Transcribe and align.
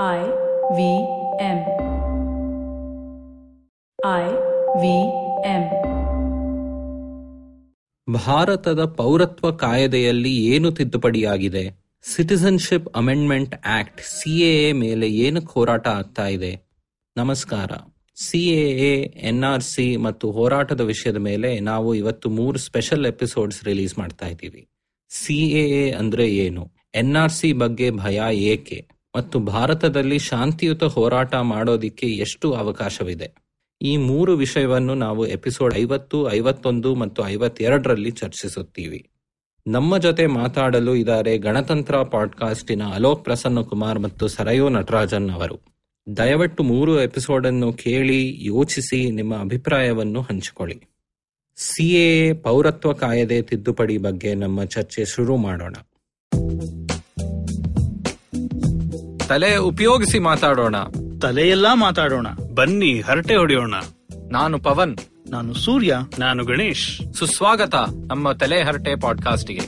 I 0.00 0.20
V 0.76 0.80
M. 1.40 1.58
I 3.98 4.24
V 4.80 4.84
M. 5.44 5.64
ಭಾರತದ 8.14 8.84
ಪೌರತ್ವ 8.84 9.50
ಕಾಯ್ದೆಯಲ್ಲಿ 9.50 10.36
ಏನು 10.36 10.72
ತಿದ್ದುಪಡಿಯಾಗಿದೆ? 10.72 11.80
ಸಿಟಿಸನ್ಶಿಪ್ 12.02 12.88
ಅಮೆಂಡ್ಮೆಂಟ್ 12.96 13.54
ಆಕ್ಟ್ 13.66 14.00
ಸಿಎಎ 14.00 14.72
ಮೇಲೆ 14.72 15.10
ಏನು 15.10 15.40
ಹೋರಾಟ 15.40 15.88
ಆಗ್ತಾ 15.88 16.26
ಇದೆ? 16.26 16.62
ನಮಸ್ಕಾರ. 17.16 17.70
ಸಿಎಎ 18.16 18.94
ಎನ್ಆರ್ಸಿ 19.02 19.96
ಮತ್ತು 19.96 20.30
ಹೋರಾಟದ 20.30 20.80
ವಿಷಯದ 20.80 21.16
ಮೇಲೆ 21.16 21.60
ನಾವು 21.60 21.94
ಇವತ್ತು 21.94 22.30
ಮೂರು 22.30 22.58
ಸ್ಪೆಷಲ್ 22.58 23.06
ಎಪಿಸೋಡ್ಸ್ 23.06 23.64
ರಿಲೀಸ್ 23.64 23.98
ಮಾಡ್ತಾ 23.98 24.26
ಇದ್ದೀವಿ. 24.26 24.68
ಸಿಎಎ 25.10 25.90
ಅಂದ್ರೆ 25.90 26.28
ಏನು? 26.28 26.70
ಎನ್ಆರ್ಸಿ 26.94 27.52
ಬಗ್ಗೆ 27.52 27.90
ಭಯ 27.90 28.22
ಏಕೆ? 28.34 28.91
ಮತ್ತು 29.16 29.38
ಭಾರತದಲ್ಲಿ 29.38 30.18
ಶಾಂತಿಯುತ 30.18 30.84
ಹೋರಾಟ 30.84 31.34
ಮಾಡೋದಿಕ್ಕೆ 31.34 32.06
ಎಷ್ಟು 32.06 32.52
ಅವಕಾಶವಿದೆ? 32.52 33.34
ಈ 33.82 33.96
ಮೂರು 33.96 34.36
ವಿಷಯವನ್ನು 34.36 34.94
ನಾವು 34.94 35.26
ಎಪಿಸೋಡ್ 35.26 35.74
ಐವತ್ತು, 35.74 36.32
ಐವತ್ತೊಂದು 36.32 36.94
ಮತ್ತು 36.94 37.28
ಐವತ್ತೆರಡರಲ್ಲಿ 37.28 38.10
ಚರ್ಚಿಸುತ್ತೀವಿ. 38.10 39.08
ನಮ್ಮ 39.66 39.98
ಜೊತೆ 39.98 40.26
ಮಾತಾಡಲು 40.26 40.94
ಇದ್ದಾರೆ 40.94 41.38
ಗಣತಂತ್ರ 41.38 42.02
ಪಾಡ್ಕಾಸ್ಟಿನ 42.02 42.82
ಅಲೋಕ್ 42.84 43.24
ಪ್ರಸನ್ನ 43.24 43.60
ಕುಮಾರ್ 43.60 43.98
ಮತ್ತು 43.98 44.28
ಸರಯೋ 44.28 44.68
ನಟರಾಜನ್ 44.68 45.30
ಅವರು. 45.30 45.60
ದಯವಿಟ್ಟು 46.16 46.62
ಮೂರು 46.62 47.00
ಎಪಿಸೋಡ್ 47.00 47.46
ಅನ್ನು 47.46 47.72
ಕೇಳಿ, 47.72 48.46
ಯೋಚಿಸಿ, 48.46 49.10
ನಿಮ್ಮ 49.10 49.40
ಅಭಿಪ್ರಾಯವನ್ನು 49.40 50.20
ಹಂಚಿಕೊಳ್ಳಿ. 50.20 50.82
ಸಿಎ 51.56 52.32
ಪೌರತ್ವ 52.32 52.92
ಕಾಯ್ದೆ 52.92 53.42
ತಿದ್ದುಪಡಿ 53.42 53.98
ಬಗ್ಗೆ 53.98 54.34
ನಮ್ಮ 54.34 54.64
ಚರ್ಚೆ 54.64 55.04
ಶುರು 55.04 55.36
ಮಾಡೋಣ. 55.36 55.74
ತಲೆ 59.32 59.56
ಉಪಯೋಗಿಸಿ 59.56 60.18
ಮಾತಾಡೋಣ. 60.18 60.76
ತಲೆಯೆಲ್ಲಾ 61.22 61.74
ಮಾತಾಡೋಣ. 61.74 62.26
ಬನ್ನಿ 62.54 63.00
ಹರಟೆ 63.00 63.36
ಹೊಡೆಯೋಣ. 63.36 63.74
ನಾನು 64.30 64.58
ಪವನ್. 64.58 64.96
ನಾನು 65.30 65.54
ಸೂರ್ಯ. 65.54 65.96
ನಾನು 66.18 66.44
ಗಣೇಶ್. 66.44 67.14
ಸುಸ್ವಾಗತ 67.14 67.74
ನಮ್ಮ 68.06 68.32
ತಲೆ 68.32 68.62
ಹರಟೆ 68.62 69.00
ಪಾಡ್ಕಾಸ್ಟ್ಗೆ. 69.00 69.60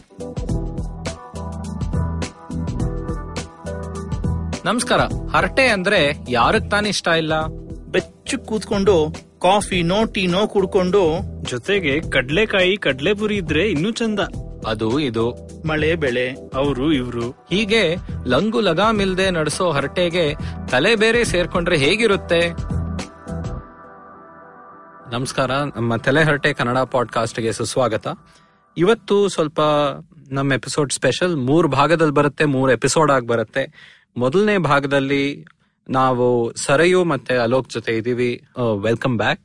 ನಮಸ್ಕಾರ. 4.64 5.00
ಹರಟೆ 5.36 5.68
ಅಂದ್ರೆ 5.68 6.18
ಯಾರಕ್ 6.28 6.70
ತಾನೇ 6.70 6.88
ಇಷ್ಟ 6.88 7.08
ಇಲ್ಲ? 7.08 7.46
ಬೆಚ್ಚು 7.86 8.38
ಕೂತ್ಕೊಂಡು 8.38 9.16
ಕಾಫಿನೋ 9.42 10.04
ಟೀನೋ 10.04 10.46
ಕುಡ್ಕೊಂಡು 10.46 11.20
ಜೊತೆಗೆ 11.42 12.10
ಕಡ್ಲೆಕಾಯಿ 12.10 12.76
ಕಡ್ಲೆಪುರಿ 12.76 13.36
ಇದ್ರೆ 13.36 13.70
ಇನ್ನೂ 13.70 13.90
ಚಂದ. 13.90 14.20
ಅದು 14.66 14.98
ಇದು. 15.00 15.30
ಮಳೆ 15.66 15.94
ಬೆಳೆ 15.94 16.30
ಅವರು 16.54 16.92
ಇವ್ರು. 16.92 17.30
ಹೀಗೆ 17.30 17.96
ಲಂಗು 18.26 18.60
ಲಗಾಮಿಲ್ದೆ 18.60 19.30
ನಡೆಸೋ 19.30 19.70
ಹರಟೆಗೆ 19.70 20.34
ತಲೆ 20.70 20.96
ಬೇರೆ 20.96 21.24
ಸೇರ್ಕೊಂಡ್ರೆ 21.24 21.76
ಹೇಗಿರುತ್ತೆ? 21.76 22.48
ನಮಸ್ಕಾರ 25.16 25.50
ನಮ್ಮ 25.76 25.96
ತಲೆ 25.96 26.24
ಹರಟೆ 26.24 26.52
ಕನ್ನಡ 26.52 26.78
ಪಾಡ್ಕಾಸ್ಟ್ಗೆ 26.78 27.52
ಸುಸ್ವಾಗತ. 27.52 28.08
ಇವತ್ತು 28.76 29.28
ಸ್ವಲ್ಪ 29.28 29.60
ನಮ್ಮ 30.28 30.52
ಎಪಿಸೋಡ್ 30.52 30.92
ಸ್ಪೆಷಲ್ 30.92 31.36
ಮೂರ್ 31.36 31.68
ಭಾಗದಲ್ಲಿ 31.68 32.14
ಬರುತ್ತೆ 32.14 32.44
ಮೂರ್ 32.44 32.72
ಎಪಿಸೋಡ್ 32.72 33.12
ಆಗಿ 33.12 33.26
ಬರುತ್ತೆ. 33.26 33.64
ಮೊದಲನೇ 34.16 34.58
ಭಾಗದಲ್ಲಿ 34.58 35.44
ನಾವು 35.90 36.54
ಸರಯು 36.54 37.04
ಮತ್ತೆ 37.04 37.36
ಅಲೋಕ್ 37.36 37.70
ಜೊತೆ 37.70 37.96
ಇದೀವಿ 37.96 38.44
welcome 38.80 39.16
back 39.16 39.44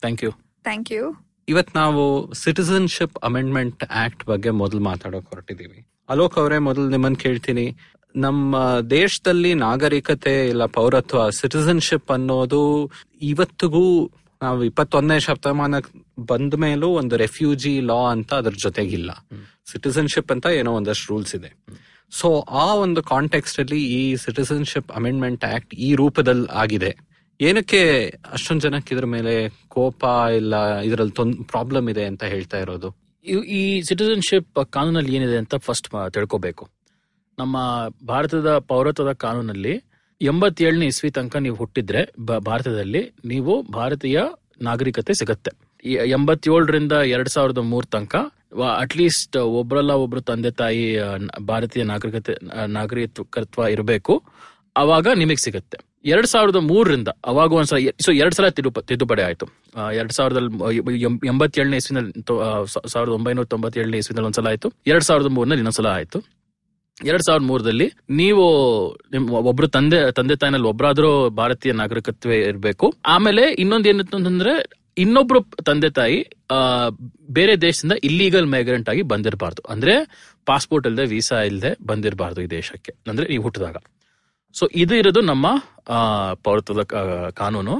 thank 0.00 0.24
you 0.24 0.30
thank 0.62 0.92
you 0.92 1.27
ಇವತ್ 1.48 1.76
ನಾವು 1.76 2.32
ಸಿಟಿಸನ್ಶಿಪ್ 2.32 3.18
ಅಮೆಂಡ್ಮೆಂಟ್ 3.22 3.84
ಆಕ್ಟ್ 3.90 4.24
ಬಗ್ಗೆ 4.24 4.50
ಮೊದಲು 4.50 4.80
ಮಾತಾಡೋಕ್ 4.80 5.26
ಹೊರಟಿದೀವಿ. 5.26 5.86
ಅಲೋಕ್ 6.08 6.38
ಅವರೇ 6.38 6.58
ಮೊದಲು 6.58 6.88
ನಿಮ್ಮನ್ 6.88 7.16
ಕೇಳ್ತೀನಿ. 7.16 7.76
ನಮ್ಮ 8.16 8.80
ದೇಶದಲ್ಲಿ 8.90 9.54
ನಾಗರಿಕತೆ 9.54 10.48
ಇಲ್ಲ 10.48 10.66
ಪೌರತ್ವ 10.66 11.30
ಸಿಟಿಸನ್ಶಿಪ್ 11.30 12.10
ಅನ್ನೋದು 12.10 12.90
ಇವತ್ತಿಗೂ 13.22 14.10
ನಾವು 14.42 14.64
ಇಪ್ಪತ್ತೊಂದನೇ 14.64 15.18
ಶತಮಾನ 15.18 15.74
ಬಂದ 16.18 16.54
ಮೇಲೂ 16.54 16.88
ಒಂದು 16.88 17.16
ರೆಫ್ಯೂಜಿ 17.16 17.80
ಲಾ 17.80 18.00
ಅಂತ 18.10 18.34
ಅದ್ರ 18.34 18.50
ಜೊತೆಗಿಲ್ಲ. 18.50 19.10
ಸಿಟಿಸನ್ಶಿಪ್ 19.72 20.32
ಅಂತ 20.32 20.46
ಏನೋ 20.46 20.72
ಒಂದಷ್ಟು 20.72 21.14
ರೂಲ್ಸ್ 21.14 21.34
ಇದೆ. 21.34 21.50
ಸೊ 22.10 22.40
ಆ 22.40 22.74
ಒಂದು 22.74 23.02
ಕಾಂಟೆಕ್ಸ್ಟ್ 23.02 23.60
ಅಲ್ಲಿ 23.60 23.80
ಈ 23.84 24.16
ಸಿಟಿಸನ್ಶಿಪ್ 24.16 24.92
ಅಮೆಂಡ್ಮೆಂಟ್ 24.92 25.44
ಆಕ್ಟ್ 25.44 25.74
ಈ 25.74 25.94
ರೂಪದಲ್ಲಿ 25.94 26.48
ಆಗಿದೆ. 26.52 27.07
ಏನಕ್ಕೆ 27.40 27.80
ಅಷ್ಟೊಂದ್ 28.32 28.62
ಜನಕ್ಕೆ 28.62 28.94
ಇದ್ರ 28.94 29.04
ಮೇಲೆ 29.04 29.32
ಕೋಪ 29.68 30.04
ಇಲ್ಲ 30.36 30.78
ಇದ್ರಲ್ಲಿ 30.80 31.44
ಪ್ರಾಬ್ಲಮ್ 31.46 31.90
ಇದೆ 31.90 32.04
ಅಂತ 32.04 32.24
ಹೇಳ್ತಾ 32.24 32.58
ಇರೋದು? 32.58 32.88
ಈ 33.58 33.82
ಸಿಟಿಸನ್ಶಿಪ್ 33.82 34.66
ಕಾನೂನಲ್ಲಿ 34.70 35.16
ಏನಿದೆ 35.16 35.36
ಅಂತ 35.36 35.54
ಫಸ್ಟ್ 35.56 36.12
ತಿಳ್ಕೋಬೇಕು. 36.12 36.68
ನಮ್ಮ 37.38 37.56
ಭಾರತದ 38.08 38.58
ಪೌರತ್ವದ 38.58 39.12
ಕಾನೂನಲ್ಲಿ 39.12 39.74
ಎಂಬತ್ತೇಳನೇ 40.20 40.86
ಇಸ್ವಿ 40.86 41.10
ತನಕ 41.10 41.36
ನೀವು 41.36 41.56
ಹುಟ್ಟಿದ್ರೆ 41.56 42.02
ಭಾರತದಲ್ಲಿ 42.38 43.02
ನೀವು 43.24 43.62
ಭಾರತೀಯ 43.62 44.20
ನಾಗರಿಕತೆ 44.62 45.14
ಸಿಗತ್ತೆ. 45.14 45.50
ಎಂಬತ್ತೇಳರಿಂದ 46.06 46.92
ಎರಡ್ 46.92 47.28
ಸಾವಿರದ 47.28 47.58
ಮೂರ್ 47.58 47.86
ತನಕ 47.86 48.16
ಅಟ್ಲೀಸ್ಟ್ 48.78 49.36
ಒಬ್ರಲ್ಲ 49.36 49.90
ಒಬ್ರು 49.90 50.20
ತಂದೆ 50.20 50.50
ತಾಯಿ 50.50 50.84
ಭಾರತೀಯ 51.40 51.82
ನಾಗರಿಕತೆ, 51.82 52.34
ನಾಗರಿಕತ್ವ 52.66 53.62
ಇರಬೇಕು. 53.62 54.22
ಅವಾಗ 54.76 55.06
ನಿಮಗೆ 55.16 55.44
ಸಿಗುತ್ತೆ. 55.44 55.87
ಎರಡ್ 56.12 56.28
ಸಾವಿರದ 56.32 56.58
ಮೂರರಿಂದ 56.70 57.08
ಅವಾಗ 57.26 57.52
ಒಂದ್ಸಲ 57.58 57.78
ಸೊ 58.00 58.10
ಎರಡ್ 58.12 58.34
ಸಲ 58.34 58.48
ತಿರುಪ 58.48 58.78
ತಿದ್ದುಪಡಿ 58.88 59.22
ಆಯ್ತು. 59.22 59.46
ಎರಡ್ 59.94 60.12
ಸಾವಿರದಲ್ಲಿ 60.12 61.02
ಎಂಬತ್ತೇಳನೇ 61.28 61.76
ಇಸ್ವಿನಲ್ಲಿ 61.76 62.12
ಸಾವಿರದ 62.92 63.12
ಒಂಬೈನೂರ 63.12 63.44
ತೊಂಬತ್ತೇಳನೇ 63.44 63.98
ಇಸ್ವಿನಲ್ಲಿ 64.02 64.26
ಒಂದ್ಸಲ 64.26 64.46
ಆಯ್ತು. 64.46 64.68
ಎರಡ್ 64.86 65.06
ಸಾವಿರದ 65.08 65.30
ಮೂರನಲ್ಲಿ 65.36 65.60
ಇನ್ನೊಂದ್ಸಲ 65.62 65.86
ಆಯ್ತು. 65.98 66.18
ಎರಡ್ 67.04 67.22
ಸಾವಿರದ 67.22 67.44
ಮೂರದಲ್ಲಿ 67.44 67.86
ನೀವು 68.10 68.44
ನಿಮ್ಮ 69.12 69.34
ಒಬ್ರು 69.50 69.68
ತಂದೆ 69.68 69.98
ತಂದೆ 70.12 70.36
ತಾಯಿನಲ್ಲಿ 70.36 70.68
ಒಬ್ರಾದ್ರೂ 70.68 71.10
ಭಾರತೀಯ 71.40 71.72
ನಾಗರಿಕತ್ವ 71.72 72.30
ಇರಬೇಕು. 72.30 72.86
ಆಮೇಲೆ 73.06 73.44
ಇನ್ನೊಂದ್ 73.64 73.88
ಏನಿತ್ತು 73.88 74.16
ಅಂತಂದ್ರೆ 74.16 74.54
ಇನ್ನೊಬ್ರು 74.98 75.40
ತಂದೆ 75.66 75.90
ತಾಯಿ 75.90 76.18
ಬೇರೆ 77.30 77.52
ದೇಶದಿಂದ 77.60 77.96
ಇಲ್ಲೀಗಲ್ 78.04 78.46
ಮೈಗ್ರೆಂಟ್ 78.46 78.88
ಆಗಿ 78.90 79.02
ಬಂದಿರಬಾರ್ದು. 79.12 79.62
ಅಂದ್ರೆ 79.72 79.94
ಪಾಸ್ಪೋರ್ಟ್ 80.46 80.86
ಇಲ್ಲದೆ 80.86 81.06
ವೀಸಾ 81.14 81.38
ಇಲ್ಲದೆ 81.50 81.70
ಬಂದಿರಬಾರ್ದು 81.86 82.42
ಈ 82.42 82.46
ದೇಶಕ್ಕೆ. 82.58 82.92
ಅಂದ್ರೆ 83.10 83.26
ನೀವು 83.26 83.42
ಹುಟ್ಟಿದಾಗ. 83.42 83.76
ಸೊ 84.54 84.64
ಇದು 84.82 84.94
ಇರೋದು 85.00 85.20
ನಮ್ಮ 85.30 85.46
ಪೌರತ್ವದ 86.46 86.82
ಕಾನೂನು. 87.40 87.74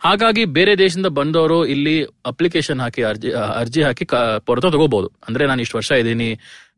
ಹಾಗಾಗಿ 0.00 0.42
ಬೇರೆ 0.56 0.72
ದೇಶದಿಂದ 0.82 1.10
ಬಂದವರು 1.18 1.58
ಇಲ್ಲಿ 1.74 1.94
ಅಪ್ಲಿಕೇಶನ್ 2.30 2.80
ಹಾಕಿ, 2.84 3.02
ಅರ್ಜಿ 3.10 3.30
ಅರ್ಜಿ 3.60 3.82
ಹಾಕಿ 3.82 4.04
ಪೌರತ್ವ 4.46 4.70
ತಗೋಬಹುದು 4.74 5.08
ಅಂದ್ರೆ 5.28 5.44
ನಾನು 5.50 5.62
ಇಷ್ಟು 5.64 5.76
ವರ್ಷ 5.78 5.92
ಇದ್ದೀನಿ, 6.02 6.28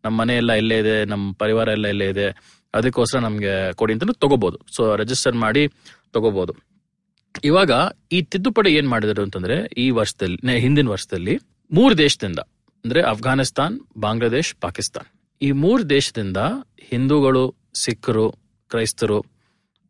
ನಮ್ಮ 0.04 0.14
ಮನೆ 0.20 0.34
ಎಲ್ಲ 0.42 0.52
ಇಲ್ಲೇ 0.62 0.78
ಇದೆ, 0.84 0.96
ನಮ್ಮ 1.12 1.24
ಪರಿವಾರ 1.42 1.68
ಎಲ್ಲ 1.76 1.86
ಇಲ್ಲೇ 1.94 2.08
ಇದೆ, 2.14 2.26
ಅದಕ್ಕೋಸ್ಕರ 2.74 3.20
ನಮ್ಗೆ 3.26 3.54
ಕೊಡಿ 3.80 3.92
ಅಂತ 3.94 4.16
ತಗೋಬಹುದು 4.24 4.58
ಸೊ 4.76 4.82
ರಿಜಿಸ್ಟರ್ 5.02 5.36
ಮಾಡಿ 5.44 5.64
ತಗೋಬಹುದು 6.16 6.54
ಇವಾಗ 7.48 7.72
ಈ 8.16 8.18
ತಿದ್ದುಪಡಿ 8.32 8.70
ಏನ್ 8.78 8.88
ಮಾಡಿದ್ರು 8.88 9.22
ಅಂತಂದ್ರೆ, 9.26 9.56
ಈ 9.84 9.86
ವರ್ಷದಲ್ಲಿ 9.90 10.58
ಹಿಂದಿನ 10.64 10.88
ವರ್ಷದಲ್ಲಿ 10.88 11.34
ಮೂರು 11.70 11.94
ದೇಶದಿಂದ, 11.98 12.40
ಅಂದ್ರೆ 12.84 13.00
ಅಫ್ಘಾನಿಸ್ತಾನ್, 13.12 13.74
ಬಾಂಗ್ಲಾದೇಶ್, 13.98 14.50
ಪಾಕಿಸ್ತಾನ್. 14.64 15.08
ಈ 15.40 15.50
ಮೂರು 15.64 15.82
ದೇಶದಿಂದ 15.96 16.40
ಹಿಂದೂಗಳು 16.90 17.44
ಸಿಖ್ರು 17.84 18.26
ಕ್ರೈಸ್ತರು, 18.70 19.18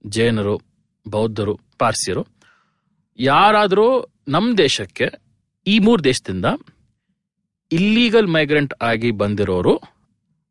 ಜೈನರು, 0.05 0.57
ಬೌದ್ಧರು, 1.07 1.55
ಪಾರ್ಸಿಯರು, 1.79 2.23
ಯಾರಾದರೂ 3.19 3.87
ನಮ್ಮ 4.29 4.49
ದೇಶಕ್ಕೆ 4.59 5.07
ಈ 5.67 5.75
ಮೂರು 5.87 6.01
ದೇಶದಿಂದ 6.05 6.47
ಇಲ್ಲೀಗಲ್ 7.71 8.29
ಮೈಗ್ರೆಂಟ್ 8.37 8.75
ಆಗಿ 8.91 9.11
ಬಂದಿರೋರು, 9.23 9.75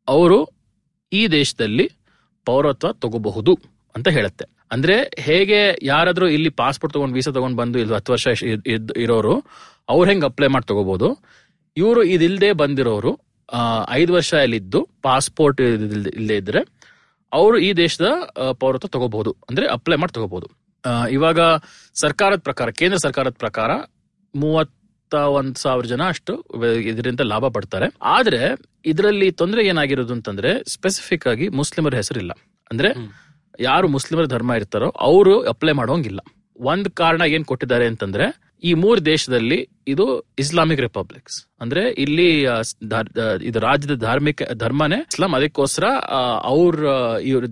ಅವರು 0.08 0.38
ಈ 1.12 1.22
ದೇಶದಲ್ಲಿ 1.38 1.86
ಪೌರತ್ವ 2.46 2.92
ತಗೋಬಹುದು 3.02 3.52
ಅಂತ 3.94 4.08
ಹೇಳುತ್ತೆ. 4.16 4.44
ಅಂದ್ರೆ 4.72 4.96
ಹೇಗೆ 5.26 5.58
ಯಾರಾದರೂ 5.82 6.26
ಇಲ್ಲಿ 6.36 6.50
ಪಾಸ್ಪೋರ್ಟ್ 6.60 6.94
ತಗೊಂಡು 6.94 7.14
ವೀಸಾ 7.14 7.32
ತಗೊಂಡು 7.36 7.56
ಬಂದು 7.56 7.78
ಇಲ್ಲಿ 7.78 7.94
ಹತ್ತು 7.94 8.12
ವರ್ಷ 8.12 8.26
ಇರೋರು, 9.04 9.34
ಅವ್ರು 9.92 10.06
ಹೆಂಗೆ 10.10 10.26
ಅಪ್ಲೈ 10.30 10.48
ಮಾಡಿ 10.54 10.66
ತಗೋಬಹುದು 10.70 11.08
ಇವರು 11.76 12.02
ಇದಿಲ್ಲದೆ 12.14 12.50
ಬಂದಿರೋರು 12.62 13.12
ಐದು 14.00 14.12
ವರ್ಷ 14.12 14.32
ಇಲ್ಲಿದ್ದು 14.46 14.80
ಪಾಸ್ಪೋರ್ಟ್ 15.06 15.60
ಇಲ್ಲದೆ 16.16 16.36
ಇದ್ರೆ 16.42 16.60
ಅವರು 17.32 17.58
ಈ 17.58 17.72
ದೇಶದ 17.72 18.06
ಪೌರತ್ವ 18.60 18.88
ತಗೋಬಹುದು. 18.88 19.30
ಅಂದ್ರೆ 19.50 19.66
ಅಪ್ಲೈ 19.68 19.96
ಮಾಡಿ 19.96 20.12
ತಗೋಬಹುದು. 20.12 20.48
ಇವಾಗ 21.10 21.40
ಸರ್ಕಾರದ 21.94 22.38
ಪ್ರಕಾರ 22.38 22.70
ಕೇಂದ್ರ 22.70 22.98
ಸರ್ಕಾರದ 23.02 23.34
ಪ್ರಕಾರ 23.38 23.70
ಮೂವತ್ತ 24.34 25.14
ಒಂದ್ 25.14 25.56
ಸಾವಿರ 25.56 25.84
ಜನ 25.86 26.02
ಅಷ್ಟು 26.08 26.32
ಇದರಿಂದ 26.90 27.20
ಲಾಭ 27.20 27.48
ಪಡ್ತಾರೆ. 27.48 27.86
ಆದ್ರೆ 28.02 28.40
ಇದರಲ್ಲಿ 28.84 29.28
ತೊಂದರೆ 29.32 29.66
ಏನಾಗಿರೋದು 29.66 30.12
ಅಂತಂದ್ರೆ 30.12 30.50
ಸ್ಪೆಸಿಫಿಕ್ 30.72 31.26
ಆಗಿ 31.26 31.48
ಮುಸ್ಲಿಮರ 31.48 31.94
ಹೆಸರಿಲ್ಲ. 31.94 32.32
ಅಂದ್ರೆ 32.70 32.90
ಯಾರು 33.60 33.88
ಮುಸ್ಲಿಮರ 33.88 34.26
ಧರ್ಮ 34.26 34.52
ಇರ್ತಾರೋ 34.52 34.88
ಅವರು 35.08 35.34
ಅಪ್ಲೈ 35.48 35.72
ಮಾಡೋಂಗಿಲ್ಲ. 35.72 36.20
ಒಂದ್ 36.60 36.88
ಕಾರಣ 36.88 37.22
ಏನ್ 37.26 37.44
ಕೊಟ್ಟಿದ್ದಾರೆ 37.44 37.86
ಅಂತಂದ್ರೆ 37.86 38.26
ಈ 38.62 38.70
ಮೂರು 38.82 39.00
ದೇಶದಲ್ಲಿ 39.08 39.58
ಇದು 39.92 40.04
ಇಸ್ಲಾಮಿಕ್ 40.42 40.80
ರಿಪಬ್ಲಿಕ್ಸ್. 40.84 41.36
ಅಂದ್ರೆ 41.62 41.82
ಇಲ್ಲಿ 42.04 42.26
ಇದು 43.48 43.58
ರಾಜ್ಯದ 43.66 43.94
ಧಾರ್ಮಿಕ, 44.06 44.42
ಧರ್ಮನೇ 44.62 44.98
ಇಸ್ಲಾಂ. 45.10 45.34
ಅದಕ್ಕೋಸ್ಕರ 45.38 45.88
ಅವ್ರ 46.52 46.84
ಇವ್ರ 47.30 47.44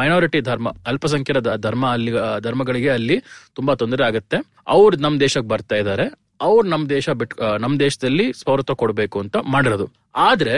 ಮೈನಾರಿಟಿ 0.00 0.40
ಧರ್ಮ, 0.50 0.68
ಅಲ್ಪಸಂಖ್ಯಾತ 0.92 1.54
ಧರ್ಮ 1.66 1.84
ಅಲ್ಲಿ 1.96 2.12
ಧರ್ಮಗಳಿಗೆ 2.46 2.90
ಅಲ್ಲಿ 2.98 3.16
ತುಂಬಾ 3.58 3.74
ತೊಂದರೆ 3.82 4.04
ಆಗುತ್ತೆ. 4.08 4.40
ಅವ್ರು 4.76 4.98
ನಮ್ 5.06 5.16
ದೇಶಕ್ಕೆ 5.24 5.50
ಬರ್ತಾ 5.54 5.78
ಇದ್ದಾರೆ 5.82 6.06
ಅವ್ರು 6.48 6.66
ನಮ್ 6.74 6.84
ದೇಶ 6.96 7.08
ಬಿಟ್ 7.20 7.34
ನಮ್ 7.64 7.74
ದೇಶದಲ್ಲಿ 7.86 8.26
ಪೌರತ್ವ 8.48 8.76
ಕೊಡಬೇಕು 8.82 9.16
ಅಂತ 9.24 9.36
ಮಾಡಿರೋದು. 9.54 9.86
ಆದ್ರೆ 10.28 10.54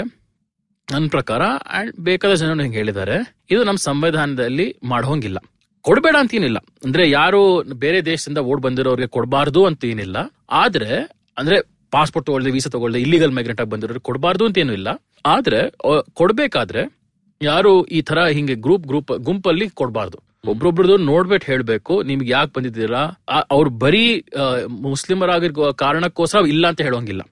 ನನ್ನ 0.88 1.06
ಪ್ರಕಾರ 1.16 1.42
ಅಂಡ್ 1.78 1.92
ಬೇಕಾದ 2.06 2.32
ಜನರು 2.40 2.62
ಹಿಂಗೆ 2.66 2.78
ಹೇಳಿದ್ದಾರೆ, 2.80 3.16
ಇದು 3.52 3.60
ನಮ್ಮ 3.68 3.80
ಸಂವಿಧಾನದಲ್ಲಿ 3.90 4.66
ಮಾಡೋಂಗಿಲ್ಲ 4.92 5.38
ಕೊಡ್ಬೇಡ 5.82 6.16
ಅಂತ 6.18 6.34
ಏನಿಲ್ಲ. 6.34 6.58
ಅಂದ್ರೆ 6.84 7.10
ಯಾರು 7.10 7.62
ಬೇರೆ 7.62 8.04
ದೇಶದಿಂದ 8.04 8.38
ಓಡ್ 8.38 8.62
ಬಂದಿರೋರಿಗೆ 8.62 9.08
ಕೊಡಬಾರ್ದು 9.08 9.66
ಅಂತ 9.66 9.84
ಏನಿಲ್ಲ. 9.84 10.16
ಆದ್ರೆ, 10.50 11.10
ಅಂದ್ರೆ 11.38 11.56
ಪಾಸ್ಪೋರ್ಟ್ 11.90 12.26
ತಗೊಳ್ದೆ 12.26 12.50
ವೀಸಾ 12.50 12.70
ತಗೊಳ್ದೆ 12.70 13.00
ಇಲ್ಲಿಗಲ್ 13.00 13.32
ಮೈಗ್ರೆಂಟ್ 13.32 13.60
ಆಗಿ 13.60 13.70
ಬಂದಿರೋರಿಗೆ 13.70 14.00
ಕೊಡಬಾರ್ದು 14.00 14.46
ಅಂತ 14.46 14.58
ಏನು 14.58 14.72
ಇಲ್ಲ. 14.72 14.88
ಆದ್ರೆ 15.26 15.70
ಕೊಡ್ಬೇಕಾದ್ರೆ 16.14 16.98
ಯಾರು 17.42 17.84
ಈ 17.84 18.02
ತರ 18.02 18.24
ಹಿಂಗೆ 18.24 18.54
ಗ್ರೂಪ್ 18.54 18.86
ಗ್ರೂಪ್ 18.86 19.18
ಗುಂಪಲ್ಲಿ 19.18 19.68
ಕೊಡಬಾರ್ದು. 19.68 20.18
ಒಬ್ರೊಬ್ರದ್ದು 20.48 20.96
ನೋಡ್ಬಿಟ್ಟು 20.96 21.52
ಹೇಳ್ಬೇಕು, 21.52 22.02
ನಿಮ್ಗೆ 22.02 22.30
ಯಾಕೆ 22.30 22.52
ಬಂದಿದ್ದೀರಾ? 22.56 23.10
ಅವ್ರು 23.50 23.70
ಬರೀ 23.70 24.24
ಮುಸ್ಲಿಮರಾಗಿರೋ 24.68 25.72
ಕಾರಣಕ್ಕೋಸ್ಕರ 25.72 26.38
ಇಲ್ಲ 26.48 26.66
ಅಂತ 26.66 26.80
ಹೇಳೋಂಗಿಲ್ಲ. 26.80 27.22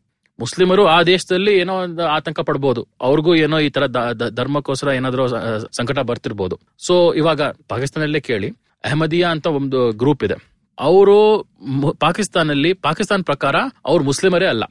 ಮುಸ್ಲಿಮರು 0.40 0.82
ಆ 0.86 0.98
ದೇಶದಲ್ಲಿ 1.02 1.52
ಏನೋ 1.62 1.74
ಒಂದು 1.84 2.02
ಆತಂಕ 2.16 2.40
ಪಡ್ಬೋದು. 2.40 2.82
ಅವ್ರಿಗೂ 3.00 3.32
ಏನೋ 3.44 3.56
ಈ 3.66 3.70
ತರ 3.76 3.86
ಧರ್ಮಕ್ಕೋಸ್ಕರ 4.38 4.88
ಏನಾದ್ರೂ 4.98 5.24
ಸಂಕಟ 5.78 5.98
ಬರ್ತಿರ್ಬೋದು. 6.10 6.56
ಸೊ 6.86 6.94
ಇವಾಗ 7.14 7.42
ಪಾಕಿಸ್ತಾನಲ್ಲೇ 7.72 8.20
ಕೇಳಿ 8.30 8.48
ಅಹಮದಿಯಾ 8.84 9.28
ಅಂತ 9.30 9.46
ಒಂದು 9.60 9.80
ಗ್ರೂಪ್ 10.02 10.24
ಇದೆ. 10.24 10.36
ಅವರು 10.78 11.16
ಪಾಕಿಸ್ತಾನಲ್ಲಿ 11.98 12.72
ಪಾಕಿಸ್ತಾನ 12.86 13.22
ಪ್ರಕಾರ 13.30 13.56
ಅವ್ರು 13.86 14.04
ಮುಸ್ಲಿಮರೇ 14.04 14.46
ಅಲ್ಲ. 14.46 14.64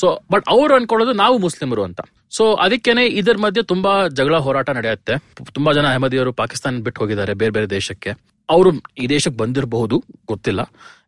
ಸೊ 0.00 0.06
ಬಟ್ 0.32 0.46
ಅವ್ರು 0.48 0.72
ಅನ್ಕೊಳ್ಳೋದು 0.74 1.12
ನಾವು 1.12 1.38
ಮುಸ್ಲಿಮರು 1.38 1.82
ಅಂತ. 1.88 2.00
ಸೊ 2.36 2.44
ಅದಕ್ಕೇನೆ 2.64 3.04
ಇದರ 3.20 3.36
ಮಧ್ಯೆ 3.40 3.62
ತುಂಬಾ 3.62 3.92
ಜಗಳ 4.18 4.36
ಹೋರಾಟ 4.46 4.70
ನಡೆಯುತ್ತೆ. 4.70 5.14
ತುಂಬಾ 5.56 5.72
ಜನ 5.72 5.86
ಅಹಮದಿಯವರು 5.86 6.32
ಪಾಕಿಸ್ತಾನ 6.32 6.80
ಬಿಟ್ಟು 6.86 7.00
ಹೋಗಿದ್ದಾರೆ 7.02 7.34
ಬೇರೆ 7.34 7.52
ಬೇರೆ 7.52 7.68
ದೇಶಕ್ಕೆ. 7.70 8.10
ಅವರು 8.48 8.70
ಈ 9.02 9.06
ದೇಶಕ್ಕೆ 9.06 9.38
ಬಂದಿರಬಹುದು 9.42 9.96
ಗೊತ್ತಿಲ್ಲ. 10.28 10.60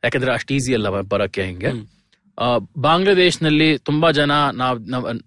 ಯಾಕಂದ್ರೆ 0.04 0.32
ಅಷ್ಟು 0.32 0.54
ಈಸಿ 0.54 0.74
ಅಲ್ಲ 0.74 0.88
ಬರಕ್ಕೆ 1.14 1.42
ಹಿಂಗೆ. 1.42 1.72
ಆ, 2.38 2.46
ಬಾಂಗ್ಲಾದೇಶ್ನಲ್ಲಿ 2.78 3.78
ತುಂಬಾ 3.78 4.10
ಜನ 4.10 4.32
ನಾವ್ 4.52 4.78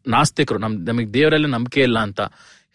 ನಾಸ್ತಿಕರು 0.07 0.59
ನಮ್ 0.59 0.73
ನಮಗೆ 0.85 1.13
ದೇವರಲ್ಲಿ 1.13 1.47
ನಂಬಿಕೆ 1.47 1.81
ಇಲ್ಲ 1.81 1.99
ಅಂತ 1.99 2.21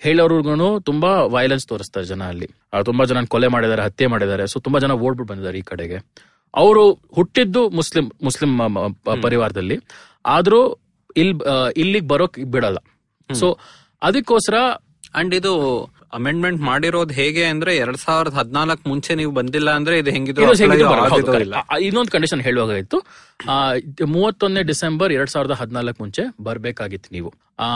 ಹೇಳೋರ್ಗು 0.02 0.81
ತುಂಬಾ 0.81 1.23
ವೈಲೆನ್ಸ್ 1.26 1.67
ತೋರಿಸ್ತಾರೆ 1.67 2.06
ಜನ 2.06 2.23
ಅಲ್ಲಿ. 2.23 2.49
ತುಂಬಾ 2.84 3.05
ಜನ 3.05 3.25
ಕೊಲೆ 3.25 3.49
ಮಾಡಿದ್ದಾರೆ 3.49 3.82
ಹತ್ಯೆ 3.82 4.06
ಮಾಡಿದ್ದಾರೆ 4.06 4.46
ಸೊ 4.46 4.61
ತುಂಬಾ 4.61 4.81
ಜನ 4.81 4.93
ಓಡ್ಬಿಟ್ಟು 4.93 5.25
ಬಂದಿದ್ದಾರೆ 5.25 5.58
ಈ 5.58 5.62
ಕಡೆಗೆ. 5.62 5.99
ಅವರು 6.55 6.93
ಹುಟ್ಟಿದ್ದು 6.93 7.69
ಮುಸ್ಲಿಂ 7.70 8.12
ಮುಸ್ಲಿಂ 8.23 8.52
ಪರಿವಾರದಲ್ಲಿ. 9.23 9.76
ಆದ್ರೂ 10.26 10.61
ಇಲ್ 11.17 11.35
ಇಲ್ಲಿಗೆ 11.76 12.06
ಬರೋಕ್ 12.06 12.38
ಬಿಡಲ್ಲ. 12.44 12.78
ಸೊ 13.31 13.58
ಅದಕ್ಕೋಸ್ಕರ 14.02 14.55
ಅಂಡ್ 15.14 15.35
ಇದು 15.35 15.52
ಅಮೆಂಡ್ಮೆಂಟ್ 16.12 16.62
ಮಾಡಿರೋದು 16.62 17.14
ಹೇಗೆ 17.14 17.44
ಅಂದ್ರೆ 17.44 17.76
ಎರಡ್ 17.76 17.97
ಸಾವಿರದ 17.97 18.35
ಹದಿನಾಲ್ಕು 18.35 18.88
ಮುಂಚೆ 18.88 19.14
ನೀವು 19.14 19.32
ಬಂದಿಲ್ಲ 19.32 19.70
ಅಂದ್ರೆ 19.70 19.99
ಇದು 19.99 20.11
ಹೆಂಗಿದ್ರು 20.11 20.44
ಇನ್ನೊಂದು 21.81 22.11
ಕಂಡೀಷನ್ 22.11 22.41
ಹೇಳುವಾಗಾಯ್ತು 22.41 22.99
ಮೂವತ್ತೊಂದನೇ 24.06 24.62
ಡಿಸೆಂಬರ್ 24.62 25.12
ಎರಡ್ 25.12 25.31
ಸಾವಿರದ 25.31 25.53
ಹದಿನಾಲ್ಕು 25.53 25.97
ಮುಂಚೆ 26.00 26.23
ಬರ್ಬೇಕಾಗಿತ್ತು 26.43 27.09
ನೀವು. 27.12 27.35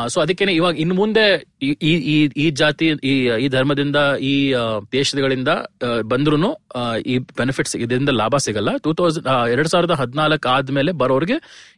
ಸೊ 0.09 0.21
ಅದಕ್ಕೇನೆ 0.21 0.53
ಇವಾಗ 0.55 0.79
ಇನ್ 0.79 0.93
ಮುಂದೆ 0.93 1.47
ಈ- 1.63 2.31
ಈ 2.37 2.51
ಜಾತಿ 2.51 2.87
ಈ 3.05 3.29
ಈ 3.45 3.49
ಧರ್ಮದಿಂದ 3.49 3.97
ಈ 4.21 4.55
ದೇಶಗಳಿಂದ 4.93 5.49
ಬಂದ್ರು 6.03 6.67
ಈ 7.07 7.19
ಬೆನಿಫಿಟ್ಸ್ 7.19 7.77
ಇದರಿಂದ 7.77 8.09
ಲಾಭ 8.09 8.37
ಸಿಗಲ್ಲ. 8.37 8.77
ಟೂ 8.77 8.93
ತೌಸಂಡ್ 8.93 9.49
ಎರಡ್ 9.49 9.69
ಸಾವಿರದ 9.69 9.91
ಹದಿನಾಲ್ಕು 9.91 10.49
ಆದ್ಮೇಲೆ 10.49 10.93
ಬರೋರಿಗೆ 10.93 11.35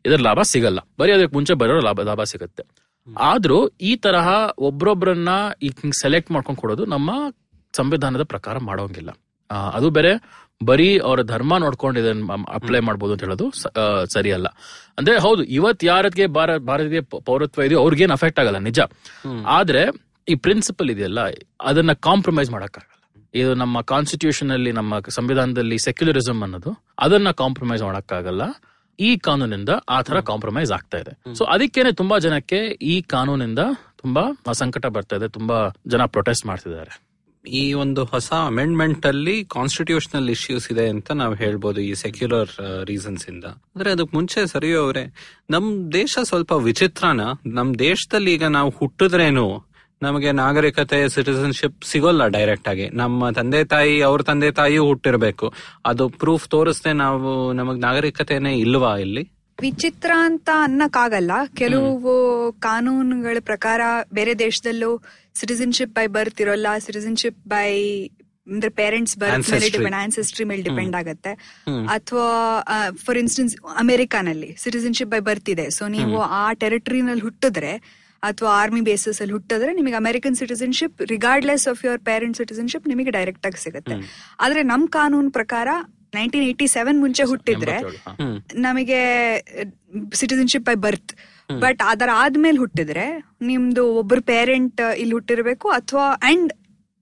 ಇದರ 0.06 0.16
ಲಾಭ 0.16 0.42
ಸಿಗಲ್ಲ. 0.42 0.78
ಬರೀ 0.98 1.12
ಅದಕ್ಕೆ 1.12 1.36
ಮುಂಚೆ 1.36 1.54
ಬರೋ 1.54 1.80
ಲಾಭ 1.80 2.00
ಲಾಭ 2.00 2.22
ಸಿಗುತ್ತೆ. 2.22 2.87
ಆದ್ರೂ 3.16 3.68
ಈ 3.68 3.96
ತರಹ 3.96 4.28
ಒಬ್ರೊಬ್ರನ್ನ 4.58 5.28
ಈಗ 5.62 5.72
ಸೆಲೆಕ್ಟ್ 6.02 6.30
ಮಾಡ್ಕೊಂಡು 6.30 6.60
ಕೊಡೋದು 6.60 6.84
ನಮ್ಮ 6.84 7.10
ಸಂವಿಧಾನದ 7.76 8.22
ಪ್ರಕಾರ 8.22 8.58
ಮಾಡೋಂಗಿಲ್ಲ. 8.58 9.10
ಅದು 9.74 9.90
ಬೇರೆ 9.90 10.12
ಬರೀ 10.66 10.98
ಅವರ 10.98 11.22
ಧರ್ಮ 11.22 11.56
ನೋಡ್ಕೊಂಡು 11.56 12.00
ಇದನ್ನ 12.00 12.32
ಅಪ್ಲೈ 12.48 12.80
ಮಾಡ್ಬೋದು 12.80 13.12
ಅಂತ 13.12 13.22
ಹೇಳೋದು 13.24 13.50
ಸರಿಯಲ್ಲ. 14.14 14.46
ಅಂದ್ರೆ 14.98 15.18
ಹೌದು 15.18 15.42
ಇವತ್ 15.42 15.84
ಯಾರಿಗೆ 15.84 16.26
ಭಾರತ 16.26 16.60
ಭಾರತೀಯ 16.60 17.00
ಪೌರತ್ವ 17.00 17.62
ಇದೆಯೋ 17.62 17.80
ಅವ್ರಿಗೇನು 17.80 18.12
ಅಫೆಕ್ಟ್ 18.12 18.40
ಆಗಲ್ಲ 18.40 18.58
ನಿಜ. 18.58 18.80
ಆದ್ರೆ 19.46 19.82
ಈ 20.28 20.34
ಪ್ರಿನ್ಸಿಪಲ್ 20.34 20.90
ಇದೆಯಲ್ಲ 20.90 21.20
ಅದನ್ನ 21.60 21.92
ಕಾಂಪ್ರಮೈಸ್ 21.92 22.50
ಮಾಡಕ್ಕಾಗಲ್ಲ. 22.50 22.94
ಇದು 23.34 23.54
ನಮ್ಮ 23.54 23.80
ಕಾನ್ಸ್ಟಿಟ್ಯೂಷನ್ 23.80 24.50
ಅಲ್ಲಿ 24.50 24.72
ನಮ್ಮ 24.72 24.98
ಸಂವಿಧಾನದಲ್ಲಿ 25.00 25.78
ಸೆಕ್ಯುಲರಿಸಂ 25.78 26.42
ಅನ್ನೋದು 26.42 26.84
ಅದನ್ನ 26.98 27.30
ಕಾಂಪ್ರಮೈಸ್ 27.30 27.82
ಮಾಡಕ್ಕಾಗಲ್ಲ. 27.82 28.42
ಈ 29.00 29.16
ಕಾನೂನಿಂದ 29.16 29.68
ಆ 29.88 30.02
ತರ 30.02 30.20
ಕಾಂಪ್ರಮೈಸ್ 30.20 30.72
ಆಗ್ತಾ 30.72 30.98
ಇದೆ. 30.98 31.34
ಸೊ 31.34 31.44
ಅದಕ್ಕೇನೆ 31.44 31.92
ತುಂಬಾ 31.92 32.18
ಜನಕ್ಕೆ 32.18 32.56
ಈ 32.66 33.02
ಕಾನೂನಿಂದ 33.02 33.58
ತುಂಬಾ 33.96 34.52
ಸಂಕಟ 34.52 34.86
ಬರ್ತಾ 34.86 35.16
ಇದೆ 35.16 35.28
ತುಂಬಾ 35.28 35.68
ಜನ 35.86 36.04
ಪ್ರೊಟೆಸ್ಟ್ 36.04 36.46
ಮಾಡ್ತಿದ್ದಾರೆ. 36.46 37.08
ಈ 37.46 37.72
ಒಂದು 37.72 38.04
ಹೊಸ 38.04 38.32
ಅಮೆಂಡ್ಮೆಂಟ್ 38.32 39.06
ಅಲ್ಲಿ 39.06 39.44
ಕಾನ್ಸ್ಟಿಟ್ಯೂಷನಲ್ 39.44 40.30
ಇಶ್ಯೂಸ್ 40.30 40.72
ಇದೆ 40.72 40.88
ಅಂತ 40.88 41.10
ನಾವು 41.12 41.34
ಹೇಳ್ಬೋದು 41.34 41.80
ಈ 41.80 41.94
ಸೆಕ್ಯುಲರ್ 41.94 42.48
ರೀಸನ್ಸ್ 42.84 43.28
ಇಂದ. 43.28 43.44
ಅಂದ್ರೆ 43.44 43.90
ಅದಕ್ಕೆ 43.90 44.16
ಮುಂಚೆ 44.16 44.46
ಸರಿಯೋ 44.46 44.84
ಅವ್ರೆ 44.84 45.04
ನಮ್ 45.50 45.92
ದೇಶ 45.92 46.18
ಸ್ವಲ್ಪ 46.22 46.52
ವಿಚಿತ್ರನ 46.52 47.20
ನಮ್ 47.46 47.78
ದೇಶದಲ್ಲಿ 47.78 48.34
ಈಗ 48.34 48.44
ನಾವು 48.44 48.70
ಹುಟ್ಟಿದ್ರೇನು 48.70 49.67
ನಮಗೆ 50.02 50.32
ನಾಗರಿಕತೆ 50.32 51.08
ಸಿಟಿಸನ್ಶಿಪ್ 51.08 51.84
ಸಿಗೋಲ್ಲ 51.84 52.26
ಡೈರೆಕ್ಟ್ 52.26 52.68
ಆಗಿ. 52.68 52.88
ನಮ್ಮ 52.90 53.30
ತಂದೆ 53.30 53.64
ತಾಯಿ 53.64 54.00
ಅವ್ರ 54.00 54.22
ತಂದೆ 54.22 54.50
ತಾಯಿಯೂ 54.50 54.84
ಹುಟ್ಟಿರ್ಬೇಕು. 54.84 55.52
ಅದು 55.86 56.08
ಪ್ರೂಫ್ 56.08 56.48
ತೋರಿಸ್ದೆ 56.48 56.92
ನಾವು 56.92 57.52
ನಮಗ್ 57.52 57.80
ನಾಗರಿಕತೆನೇ 57.80 58.54
ಇಲ್ವಾ 58.58 58.96
ಇಲ್ಲಿ? 58.96 59.24
ವಿಚಿತ್ರ 59.60 60.10
ಅಂತ 60.14 60.48
ಅನ್ನಕ್ಕಾಗಲ್ಲ. 60.62 61.32
ಕೆಲವು 61.54 62.12
ಕಾನೂನುಗಳ 62.60 63.36
ಪ್ರಕಾರ 63.40 63.80
ಬೇರೆ 64.12 64.38
ದೇಶದಲ್ಲೂ 64.38 65.02
ಸಿಟಿಸನ್ಶಿಪ್ 65.34 65.94
ಬೈ 65.94 66.06
ಬರ್ತ್ 66.06 66.40
ಇರೋಲ್ಲ. 66.40 66.66
ಸಿಟಿಸನ್ಶಿಪ್ 66.78 67.40
ಬೈ 67.48 67.72
ಅಂದ್ರೆ 68.46 68.70
ಪೇರೆಂಟ್ಸ್ 68.70 69.18
ಬರ್ತ್ 69.18 69.50
ಮೇಲೆ. 69.50 69.68
ಡಿಪೆಂಡ್ 69.70 69.96
ಆನ್ಸೆಸ್ಟ್ರಿ 69.96 70.44
ಮೇಲೆ 70.44 70.62
ಡಿಪೆಂಡ್ 70.62 70.96
ಆಗುತ್ತೆ. 70.96 71.32
ಅಥವಾ 71.96 72.28
ಫಾರ್ 73.04 73.18
ಇನ್ಸ್ಟೆನ್ಸ್ 73.18 73.54
ಅಮೆರಿಕಾನಲ್ಲಿ 73.78 74.56
ಸಿಟಿಸನ್ಶಿಪ್ 74.58 75.10
ಬೈ 75.10 75.20
ಬರ್ತ್ 75.20 75.50
ಇದೆ. 75.50 75.70
ಸೊ 75.70 75.86
ನೀವು 75.88 76.20
ಆ 76.20 76.52
ಟೆರಿಟರಿನಲ್ಲಿ 76.52 77.22
ಹುಟ್ಟಿದ್ರೆ 77.22 77.72
ಅಥವಾ 78.22 78.50
ಆರ್ಮಿ 78.60 78.80
ಬೇಸಸ್ 78.80 79.20
ಅಲ್ಲಿ 79.22 79.32
ಹುಟ್ಟಿದ್ರೆ 79.32 79.72
ನಿಮಗೆ 79.72 79.94
American 79.94 80.36
citizenship 80.40 81.02
regardless 81.10 81.68
of 81.68 81.84
your 81.84 82.00
parent 82.00 82.36
citizenship 82.36 82.88
ನಿಮಗೆ 82.88 83.10
ಡೈರೆಕ್ಟ್ 83.10 83.46
ಆಗಿ 83.46 83.60
ಸಿಗುತ್ತೆ. 83.62 83.96
ಆದ್ರೆ 84.40 84.62
ನಮ್ 84.62 84.88
ಕಾನೂನು 84.88 85.30
ಪ್ರಕಾರ 85.30 85.68
ನೈನ್ಟೀನ್ 86.14 86.44
ಏಯ್ಟಿ 86.44 86.66
ಸೆವೆನ್ 86.66 86.98
ಮುಂಚೆ 87.00 87.22
ಹುಟ್ಟಿದ್ರೆ 87.22 87.76
ನಮಗೆ 88.54 89.00
ಸಿಟಿಸನ್ಶಿಪ್ 90.14 90.64
ಬೈ 90.64 90.74
ಬರ್ತ್ 90.74 91.12
ಬಟ್ 91.64 91.82
ಅದರ 91.86 92.08
ಆದ್ಮೇಲೆ 92.14 92.58
ಹುಟ್ಟಿದ್ರೆ 92.58 93.04
ನಿಮ್ದು 93.50 93.94
ಒಬ್ಬರು 93.94 94.22
ಪೇರೆಂಟ್ 94.22 94.80
ಇಲ್ಲಿ 95.02 95.14
ಹುಟ್ಟಿರ್ಬೇಕು 95.18 95.68
ಅಥವಾ 95.68 96.06
ಅಂಡ್ 96.30 96.52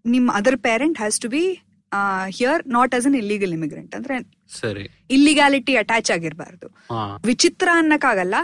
ನಿಮ್ 0.05 0.29
other 0.31 0.59
parent 0.59 0.99
has 0.99 1.21
to 1.21 1.29
be 1.29 1.45
here 2.39 2.63
not 2.69 2.95
as 2.95 3.07
an 3.07 3.15
illegal 3.15 3.53
immigrant 3.53 3.95
ಅಂದ್ರೆ 3.95 4.17
ಸರಿ. 4.61 4.85
ಇಲ್ಲಿಗಾಲಿಟಿ 5.11 5.77
ಅಟ್ಯಾಚ್ 5.77 6.11
ಆಗಿರ್ಬಾರ್ದು. 6.11 6.67
ವಿಚಿತ್ರ 7.25 7.69
ಅನ್ನಕ್ಕಾಗಲ್ಲ. 7.75 8.35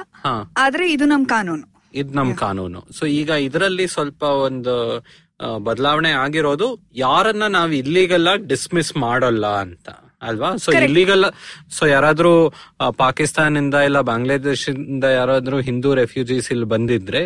ಆದ್ರೆ 0.57 0.93
ಇದು 0.93 1.05
ನಮ್ 1.05 1.27
ಕಾನೂನು. 1.27 1.67
ಇದ್ 1.95 2.17
ನಮ್ 2.17 2.37
ಕಾನೂನು. 2.37 2.85
ಸೊ 2.99 3.07
ಈಗ 3.07 3.29
ಇದರಲ್ಲಿ 3.29 3.87
ಸ್ವಲ್ಪ 3.87 4.23
ಒಂದು 4.23 4.75
ಬದಲಾವಣೆ 5.59 6.11
ಆಗಿರೋದು 6.11 6.81
ಯಾರನ್ನ 6.95 7.47
ನಾವ್ 7.47 7.75
ಇಲ್ಲಿಗೆಲ್ಲ 7.75 8.35
ಡಿಸ್ಮಿಸ್ 8.35 8.97
ಮಾಡಲ್ಲ 8.97 9.47
ಅಂತ 9.47 9.89
ಅಲ್ವಾ? 10.23 10.57
ಸೊ 10.57 10.73
ಇಲ್ಲಿಗೆಲ್ಲ 10.73 11.25
ಸೊ 11.71 11.87
ಯಾರಾದ್ರೂ 11.87 12.53
ಪಾಕಿಸ್ತಾನಿಂದ 12.97 13.75
ಇಲ್ಲ 13.75 14.01
ಬಾಂಗ್ಲಾದೇಶದಿಂದ 14.01 15.05
ಯಾರಾದ್ರೂ 15.05 15.61
ಹಿಂದೂ 15.61 15.95
ರೆಫ್ಯೂಜೀಸ್ 15.95 16.53
ಇಲ್ಲಿ 16.53 16.65
ಬಂದಿದ್ರೆ 16.65 17.23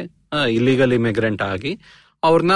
ಇಲ್ಲಿಗಲ್ 0.50 0.93
ಇಮಿಗ್ರೆಂಟ್ 0.93 1.43
ಆಗಿ 1.43 1.81
ಅವ್ರನ್ನ 2.23 2.52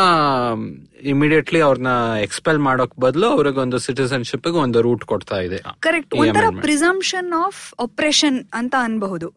ಇಮಿಡಿಯೇಟ್ಲಿ 1.02 1.60
ಅವ್ರನ್ನ 1.60 1.92
ಎಕ್ಸ್ಪೆಲ್ 2.22 2.58
ಮಾಡೋಕ್ 2.58 2.94
ಬದಲು 3.00 3.26
ಅವ್ರಿಗೊಂದು 3.26 3.78
ಸಿಟಿಸನ್ಶಿಪ್ 3.78 4.46
ಒಂದು 4.46 4.80
ರೂಟ್ 4.82 5.04
ಕೊಡ್ತಾ 5.04 5.36
ಇದೆ. 5.36 5.58
ಕರೆಕ್ಟ್. 5.80 6.14
ಪ್ರಿಸಂಪ್ಷನ್ 6.60 7.32
ಆಫ್ 7.46 7.74
ಆಪರೇಷನ್ 7.82 8.44
ಅಂತ 8.54 8.74
ಅನ್ಬಹುದು. 8.78 9.28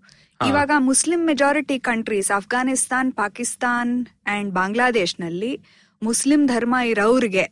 ಇವಾಗ 0.47 0.71
Muslim 0.79 1.25
majority 1.25 1.79
countries 1.79 2.31
Afghanistan 2.31 3.13
Pakistan 3.13 3.93
and 4.25 4.53
ಬಾಂಗ್ಲಾದೇಶ್ನಲ್ಲಿ 4.53 5.59
Muslim 6.01 6.45
ಧರ್ಮ 6.45 6.75
ಇರೋರಿಗೆ 6.83 7.45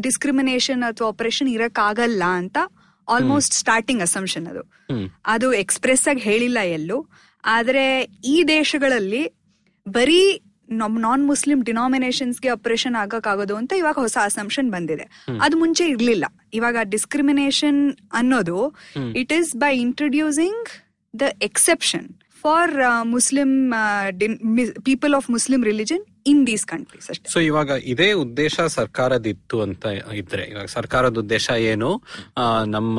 ಡಿಸ್ಕ್ರಿಮಿನೇಷನ್ 0.00 0.82
ಅಥವಾ 0.82 1.08
ಆಪರೇಷನ್ 1.08 1.48
ಇರಕ್ಕಾಗಲ್ಲ 1.48 2.22
ಅಂತ 2.22 2.58
ಆಲ್ಮೋಸ್ಟ್ 3.08 3.54
ಸ್ಟಾರ್ಟಿಂಗ್ 3.54 4.02
ಅಸಂಪ್ಷನ್ 4.02 4.46
ಅದು. 4.46 4.62
ಅದು 5.26 5.52
ಎಕ್ಸ್ಪ್ರೆಸ್ 5.52 6.08
ಆಗಿ 6.08 6.20
ಹೇಳಿಲ್ಲ 6.20 6.58
ಎಲ್ಲೂ. 6.58 6.98
ಆದ್ರೆ 7.44 7.84
ಈ 8.24 8.44
ದೇಶಗಳಲ್ಲಿ 8.44 9.22
ಬರೀ 9.86 10.42
ನಾನ್ 10.68 11.22
ಮುಸ್ಲಿಂ 11.26 11.60
ಡಿನಾಮಿನೇಷನ್ಸ್ಗೆ 11.62 12.48
ಆಪರೇಷನ್ 12.48 12.94
ಆಗಕ್ಕಾಗೋದು 12.94 13.56
ಅಂತ 13.56 13.72
ಇವಾಗ 13.76 13.94
ಹೊಸ 13.94 14.16
ಅಸಂಪ್ಷನ್ 14.22 14.70
ಬಂದಿದೆ. 14.70 15.06
ಅದು 15.40 15.56
ಮುಂಚೆ 15.56 15.84
ಇರ್ಲಿಲ್ಲ. 15.84 16.24
ಇವಾಗ 16.54 16.76
ಡಿಸ್ಕ್ರಿಮಿನೇಷನ್ 16.82 17.80
ಅನ್ನೋದು 18.12 18.58
it 19.14 19.32
is 19.32 19.56
by 19.56 19.72
introducing 19.76 20.68
the 21.14 21.22
exception 21.42 22.08
for 22.44 22.72
Muslim 23.06 23.50
people 24.84 25.14
of 25.14 25.30
Muslim 25.30 25.64
religion 25.64 26.00
in 26.26 26.46
these 26.46 26.66
countries 26.66 27.10
ಅಷ್ಟೇ. 27.10 27.30
ಸೊ 27.30 27.40
ಇವಾಗ 27.40 27.70
ಇದೇ 27.84 28.12
ಉದ್ದೇಶ 28.12 28.60
ಸರ್ಕಾರದಿತ್ತು 28.68 29.62
ಅಂತ 29.62 29.84
ಇದ್ರೆ 30.14 30.42
ಇವಾಗ 30.42 30.64
ಸರ್ಕಾರದ 30.66 31.18
ಉದ್ದೇಶ 31.18 31.50
ಏನು? 31.50 32.02
ಆ, 32.36 32.64
ನಮ್ಮ 32.64 32.98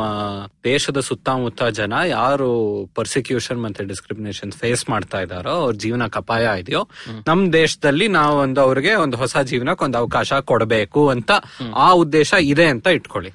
ದೇಶದ 0.63 1.00
ಸುತ್ತಮುತ್ತ 1.00 1.63
ಜನ 1.72 1.94
ಯಾರು 2.08 2.50
ಪರ್ಸಿಕ್ಯೂಷನ್ 2.96 3.62
ಮತ್ತೆ 3.62 3.84
ಡಿಸ್ಕ್ರಿಮಿನೇಷನ್ 3.84 4.51
ಫೇಸ್ 4.51 4.89
ಮಾಡ್ತಾ 4.89 5.22
ಇದಾರೋ 5.22 5.50
ಅವ್ರ 5.50 5.75
ಜೀವನಕ್ಕೆ 5.75 6.18
ಅಪಾಯ 6.18 6.60
ಇದೆಯೋ 6.60 6.88
ನಮ್ 7.27 7.53
ದೇಶದಲ್ಲಿ 7.53 8.08
ನಾವು 8.08 8.38
ಒಂದು 8.38 8.62
ಅವ್ರಿಗೆ 8.62 8.96
ಒಂದು 8.96 9.18
ಹೊಸ 9.18 9.38
ಜೀವನಕ್ಕೆ 9.46 9.86
ಒಂದು 9.86 9.98
ಅವಕಾಶ 9.98 10.34
ಕೊಡಬೇಕು 10.34 11.10
ಅಂತ 11.10 11.32
ಆ 11.75 11.91
ಉದ್ದೇಶ 11.96 12.34
ಇದೆ 12.44 12.65
ಅಂತ 12.65 12.88
ಇಟ್ಕೊಳ್ಳಿ. 12.88 13.32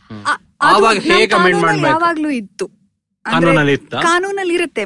ಆವಾಗ 0.60 0.96
ಹೇಗೆ 1.02 1.34
amend 1.34 1.60
ಮಾಡ್ಬೇಕು? 1.60 1.86
ಯಾವಾಗ್ಲೂ 1.86 2.30
ಇತ್ತು. 2.30 2.66
ಕಾನೂನಲ್ಲಿ 4.08 4.54
ಇರುತ್ತೆ. 4.58 4.84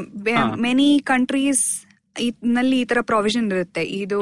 ಮೆನಿ 0.67 0.89
ಕಂಟ್ರೀಸ್ನಲ್ಲಿ 1.13 2.79
ಈ 2.83 2.89
ತರ 2.93 2.99
ಪ್ರಾವಿಷನ್ 3.13 3.47
ಇರುತ್ತೆ. 3.57 3.85
ಇದು 4.03 4.21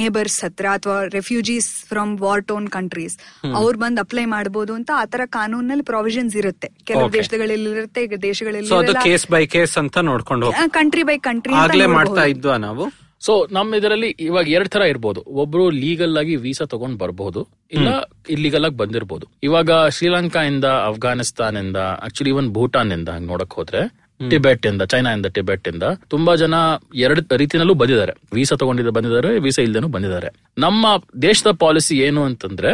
ನೇಬರ್ಸ್ 0.00 0.36
ಹತ್ರ 0.44 0.66
ಅಥವಾ 0.78 0.96
refugees 1.14 1.68
from 1.90 2.10
war 2.24 2.42
torn 2.50 2.66
countries 2.74 3.14
ಅವ್ರು 3.60 3.76
ಬಂದ್ 3.78 4.00
ಅಪ್ಲೈ 4.02 4.24
ಮಾಡಬಹುದು 4.34 4.72
ಅಂತ 4.78 4.90
ಆತರ 5.02 5.22
ಕಾನೂನಲ್ಲಿ 5.38 5.84
ಪ್ರಾವಿಷನ್ಸ್ 5.90 6.34
ಇರುತ್ತೆ. 6.42 6.68
ಕೆಲವು. 6.88 7.08
ದೇಶಗಳಲ್ಲಿ 7.18 7.70
ಇರುತ್ತೆ 7.78 8.02
ದೇಶಗಳಲ್ಲಿ 8.28 8.94
ಕೇಸ್ 9.08 9.26
ಬೈ 9.34 9.42
ಕೇಸ್ 9.56 9.74
ಅಂತ 9.82 9.96
ನೋಡ್ಕೊಂಡು 10.10 10.46
ಹೋಗಿ 10.48 10.70
ಕಂಟ್ರಿ 10.78 11.04
ಬೈ 11.10 11.18
ಕಂಟ್ರಿ 11.28 11.54
ಮಾಡ್ತಾ 11.98 12.24
ಇದ್ವಾ 12.34 12.56
ನಾವು? 12.66 12.86
ಸೊ 13.20 13.48
ನಮ್ಮ 13.50 13.74
ಇದರಲ್ಲಿ 13.74 14.16
ಇವಾಗ 14.20 14.48
ಎರಡ್ 14.48 14.68
ತರ 14.68 14.80
ಇರ್ಬೋದು. 14.80 15.20
ಒಬ್ರು 15.20 15.70
ಲೀಗಲ್ 15.70 16.16
ಆಗಿ 16.16 16.36
ವೀಸಾ 16.36 16.64
ತಗೊಂಡ್ 16.64 16.98
ಬರ್ಬೋದು. 16.98 17.48
ಇಲ್ಲ 17.72 17.88
ಇಲ್ಲಿಗಲ್ 18.28 18.64
ಆಗಿ 18.64 18.76
ಬಂದಿರ್ಬೋದು. 18.76 19.26
ಇವಾಗ 19.42 19.70
ಶ್ರೀಲಂಕಾ 19.88 20.42
ಇಂದ 20.42 20.64
ಅಫ್ಘಾನಿಸ್ತಾನ್ 20.64 21.56
ಇಂದ 21.56 21.76
ಆಕ್ಚುಲಿ 21.76 22.30
ಇವನ್ 22.30 22.48
ಭೂಟಾನ್ 22.48 22.92
ಇಂದ 22.92 23.08
ಹಂಗ್ 23.08 23.26
ನೋಡಕ್ 23.26 23.54
ಹೋದ್ರೆ 23.54 24.04
ಟಿಬೆಟ್ 24.30 24.66
ಇಂದ 24.66 24.82
ಚೈನಾ 24.82 25.12
ಇಂದ 25.12 25.26
ಟಿಬೆಟ್ 25.26 25.68
ಇಂದ 25.68 25.82
ತುಂಬಾ 26.08 26.34
ಜನ 26.34 26.54
ಎರಡು 26.94 27.36
ರೀತಿನಲ್ಲೂ 27.36 27.74
ಬಂದಿದ್ದಾರೆ. 27.74 28.12
ವೀಸಾ 28.34 28.56
ತಗೊಂಡಿದ್ದ 28.56 28.90
ಬಂದಿದ್ದಾರೆ 28.90 29.38
ವೀಸಾ 29.38 29.62
ಇಲ್ದೇನೂ 29.62 29.88
ಬಂದಿದ್ದಾರೆ. 29.88 30.28
ನಮ್ಮ 30.58 30.86
ದೇಶದ 31.22 31.50
ಪಾಲಿಸಿ 31.50 31.98
ಏನು 31.98 32.24
ಅಂತಂದ್ರೆ 32.24 32.72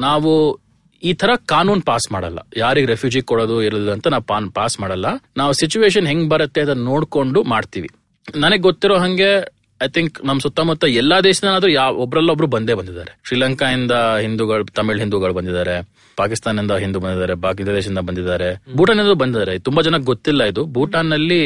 ನಾವು 0.00 0.60
ಈ 1.02 1.12
ತರ 1.14 1.30
ಕಾನೂನ್ 1.46 1.82
ಪಾಸ್ 1.82 2.12
ಮಾಡಲ್ಲ. 2.12 2.38
ಯಾರಿಗೆ 2.56 2.86
ರೆಫ್ಯೂಜಿ 2.86 3.20
ಕೊಡೋದು 3.20 3.62
ಇರೋದು 3.62 3.92
ಅಂತ 3.92 4.08
ನಾವು 4.08 4.50
ಪಾಸ್ 4.50 4.80
ಮಾಡಲ್ಲ. 4.80 5.06
ನಾವು 5.36 5.52
ಸಿಚುವೇಶನ್ 5.52 6.06
ಹೆಂಗ್ 6.06 6.28
ಬರುತ್ತೆ 6.30 6.60
ಅದನ್ನ 6.60 6.84
ನೋಡ್ಕೊಂಡು 6.84 7.42
ಮಾಡ್ತೀವಿ. 7.42 7.88
ನನಗೆ 8.36 8.58
ಗೊತ್ತಿರೋ 8.58 8.98
ಹಂಗೆ 8.98 9.59
ಐ 9.82 9.88
ಥಿಂಕ್ 9.88 10.24
ನಮ್ 10.24 10.40
ಸುತ್ತಮುತ್ತ 10.40 10.84
ಎಲ್ಲಾ 10.84 11.20
ದೇಶದಲ್ಲಾದ್ರೂ 11.20 11.70
ಯಾವ 11.70 11.94
ಒಬ್ರಲ್ಲೊಬ್ರು 11.94 12.46
ಬಂದೇ 12.46 12.74
ಬಂದಿದ್ದಾರೆ. 12.74 13.20
ಶ್ರೀಲಂಕಾ 13.24 13.70
ಇಂದ 13.70 13.92
ಹಿಂದೂಗಳು 14.20 14.64
ತಮಿಳ್ 14.64 15.00
ಹಿಂದೂಗಳು 15.00 15.32
ಬಂದಿದ್ದಾರೆ. 15.32 15.76
ಪಾಕಿಸ್ತಾನದಿಂದ 16.16 16.72
ಹಿಂದೂ 16.72 17.00
ಬಂದಿದ್ದಾರೆ. 17.00 17.34
ಬಾಂಗ್ಲಾದೇಶದಿಂದ 17.34 17.98
ಬಂದಿದ್ದಾರೆ. 17.98 18.48
ಭೂಟಾನ್ 18.76 19.00
ಇಂದ 19.00 19.12
ಬಂದಿದ್ದಾರೆ. 19.12 19.58
ತುಂಬಾ 19.58 19.82
ಜನಕ್ಕೆ 19.82 20.04
ಗೊತ್ತಿಲ್ಲ 20.04 20.44
ಇದು. 20.44 20.64
ಭೂಟಾನ್ನಲ್ಲಿ 20.66 21.42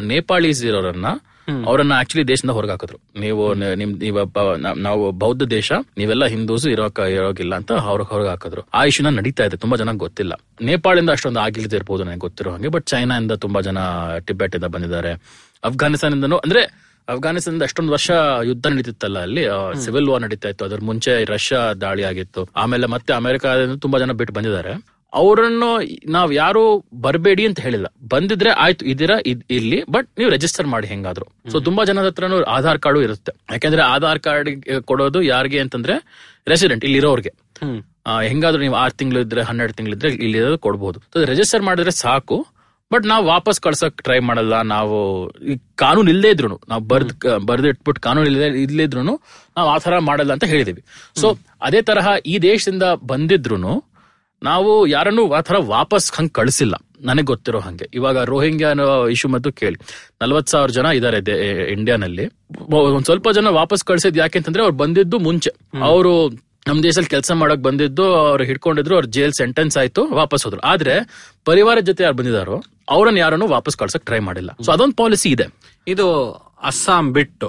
ನೇಪಾಳೀಸ್ 0.00 0.64
ಇರೋರನ್ನ 0.64 1.06
ಅವರನ್ನ 1.66 1.92
ಆಕ್ಚುಲಿ 1.92 2.28
ದೇಶದಿಂದ 2.28 2.50
ಹೊರಗಾಕಿದ್ರು. 2.50 2.98
ನೀವು 3.20 3.54
ನಿಮ್ 3.54 3.90
ನಾವು 4.76 5.10
ಬೌದ್ಧ 5.12 5.42
ದೇಶ 5.42 5.72
ನೀವೆಲ್ಲ 5.98 6.24
ಹಿಂದೂಸ್ 6.26 6.66
ಇರೋಕ 6.66 6.98
ಇರೋಗಿಲ್ಲ 6.98 7.54
ಅಂತ 7.54 7.72
ಅವ್ರ 7.72 8.02
ಹೊರಗೆ 8.02 8.28
ಹಾಕಿದ್ರು 8.28 8.62
ಆ 8.74 8.84
ಇಶ್ಯೂನ 8.84 9.16
ನಡೀತಾ 9.18 9.44
ಇದೆ. 9.44 9.56
ತುಂಬಾ 9.56 9.76
ಜನಕ್ಕೆ 9.76 9.98
ಗೊತ್ತಿಲ್ಲ. 9.98 10.32
ನೇಪಾಳಿಂದ 10.62 11.10
ಅಷ್ಟೊಂದು 11.10 11.40
ಆಗಿಲ್ದಿರ್ಬೋದು 11.40 12.04
ನನಗೆ 12.04 12.18
ಗೊತ್ತಿರೋ 12.18 12.50
ಹಂಗೆ 12.50 12.68
ಬಟ್ 12.68 12.86
ಚೈನಾ 12.86 13.16
ಇಂದ 13.20 13.32
ತುಂಬಾ 13.32 13.60
ಜನ 13.60 13.78
ಟಿಬೆಟ್ 14.26 14.56
ಇಂದ 14.56 14.64
ಬಂದಿದ್ದಾರೆ. 14.64 15.12
ಅಫ್ಘಾನಿಸ್ತಾನದಿಂದನೂ 15.64 16.36
ಅಂದ್ರೆ 16.36 16.83
ಅಫ್ಘಾನಿಸ್ತಾನದ 17.12 17.64
ಅಷ್ಟೊಂದು 17.68 17.92
ವರ್ಷ 17.94 18.10
ಯುದ್ಧ 18.50 18.66
ನಡೀತಿತ್ತಲ್ಲ 18.72 19.18
ಅಲ್ಲಿ 19.26 19.42
ಸಿವಿಲ್ 19.84 20.08
ವಾರ್ 20.10 20.22
ನಡೀತಾ 20.26 20.48
ಇತ್ತು 20.52 20.64
ಅದ್ರ 20.68 20.78
ಮುಂಚೆ 20.88 21.12
ರಷ್ಯಾ 21.34 21.60
ದಾಳಿ 21.84 22.04
ಆಗಿತ್ತು 22.10 22.42
ಆಮೇಲೆ 22.62 22.86
ಮತ್ತೆ 22.94 23.12
ಅಮೆರಿಕಾದಿಂದ 23.20 23.76
ತುಂಬಾ 23.84 23.98
ಜನ 24.02 24.12
ಬಿಟ್ಟು 24.20 24.34
ಬಂದಿದ್ದಾರೆ. 24.38 24.72
ಅವರನ್ನು 25.12 25.68
ನಾವ್ 26.14 26.30
ಯಾರು 26.34 26.62
ಬರಬೇಡಿ 27.04 27.42
ಅಂತ 27.48 27.58
ಹೇಳಿಲ್ಲ. 27.66 27.88
ಬಂದಿದ್ರೆ 28.12 28.50
ಆಯ್ತು 28.64 28.84
ಇದೀರಾ 28.92 29.16
ಇಲ್ಲಿ 29.58 29.78
ಬಟ್ 29.96 30.08
ನೀವು 30.18 30.30
ರಿಜಿಸ್ಟರ್ 30.36 30.68
ಮಾಡಿ 30.72 30.86
ಹೆಂಗಾದ್ರು. 30.92 31.26
ಸೊ 31.52 31.56
ತುಂಬಾ 31.68 31.82
ಜನದ 31.90 32.08
ಹತ್ರನು 32.12 32.38
ಆಧಾರ್ 32.56 32.80
ಕಾರ್ಡು 32.86 33.02
ಇರುತ್ತೆ. 33.06 33.32
ಯಾಕಂದ್ರೆ 33.54 33.82
ಆಧಾರ್ 33.94 34.20
ಕಾರ್ಡ್ 34.26 34.50
ಕೊಡೋದು 34.90 35.20
ಯಾರಿಗೆ 35.32 35.60
ಅಂತಂದ್ರೆ 35.64 35.96
ರೆಸಿಡೆಂಟ್ 36.52 36.84
ಇಲ್ಲಿರೋರ್ಗೆ. 36.88 37.32
ಹೆಂಗಾದ್ರೂ 38.30 38.62
ನೀವು 38.66 38.76
ಆರ್ 38.84 38.94
ತಿಂಗಳು 39.00 39.20
ಇದ್ರೆ 39.26 39.42
ಹನ್ನೆರಡು 39.50 39.74
ತಿಂಗಳಿದ್ರೆ 39.80 40.10
ಇಲ್ಲಿ 40.24 40.40
ಕೊಡಬಹುದು 40.66 40.98
ರಿಜಿಸ್ಟರ್ 41.32 41.62
ಮಾಡಿದ್ರೆ 41.68 41.94
ಸಾಕು. 42.04 42.38
ಬಟ್ 42.92 43.06
ನಾವು 43.06 43.26
ವಾಪಸ್ 43.26 43.60
ಕಳ್ಸಕ್ 43.60 44.02
ಟ್ರೈ 44.02 44.18
ಮಾಡಲ್ಲ. 44.18 44.62
ನಾವು 44.62 44.96
ಈ 45.30 45.56
ಕಾನೂನು 45.74 46.10
ಇಲ್ಲದೇ 46.10 46.30
ಇದ್ರು 46.30 46.60
ನಾವು 46.68 46.82
ಬರ್ದ್ 46.82 47.46
ಬರ್ದಿಟ್ಬಿಟ್ಟು 47.46 48.02
ಕಾನೂನು 48.02 48.26
ಇಲ್ಲದೆ 48.26 48.46
ಇಲ್ಲದಿದ್ರು 48.62 49.02
ನಾವು 49.02 49.68
ಆ 49.68 49.78
ತರ 49.78 49.98
ಮಾಡಲ್ಲ 49.98 50.32
ಅಂತ 50.32 50.44
ಹೇಳಿದೀವಿ. 50.44 50.84
ಸೊ 51.20 51.36
ಅದೇ 51.62 51.82
ತರಹ 51.82 52.08
ಈ 52.26 52.38
ದೇಶದಿಂದ 52.38 52.82
ಬಂದಿದ್ರು 52.82 53.56
ನಾವು 54.42 54.86
ಯಾರನ್ನು 54.86 55.32
ಆ 55.32 55.40
ತರ 55.40 55.56
ವಾಪಸ್ 55.58 56.12
ಹಂಗ್ 56.12 56.32
ಕಳಿಸಿಲ್ಲ. 56.32 56.74
ನನಗೆ 57.00 57.24
ಗೊತ್ತಿರೋ 57.24 57.60
ಹಂಗೆ. 57.60 57.86
ಇವಾಗ 57.94 58.18
ರೋಹಿಂಗ್ಯಾ 58.24 58.68
ಅನ್ನೋ 58.68 59.08
ಇಶ್ಯೂ 59.08 59.30
ಮತ್ತು 59.30 59.52
ಕೇಳಿ. 59.52 59.78
ನಲ್ವತ್ 60.22 60.48
ಸಾವಿರ 60.48 60.70
ಜನ 60.70 60.86
ಇದಾರೆ 60.86 61.18
ಇಂಡಿಯಾನಲ್ಲಿ 61.72 62.26
ಒಂದ್ 62.70 63.04
ಸ್ವಲ್ಪ 63.04 63.30
ಜನ 63.30 63.48
ವಾಪಸ್ 63.48 63.84
ಕಳ್ಸಿದ್ 63.84 64.18
ಯಾಕೆ 64.18 64.38
ಅಂತಂದ್ರೆ 64.38 64.62
ಅವ್ರು 64.62 64.76
ಬಂದಿದ್ದು 64.76 65.18
ಮುಂಚೆ. 65.18 65.50
ಅವರು 65.82 66.12
ನಮ್ 66.68 66.78
ದೇಶದಲ್ಲಿ 66.84 67.10
ಕೆಲಸ 67.14 67.32
ಮಾಡಕ್ 67.40 67.62
ಬಂದಿದ್ದು 67.66 68.04
ಅವ್ರು 68.20 68.44
ಹಿಡ್ಕೊಂಡಿದ್ರು 68.50 68.94
ಅವ್ರ 68.98 69.06
ಜೈಲ್ 69.16 69.34
ಸೆಂಟೆನ್ಸ್ 69.40 69.74
ಆಯ್ತು 69.80 70.02
ವಾಪಸ್ 70.20 70.44
ಹೋದ್ರು. 70.46 70.60
ಆದ್ರೆ 70.72 70.94
ಪರಿವಾರ 71.48 71.78
ಜೊತೆ 71.88 72.02
ಯಾರು 72.04 72.16
ಬಂದಿದಾರೋ 72.20 72.56
ಅವ್ರನ್ನ 72.94 73.18
ಯಾರನ್ನು 73.24 73.46
ವಾಪಸ್ 73.56 73.76
ಕಳ್ಸಕ್ 73.80 74.04
ಟ್ರೈ 74.08 74.20
ಮಾಡಿಲ್ಲ. 74.28 74.50
ಸೊ 74.66 74.70
ಅದೊಂದು 74.74 74.96
ಪಾಲಿಸಿ 75.02 75.28
ಇದೆ. 75.36 75.46
ಇದು 75.92 76.06
ಅಸ್ಸಾಂ 76.70 77.06
ಬಿಟ್ಟು. 77.18 77.48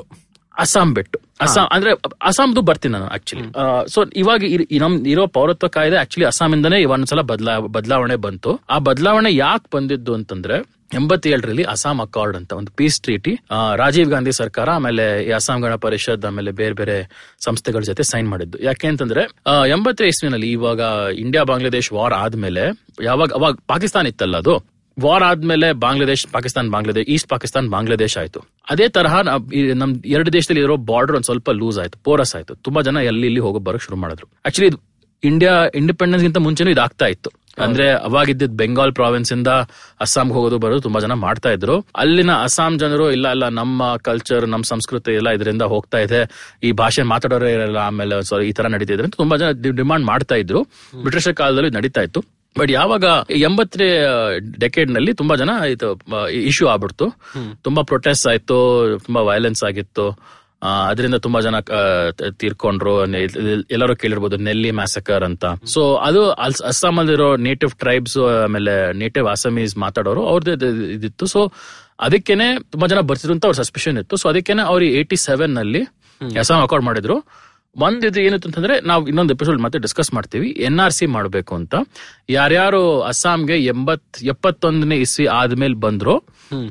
ಅಸ್ಸಾಂ 0.63 0.89
ಬಿಟ್ಟು. 0.98 1.17
ಅಸ್ಸಾಂ 1.45 1.65
ಅಂದ್ರೆ 1.75 1.91
ಅಸ್ಸಾಂದು 2.27 2.62
ಬರ್ತೀನಿ 2.67 2.93
ನಾನು 2.93 3.07
ಆಕ್ಚುಲಿ 3.15 3.45
ಸೊ 3.93 4.00
ಇವಾಗ 4.22 4.41
ನಮ್ 4.84 4.93
ಇರೋ 5.13 5.24
ಪೌರತ್ವ 5.38 5.67
ಕಾಯ್ದೆ 5.77 5.98
ಆಕ್ಚುಲಿ 6.03 6.25
ಅಸ್ಸಾಂ 6.31 6.51
ಇಂದನೇ 6.57 6.77
ಒಂದ್ಸಲ 6.95 7.22
ಬದಲಾ 7.31 7.55
ಬದಲಾವಣೆ 7.75 8.15
ಬಂತು. 8.25 8.51
ಆ 8.69 8.77
ಬದಲಾವಣೆ 8.89 9.31
ಯಾಕೆ 9.36 9.67
ಬಂದಿದ್ದು 9.75 10.13
ಅಂತಂದ್ರೆ 10.19 10.57
ಎಂಬತ್ತೇಳರಲ್ಲಿ 10.94 11.63
ಅಸ್ಸಾಂ 11.63 12.01
ಅಕಾರ್ಡ್ 12.01 12.38
ಅಂತ 12.38 12.54
ಒಂದು 12.54 12.72
ಪೀಸ್ 12.72 13.01
ಟ್ರೀಟಿ 13.01 13.34
ರಾಜೀವ್ 13.75 14.10
ಗಾಂಧಿ 14.10 14.32
ಸರ್ಕಾರ 14.32 14.70
ಆಮೇಲೆ 14.70 15.24
ಈ 15.24 15.32
ಅಸ್ಸಾಂ 15.32 15.62
ಗಣ 15.62 15.75
ಪರಿಷತ್ 15.75 16.25
ಆಮೇಲೆ 16.25 16.51
ಬೇರೆ 16.51 16.74
ಬೇರೆ 16.74 16.96
ಸಂಸ್ಥೆಗಳ 17.46 17.80
ಜೊತೆ 17.82 18.04
ಸೈನ್ 18.04 18.30
ಮಾಡಿದ್ದು. 18.30 18.63
ಯಾಕೆ 18.63 18.88
ಅಂತಂದ್ರೆ 18.88 19.24
ಆ, 19.46 19.65
ಎಂಬತ್ತನೇ 19.65 20.08
ಇಸ್ವಿನಲ್ಲಿ 20.08 20.51
ಇವಾಗ 20.51 20.80
ಇಂಡಿಯಾ 21.15 21.44
ಬಾಂಗ್ಲಾದೇಶ್ 21.44 21.94
ವಾರ್ 21.94 22.13
ಆದ್ಮೇಲೆ 22.13 22.63
ಯಾವಾಗ 23.04 23.30
ಅವಾಗ 23.34 23.58
ಪಾಕಿಸ್ತಾನ 23.68 24.08
ಇತ್ತಲ್ಲ 24.08 24.38
ಅದು? 24.38 24.56
ವಾರ್ 24.98 25.24
ಆದ್ಮೇಲೆ 25.24 25.74
ಬಾಂಗ್ಲಾದೇಶ್ 25.74 26.27
ಪಾಕಿಸ್ತಾನ 26.32 26.70
ಬಾಂಗ್ಲಾದೇಶ್ 26.70 27.08
ಈಸ್ಟ್ 27.10 27.30
ಪಾಕಿಸ್ತಾನ್ 27.30 27.70
ಬಾಂಗ್ಲಾದೇಶ್ 27.70 28.18
ಆಯ್ತು. 28.18 28.39
ಅದೇ 28.70 28.89
ತರಹ 28.89 29.15
ನಮ್ 29.74 29.96
ಎರಡು 30.06 30.34
ದೇಶದಲ್ಲಿ 30.34 30.62
ಇರೋ 30.62 30.77
ಬಾರ್ಡರ್ 30.77 31.15
ಒಂದ್ 31.15 31.25
ಸ್ವಲ್ಪ 31.25 31.50
ಲೂಸ್ 31.51 31.80
ಆಯ್ತು 31.80 32.00
ಪೋರಸ್ 32.04 32.36
ಆಯ್ತು. 32.36 32.56
ತುಂಬಾ 32.56 32.82
ಜನ 32.82 32.98
ಎಲ್ಲಿ 33.04 33.27
ಇಲ್ಲಿ 33.27 33.39
ಹೋಗೋ 33.39 33.60
ಬರೋಕ್ 33.60 33.84
ಶುರು 33.84 33.98
ಮಾಡಿದ್ರು. 33.98 34.27
ಆಕ್ಚುಲಿ 34.46 34.70
ಇಂಡಿಯಾ 35.24 35.65
ಇಂಡಿಪೆಂಡೆನ್ಸ್ 35.75 36.24
ಗಿಂತ 36.24 36.38
ಮುಂಚೆನೂ 36.38 36.72
ಇದಾಗ್ತಾ 36.72 37.05
ಇತ್ತು. 37.05 37.31
ಅಂದ್ರೆ 37.63 37.93
ಅವಾಗಿದ್ದ 37.93 38.43
ಬೆಂಗಾಲ್ 38.50 38.93
ಪ್ರಾವಿನ್ಸ್ 38.93 39.34
ಇಂದ 39.34 39.48
ಅಸ್ಸಾಂಗೆ 40.01 40.34
ಹೋಗೋದು 40.34 40.57
ಬರೋದು 40.57 40.81
ತುಂಬಾ 40.81 41.00
ಜನ 41.00 41.13
ಮಾಡ್ತಾ 41.13 41.51
ಇದ್ರು. 41.51 41.86
ಅಲ್ಲಿನ 41.95 42.31
ಅಸ್ಸಾಂ 42.31 42.77
ಜನರು 42.77 43.12
ಇಲ್ಲ 43.12 43.29
ಇಲ್ಲ 43.29 43.50
ನಮ್ಮ 43.50 43.95
ಕಲ್ಚರ್ 43.98 44.48
ನಮ್ಮ 44.48 44.63
ಸಂಸ್ಕೃತಿ 44.63 45.12
ಎಲ್ಲ 45.12 45.29
ಇದರಿಂದ 45.29 45.62
ಹೋಗ್ತಾ 45.62 45.98
ಇದೆ. 45.98 46.51
ಈ 46.63 46.72
ಭಾಷೆ 46.72 47.03
ಮಾತಾಡೋರೇ 47.03 47.53
ಇರಲ್ಲ 47.53 47.77
ಆಮೇಲೆ 47.77 48.24
ಸಾರಿ 48.24 48.50
ಈ 48.50 48.51
ತರ 48.51 48.67
ನಡೀತಿದ್ರೆ 48.67 49.03
ಅಂತ 49.03 49.15
ತುಂಬಾ 49.15 49.38
ಜನ 49.38 49.51
ಡಿಮಾಂಡ್ 49.51 50.05
ಮಾಡ್ತಾ 50.05 50.36
ಇದ್ರು. 50.36 50.63
ಬ್ರಿಟಿಷರ್ 51.01 51.36
ಕಾಲದಲ್ಲಿ 51.36 51.69
ನಡೀತಾ 51.69 52.01
ಇತ್ತು. 52.01 52.25
ಬಟ್ 52.60 52.72
ಯಾವಾಗ 52.72 53.03
ಎಂಬತ್ತನೇ 53.29 54.05
ಡೆಕೆಡ್ನಲ್ಲಿ 54.60 55.13
ತುಂಬಾ 55.13 55.36
ಜನ 55.36 55.50
ಇದು 55.69 56.01
ಇಶ್ಯೂ 56.27 56.67
ಆಗ್ಬಿಡ್ತು. 56.67 57.05
ತುಂಬಾ 57.62 57.84
ಪ್ರೊಟೆಸ್ಟ್ 57.84 58.27
ಆಯ್ತು 58.27 59.00
ತುಂಬಾ 59.05 59.22
ವೈಲೆನ್ಸ್ 59.22 59.63
ಆಗಿತ್ತು. 59.63 60.19
ಅದರಿಂದ 60.62 61.15
ತುಂಬಾ 61.15 61.39
ಜನ 61.41 61.55
ತೀರ್ಕೊಂಡ್ರು 62.41 62.93
ಎಲ್ಲರೂ 63.71 63.95
ಕೇಳಿರ್ಬೋದು 63.95 64.38
ನೆಲ್ಲಿ 64.38 64.71
ಮ್ಯಾಸಕರ್ 64.71 65.24
ಅಂತ. 65.24 65.45
ಸೊ 65.65 65.95
ಅದು 65.95 66.21
ಅಸ್ಸಾಂ 66.71 67.00
ಅಲ್ಲಿರೋ 67.00 67.29
ನೇಟಿವ್ 67.47 67.71
ಟ್ರೈಬ್ಸ್ 67.71 68.17
ಆಮೇಲೆ 68.45 68.93
ನೇಟಿವ್ 68.93 69.27
ಅಸ್ಸಾಮೀಸ್ 69.27 69.77
ಮಾತಾಡೋರು 69.77 70.24
ಅವ್ರದ್ದು 70.27 70.69
ಇದಿತ್ತು. 70.97 71.25
ಸೊ 71.25 71.51
ಅದಕ್ಕೇನೆ 72.00 72.47
ತುಂಬಾ 72.59 72.88
ಜನ 72.88 73.00
ಬರ್ತಿದ್ರು 73.00 73.33
ಅಂತ 73.33 73.45
ಅವ್ರ 73.45 73.57
ಸಸ್ಪೆಷನ್ 73.63 73.97
ಇತ್ತು. 73.97 74.15
ಸೊ 74.17 74.29
ಅದಕ್ಕೇನೆ 74.29 74.63
ಅವ್ರು 74.71 74.85
ಏಯ್ಟಿ 74.85 75.15
ಸೆವೆನ್ನಲ್ಲಿ 75.15 75.83
ಅಸ್ಸಾಂ 76.21 76.62
ಅಕಾರ್ಡ್ 76.62 76.85
ಮಾಡಿದ್ರು. 76.85 77.17
ಒಂದ್ 77.75 78.05
ಇದು 78.05 78.19
ಏನಿತ್ತು 78.21 78.47
ಅಂತಂದ್ರೆ 78.50 78.75
ನಾವು 78.81 79.07
ಇನ್ನೊಂದು 79.07 79.33
ಎಪಿಸೋಡ್ 79.33 79.62
ಮತ್ತೆ 79.62 79.79
ಡಿಸ್ಕಸ್ 79.79 80.13
ಮಾಡ್ತೀವಿ. 80.13 80.50
ಎನ್ 80.67 80.79
ಆರ್ 80.79 80.93
ಸಿ 80.93 81.05
ಮಾಡಬೇಕು 81.05 81.55
ಅಂತ. 81.55 81.75
ಯಾರ್ಯಾರು 82.29 83.01
ಅಸ್ಸಾಂಗೆ 83.01 83.57
ಎಂಬತ್ 83.65 84.24
ಎಪ್ಪತ್ತೊಂದನೇ 84.24 84.97
ಇಸ್ವಿ 84.97 85.25
ಆದ್ಮೇಲೆ 85.39 85.74
ಬಂದ್ರು 85.74 86.15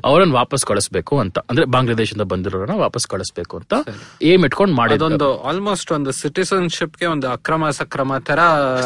ಅವರನ್ನ 0.05 0.33
ವಾಪಸ್ 0.33 0.65
ಕಳಿಸ್ಬೇಕು 0.65 1.19
ಅಂತ. 1.19 1.39
ಅಂದ್ರೆ 1.39 1.65
ಬಾಂಗ್ಲಾದೇಶದಿಂದ 1.65 2.21
ಬಂದಿರೋರನ್ನ 2.21 2.73
ವಾಪಸ್ 2.75 3.07
ಕಳಿಸ್ಬೇಕು 3.07 3.57
ಅಂತ 3.57 3.73
ಏಮ್ 4.21 4.45
ಇಟ್ಕೊಂಡು 4.45 4.75
ಮಾಡಿದ್ದು 4.75 5.41
ಆಲ್ಮೋಸ್ಟ್ 5.41 5.91
ಒಂದು 5.91 6.11
ಸಿಟಿಸನ್ಶಿಪ್ಗೆ 6.11 7.05
ಒಂದು 7.05 7.29
ಅಕ್ರಮ 7.29 7.69
ಸಕ್ರಮ 7.69 8.17
ತರ 8.17 8.39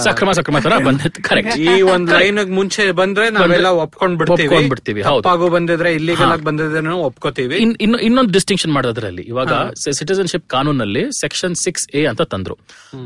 ಸಕ್ರಮ 0.04 0.32
ಸಕ್ರಮ 0.32 0.60
ತರ 0.60 0.78
ಬಂದಿತ್ತು 0.86 1.24
ಕರೆಕ್ಟ್ 1.24 1.58
ಈ 1.58 1.82
ಒಂದ್ 1.82 2.12
ಲೈನ್ 2.12 2.52
ಮುಂಚೆ 2.52 2.92
ಬಂದ್ರೆ 2.92 3.30
ನಾವೆಲ್ಲ 3.30 3.68
ಒಪ್ಕೊಂಡ್ 3.68 4.18
ಬಿಡ್ತೀವಿ 4.18 4.48
ಒಪ್ಕೊಂಡ್ಬಿಡ್ತೀವಿ, 4.48 5.02
ಹೌದು. 5.02 5.50
ಬಂದಿದ್ರೆ 5.50 5.94
ಇಲ್ಲಿಗಲ್ 5.94 6.32
ಆಗಿ 6.32 6.44
ಬಂದಿದ್ರೆ 6.44 6.88
ಒಪ್ಕೋತೀವಿ. 6.90 7.56
ಇನ್- 7.58 7.78
ಇನ್ನು 7.82 7.98
ಇನ್ನೊಂದು 7.98 8.34
ಡಿಸ್ಟಿಂಕ್ಷನ್ 8.34 8.74
ಮಾಡೋದ್ರಲ್ಲಿ 8.74 9.22
ಇವಾಗ 9.22 9.54
ಸಿಟಿಸನ್ಶಿಪ್ 9.92 10.50
ಕಾನೂನಲ್ಲಿ 10.50 11.22
ಸೆಕ್ಷನ್ 11.22 11.56
ಸಿಕ್ಸ್ 11.56 11.90
ಎ 11.90 12.06
ಅಂತ 12.06 12.22
ತಂದ್ರು. 12.22 12.58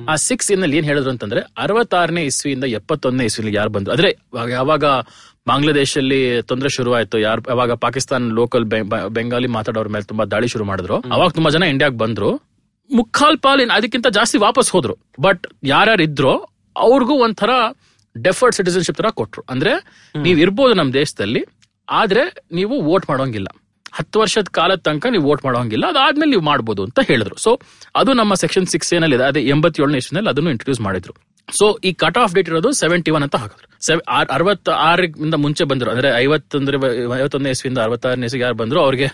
ಆ 0.10 0.16
ಸಿಕ್ಸ್ನಲ್ಲಿ 0.16 0.78
ಏನ್ 0.78 0.86
ಹೇಳಿದ್ರು 0.86 1.12
ಅಂತಂದ್ರೆ 1.12 1.40
ಅರವತ್ತಾರನೇ 1.58 2.24
ಇಸ್ವಿಯಿಂದ 2.24 2.64
ಎಪ್ಪತ್ತೊಂದನೇ 2.64 3.26
ಇಸ್ವಿಲಿ 3.26 3.54
ಯಾರು 3.56 3.70
ಬಂದ್ರು? 3.70 3.92
ಅಂದ್ರೆ 3.92 4.18
ಯಾವಾಗ 4.50 4.86
ಬಾಂಗ್ಲಾದೇಶಲ್ಲಿ 5.48 6.42
ತೊಂದರೆ 6.42 6.70
ಶುರುವಾಯಿತು. 6.70 7.20
ಯಾರು 7.20 7.42
ಯಾವಾಗ 7.50 7.72
ಪಾಕಿಸ್ತಾನ್ 7.74 8.26
ಲೋಕಲ್ 8.40 8.66
ಬೆಂಗಾಲಿ 9.10 9.48
ಮಾತಾಡೋರ್ 9.48 9.90
ಮೇಲೆ 9.90 10.06
ತುಂಬಾ 10.06 10.26
ದಾಳಿ 10.26 10.48
ಶುರು 10.48 10.66
ಮಾಡಿದ್ರು. 10.66 10.98
ಅವಾಗ 11.16 11.30
ತುಂಬಾ 11.30 11.50
ಜನ 11.52 11.64
ಇಂಡಿಯಾಗ್ 11.64 11.98
ಬಂದ್ರು. 11.98 12.30
ಮುಕ್ಕಾಲ್ 12.90 13.38
ಪಾಲ್ 13.38 13.70
ಅದಕ್ಕಿಂತ 13.70 14.08
ಜಾಸ್ತಿ 14.08 14.38
ವಾಪಸ್ 14.38 14.72
ಹೋದ್ರು. 14.72 14.96
ಬಟ್ 15.22 15.48
ಯಾರ್ಯಾರು 15.64 16.04
ಇದ್ರು 16.04 16.34
ಅವ್ರಿಗೂ 16.76 17.14
ಒಂಥರ 17.14 17.50
ಡೆಫರ್ಡ್ 18.16 18.56
ಸಿಟಿಸನ್ಶಿಪ್ 18.56 18.98
ತರ 18.98 19.10
ಕೊಟ್ರು. 19.10 19.44
ಅಂದ್ರೆ 19.50 19.74
ನೀವ್ 20.16 20.40
ಇರ್ಬೋದು 20.40 20.74
ನಮ್ 20.74 20.94
ದೇಶದಲ್ಲಿ 20.94 21.46
ಆದ್ರೆ 21.90 22.24
ನೀವು 22.52 22.82
ವೋಟ್ 22.82 23.10
ಮಾಡೋಂಗಿಲ್ಲ. 23.10 23.48
ಹತ್ತು 23.94 24.20
ವರ್ಷದ 24.20 24.48
ಕಾಲದ 24.52 24.80
ತನಕ 24.80 25.06
ನೀವು 25.12 25.26
ವೋಟ್ 25.30 25.46
ಮಾಡೋಂಗಿಲ್ಲ. 25.46 25.86
ಅದಾದ್ಮೇಲೆ 25.88 26.30
ನೀವು 26.30 26.42
ಮಾಡ್ಬೋದು 26.42 26.84
ಅಂತ 26.84 27.00
ಹೇಳಿದ್ರು. 27.08 27.36
ಸೊ 27.36 27.60
ಅದು 27.96 28.14
ನಮ್ಮ 28.14 28.34
ಸೆಕ್ಷನ್ 28.34 28.66
ಸಿಕ್ಸ್ 28.66 28.94
ಏನಲ್ಲಿ 28.94 29.16
ಇದೆ 29.16 29.24
ಅದೇ 29.24 29.42
ಎಂಬತ್ತೇಳನೇ 29.42 29.98
ಇಸ್ವಿನಲ್ಲಿ 29.98 30.30
ಅದನ್ನು 30.30 30.50
ಇಂಟ್ರೊಡ್ಯೂಸ್ 30.50 30.82
ಮಾಡಿದ್ರು. 30.82 31.14
ಸೊ 31.60 31.80
ಈ 31.84 31.94
ಕಟ್ 31.94 32.18
ಆಫ್ 32.18 32.34
ಡೇಟ್ 32.36 32.50
ಇರೋದು 32.50 32.72
ಸೆವೆಂಟಿ 32.72 33.12
ಒನ್ 33.12 33.24
ಅಂತ 33.24 33.36
ಹಾಕಿದ್ರು. 33.36 33.68
ಅರವತ್ತ 34.30 34.70
ಆರಿಂದ 34.70 35.34
ಮುಂಚೆ 35.34 35.64
ಬಂದ್ರು. 35.64 35.92
ಅಂದ್ರೆ 35.92 36.10
ಐವತ್ತೊಂದ್ರೆ 36.10 36.78
ಐವತ್ತೊಂದನೇ 37.20 37.50
ಇಸ್ವಿಯಿಂದ 37.50 37.78
ಅರವತ್ತಾರನೇ 37.78 38.26
ಇಸ್ವಿಗೆ 38.26 38.44
ಯಾರು 38.44 38.56
ಬಂದ್ರು 38.56 38.80
ಅವ್ರಿಗೆ 38.80 39.08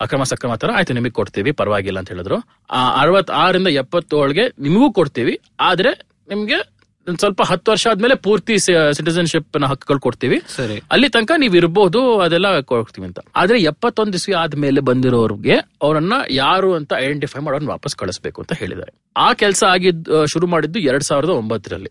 ಅಕ್ರಮ 0.00 0.22
ಸಕ್ರಮ 0.22 0.54
ತರ 0.54 0.70
ಆಯ್ತು 0.76 0.94
ನಿಮಗೆ 0.94 1.10
ಕೊಡ್ತೀವಿ 1.10 1.52
ಪರವಾಗಿಲ್ಲ 1.52 1.98
ಅಂತ 1.98 2.08
ಹೇಳಿದ್ರು. 2.08 2.36
ಆ 2.70 3.00
ಅರವತ್ತಾರರಿಂದ 3.00 3.66
ಎಪ್ಪತ್ತೇಳಿಗೆ 3.66 4.48
ನಿಮಗೂ 4.58 4.92
ಕೊಡ್ತೀವಿ 4.92 5.38
ಆದ್ರೆ 5.60 5.90
ನಿಮ್ಗೆ 6.28 6.74
ಸ್ವಲ್ಪ 7.18 7.42
ಹತ್ತು 7.42 7.70
ವರ್ಷ 7.70 7.86
ಆದ್ಮೇಲೆ 7.86 8.14
ಪೂರ್ತಿ 8.14 8.58
ಸಿಟಿಸನ್ಶಿಪ್ನ 8.58 9.64
ಹಕ್ಕುಗಳು 9.64 10.00
ಕೊಡ್ತೀವಿ. 10.00 10.42
ಸರಿ. 10.56 10.82
ಅಲ್ಲಿ 10.92 11.08
ತನಕ 11.08 11.30
ನೀವ್ 11.38 11.56
ಇರ್ಬೋದು 11.56 12.20
ಅದೆಲ್ಲ 12.20 12.60
ಕೊಡ್ತೀವಿ 12.60 13.06
ಅಂತ. 13.06 13.18
ಆದ್ರೆ 13.36 13.62
ಎಪ್ಪತ್ತೊಂದು 13.62 14.12
ಇಸ್ವಿ 14.12 14.34
ಆದ್ಮೇಲೆ 14.34 14.80
ಬಂದಿರೋರ್ಗೆ 14.80 15.54
ಅವರನ್ನ 15.82 16.12
ಯಾರು 16.30 16.74
ಅಂತ 16.74 16.92
ಐಡೆಂಟಿಫೈ 16.98 17.40
ಮಾಡೋನ್ 17.40 17.66
ವಾಪಸ್ 17.66 17.96
ಕಳಿಸ್ಬೇಕು 17.96 18.42
ಅಂತ 18.42 18.52
ಹೇಳಿದ್ದಾರೆ. 18.52 18.92
ಆ 19.16 19.32
ಕೆಲಸ 19.32 19.64
ಆಗಿದ್ದು 19.64 20.26
ಶುರು 20.26 20.46
ಮಾಡಿದ್ದು 20.46 20.78
ಎರಡ್ 20.78 21.04
ಸಾವಿರದ 21.04 21.28
ಒಂಬತ್ತರಲ್ಲಿ. 21.28 21.90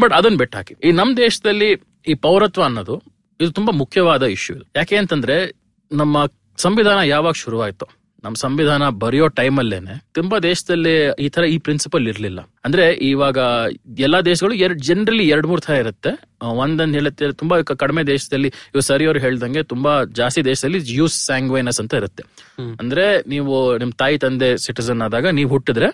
ಬಟ್ 0.00 0.12
ಅದನ್ನ 0.12 0.36
ಬಿಟ್ಟಾಕಿ. 0.36 0.74
ಈ 0.84 0.92
ನಮ್ 0.92 1.16
ದೇಶದಲ್ಲಿ 1.16 1.82
ಈ 2.06 2.14
ಪೌರತ್ವ 2.14 2.62
ಅನ್ನೋದು, 2.62 3.02
ಇದು 3.40 3.52
ತುಂಬಾ 3.52 3.76
ಮುಖ್ಯವಾದ 3.76 4.22
ಇಶ್ಯೂ 4.22 4.56
ಯಾಕೆ 4.76 4.96
ಅಂತಂದ್ರೆ, 4.96 5.52
ನಮ್ಮ 5.92 6.26
ಸಂವಿಧಾನ 6.56 6.98
ಯಾವಾಗ 6.98 7.32
ಶುರುವಾಯ್ತು 7.32 8.01
ನಮ್ಮ 8.24 8.34
ಸಂವಿಧಾನ 8.34 8.88
ಬರೆಯೋ 8.88 9.28
ಟೈಮಲ್ಲೇನೆ 9.28 10.04
ತುಂಬಾ 10.14 10.38
ದೇಶದಲ್ಲಿ 10.38 11.10
ಈ 11.20 11.28
ತರ 11.28 11.44
ಈ 11.44 11.58
ಪ್ರಿನ್ಸಿಪಲ್ 11.58 12.08
ಇರ್ಲಿಲ್ಲ. 12.08 12.40
ಅಂದ್ರೆ 12.64 12.92
ಇವಾಗ 12.92 13.38
ಎಲ್ಲಾ 13.98 14.20
ದೇಶಗಳು 14.20 14.54
ಎರಡ್ 14.54 14.82
ಜನರಲಿ 14.82 15.28
ಎರಡ್ 15.28 15.46
ಮೂರ್ 15.46 15.60
ತರ 15.60 15.74
ಇರುತ್ತೆ. 15.74 16.30
ಒಂದಂದ್ 16.40 16.94
ಹೇಳುತ್ತೆ 16.94 17.32
ತುಂಬಾ 17.32 17.62
ಕಡಿಮೆ 17.62 18.02
ದೇಶದಲ್ಲಿ 18.02 18.48
ಇವ್ 18.48 18.82
ಸರಿ 18.82 19.06
ಅವ್ರು 19.06 19.20
ಹೇಳ್ದಂಗೆ 19.20 19.62
ತುಂಬಾ 19.62 20.04
ಜಾಸ್ತಿ 20.04 20.44
ದೇಶದಲ್ಲಿ 20.44 20.80
ಯೂಸ್ 20.86 21.24
ಸ್ಯಾಂಗ್ವೈನಸ್ 21.24 21.80
ಅಂತ 21.80 21.94
ಇರುತ್ತೆ. 21.94 22.22
ಅಂದ್ರೆ 22.80 23.28
ನೀವು 23.28 23.78
ನಿಮ್ 23.78 23.92
ತಾಯಿ 23.92 24.18
ತಂದೆ 24.18 24.58
ಸಿಟಿಸನ್ 24.58 25.02
ಆದಾಗ 25.02 25.26
ನೀವು 25.26 25.50
ಹುಟ್ಟಿದ್ರೆ 25.50 25.86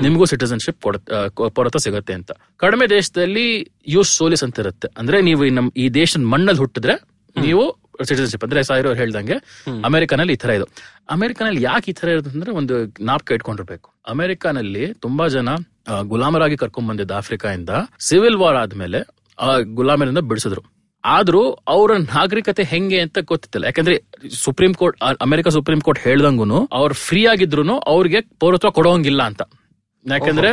ನಿಮಗೂ 0.00 0.24
ಸಿಟಿಸನ್ಶಿಪ್ 0.24 0.82
ಕೊಡ 0.82 0.96
ಆ, 1.14 1.26
ಕೊ- 1.28 1.78
ಸಿಗುತ್ತೆ 1.78 2.12
ಅಂತ. 2.12 2.32
ಕಡಿಮೆ 2.56 2.86
ದೇಶದಲ್ಲಿ 2.86 3.70
ಯೂಸ್ 3.88 4.16
ಸೋಲಿಸ್ 4.16 4.44
ಅಂತ 4.44 4.58
ಇರುತ್ತೆ. 4.58 4.88
ಅಂದ್ರೆ 4.98 5.22
ನೀವು 5.22 5.44
ಈ 5.44 5.50
ನಮ್ 5.50 5.70
ಈ 5.76 5.88
ದೇಶದ 5.88 6.20
ಮಣ್ಣಲ್ಲಿ 6.20 6.58
ಹುಟ್ಟಿದ್ರೆ 6.58 6.94
ನೀವು 7.40 7.83
ಸಿಟಿಸನ್ಶಿಪ್ 8.02 8.44
ಅಂದ್ರೆ 8.44 8.62
ಸಾವಿರ 8.62 8.92
ಹೇಳ್ದಂಗೆ 8.92 9.36
ಅಮೆರಿಕನಲ್ಲಿ 9.84 10.32
ಈ 10.32 10.36
ತರ 10.36 10.50
ಇದು. 10.50 10.66
ಅಮೆರಿಕನಲ್ಲಿ 11.10 11.62
ಯಾಕೆ 11.62 11.90
ಈ 11.90 11.94
ತರ 11.94 12.08
ಇರೋದಂದ್ರೆ 12.08 12.52
ಒಂದು 12.52 12.74
ನಾಪ್ಕ 13.04 13.30
ಇಟ್ಕೊಂಡಿರ್ಬೇಕು. 13.32 13.88
ಅಮೆರಿಕನಲ್ಲಿ 14.08 14.94
ತುಂಬಾ 14.94 15.28
ಜನ 15.28 15.48
ಗುಲಾಮರಾಗಿ 16.02 16.56
ಕರ್ಕೊಂಡ್ 16.56 16.88
ಬಂದಿದ್ದ 16.88 17.10
ಆಫ್ರಿಕಾಯಿಂದ 17.10 17.70
ಸಿವಿಲ್ 18.00 18.36
ವಾರ್ 18.36 18.56
ಆದ್ಮೇಲೆ 18.56 19.00
ಆ 19.38 19.58
ಗುಲಾಮರಿಂದ 19.58 20.18
ಬಿಡಿಸಿದ್ರು. 20.18 20.62
ಆದ್ರೂ 21.04 21.40
ಅವರ 21.68 21.90
ನಾಗರಿಕತೆ 21.96 22.62
ಹೆಂಗೆ 22.62 23.00
ಅಂತ 23.00 23.18
ಗೊತ್ತಿತ್ತಿಲ್ಲ. 23.22 23.64
ಯಾಕಂದ್ರೆ 23.66 23.96
supreme 24.30 24.74
court 24.74 24.96
America 25.20 25.48
supreme 25.48 25.80
court 25.80 26.00
ಹೇಳ್ದಂಗುನು 26.00 26.68
ಅವ್ರು 26.72 26.94
ಫ್ರೀ 26.94 27.26
ಆಗಿದ್ರು 27.26 27.78
ಅವ್ರಿಗೆ 27.78 28.20
ಪೌರತ್ವ 28.20 28.70
ಕೊಡೋಂಗಿಲ್ಲ 28.70 29.22
ಅಂತ. 29.22 29.42
ಯಾಕಂದ್ರೆ 30.06 30.50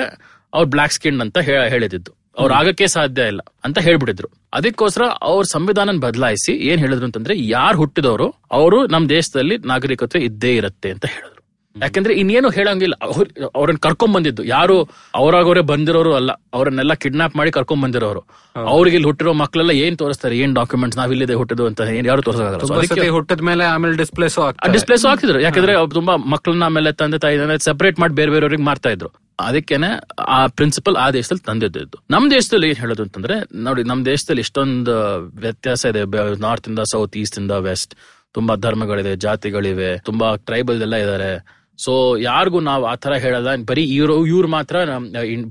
ಅವ್ರು 0.54 0.70
ಬ್ಲಾಕ್ 0.70 0.94
ಸ್ಕಿನ್ 0.94 1.22
ಅಂತ 1.22 1.38
ಹೇಳಿದಿದ್ದು 1.74 2.12
ಅವ್ರು 2.38 2.54
ಆಗಕ್ಕೆ 2.54 2.88
ಸಾಧ್ಯ 2.88 3.22
ಇಲ್ಲ 3.22 3.40
ಅಂತ 3.64 3.80
ಹೇಳ್ಬಿಟ್ಟಿದ್ರು. 3.80 4.28
ಅದಕ್ಕೋಸ್ಕರ 4.54 5.02
ಅವ್ರ 5.22 5.44
ಸಂವಿಧಾನ 5.44 5.90
ಬದಲಾಯಿಸಿ 6.00 6.52
ಏನ್ 6.52 6.80
ಹೇಳಿದ್ರು 6.80 7.06
ಅಂತಂದ್ರೆ 7.06 7.48
ಯಾರು 7.48 7.78
ಹುಟ್ಟಿದವರು, 7.78 8.36
ಅವರು 8.52 8.88
ನಮ್ 8.88 9.10
ದೇಶದಲ್ಲಿ 9.10 9.58
ನಾಗರಿಕತ್ವ 9.58 10.20
ಇದ್ದೇ 10.20 10.56
ಇರುತ್ತೆ 10.56 10.92
ಅಂತ 10.92 11.06
ಹೇಳಿದ್ರು. 11.06 11.41
ಯಾಕಂದ್ರೆ 11.82 12.14
ಇನ್ನೇನು 12.14 12.50
ಹೇಳಂಗಿಲ್ಲ. 12.50 12.94
ಅವ್ರ್- 13.02 13.52
ಅವ್ರನ್ನ 13.56 13.78
ಕರ್ಕೊಂಡ್ 13.78 14.16
ಬಂದಿದ್ದು. 14.16 14.44
ಯಾರು 14.44 14.90
ಅವರಾಗವ್ರೆ 15.16 15.62
ಬಂದಿರೋರು 15.62 16.16
ಅಲ್ಲ. 16.16 16.32
ಅವರನ್ನೆಲ್ಲ 16.54 16.94
ಕಿಡ್ನಾಪ್ 16.94 17.36
ಮಾಡಿ 17.36 17.52
ಕರ್ಕೊಂಡ್ 17.52 17.84
ಬಂದಿರೋರು. 17.84 18.20
ಅವ್ರಿಗೆ 18.56 18.96
ಇಲ್ಲಿ 18.96 19.08
ಹುಟ್ಟಿರೋ 19.08 19.34
ಮಕ್ಕಳೆಲ್ಲ 19.34 19.72
ಏನ್ 19.72 19.98
ತೋರಿಸ್ತಾರೆ? 19.98 20.38
ಏನ್ 20.38 20.56
ಡಾಕ್ಯುಮೆಂಟ್ಸ್ 20.56 20.98
ನಾವ್ 20.98 21.12
ಇಲ್ಲಿದೆ 21.12 21.34
ಹುಟ್ಟಿದ್ದು 21.34 21.66
ಅಂತ 21.66 21.82
ಏನ್ 21.82 22.08
ಯಾರು 22.08 22.22
ತೋರಿಸೋದಾಗಲ್ಲ 22.22 22.62
So 22.62 23.42
ಮೇಲೆ 23.42 23.64
ಆಮೇಲೆ 23.64 23.98
ಡಿಸ್ಪ್ಲೇಸ್ 23.98 24.40
ಡಿಸ್ಪ್ಲೇಸ್ 24.74 25.06
ಹಾಕಿದ್ರು. 25.06 25.40
ಯಾಕಂದ್ರೆ 25.40 25.74
ಅವ್ರು 25.74 25.94
ತುಂಬಾ 25.94 26.16
ಮಕ್ಕಳನ್ನ 26.16 26.64
ಆಮೇಲೆ 26.64 26.92
ತಂದೆ 26.92 27.18
ತಾಯಿ 27.18 27.38
ಸೆಪರೇಟ್ 27.60 28.00
ಮಾಡಿ 28.00 28.14
ಬೇರೆ 28.14 28.32
ಬೇರೆಯವ್ರಿಗೆ 28.32 28.64
ಮಾಡ್ತಾ 28.64 28.90
ಇದ್ರು. 28.90 29.10
ಅದಕ್ಕೇನೆ 29.40 30.00
ಆ 30.20 30.48
ಪ್ರಿನ್ಸಿಪಲ್ 30.48 30.96
ಆ 30.96 31.12
ದೇಶದಲ್ಲಿ 31.12 31.46
ತಂದಿದ್ದು 31.46 31.80
ನಮ್ 32.10 32.32
ದೇಶದಲ್ಲಿ 32.32 32.70
ಏನ್ 32.70 32.78
ಹೇಳೋದು 32.78 33.04
ಅಂತಂದ್ರೆ 33.04 33.64
ನೋಡಿ 33.64 33.84
ನಮ್ 33.84 34.06
ದೇಶದಲ್ಲಿ 34.06 34.40
ಇಷ್ಟೊಂದು 34.40 34.92
ವ್ಯತ್ಯಾಸ 35.36 35.86
ಇದೆ. 35.86 36.40
ನಾರ್ತ್ 36.40 36.70
ಇಂದ 36.70 36.80
ಸೌತ್ 36.80 37.18
ಈಸ್ಟ್ 37.18 37.40
ಇಂದ 37.40 37.52
ವೆಸ್ಟ್ 37.52 37.96
ತುಂಬಾ 38.34 38.56
ಧರ್ಮಗಳಿದೆ 38.56 39.16
ಜಾತಿಗಳಿವೆ 39.16 40.00
ತುಂಬಾ 40.00 40.36
ಟ್ರೈಬಲ್ 40.36 40.82
ಎಲ್ಲ 40.82 40.96
ಇದಾರೆ. 40.96 41.61
ಸೊ 41.84 41.94
ಯಾರಿಗೂ 42.30 42.60
ನಾವು 42.70 42.84
ಆ 42.92 42.96
ತರ 43.04 43.14
ಹೇಳಲ್ಲ. 43.26 43.50
ಬರೀ 43.70 43.84
ಇವ್ರು 43.98 44.16
ಇವ್ರು 44.34 44.50
ಮಾತ್ರ 44.56 44.76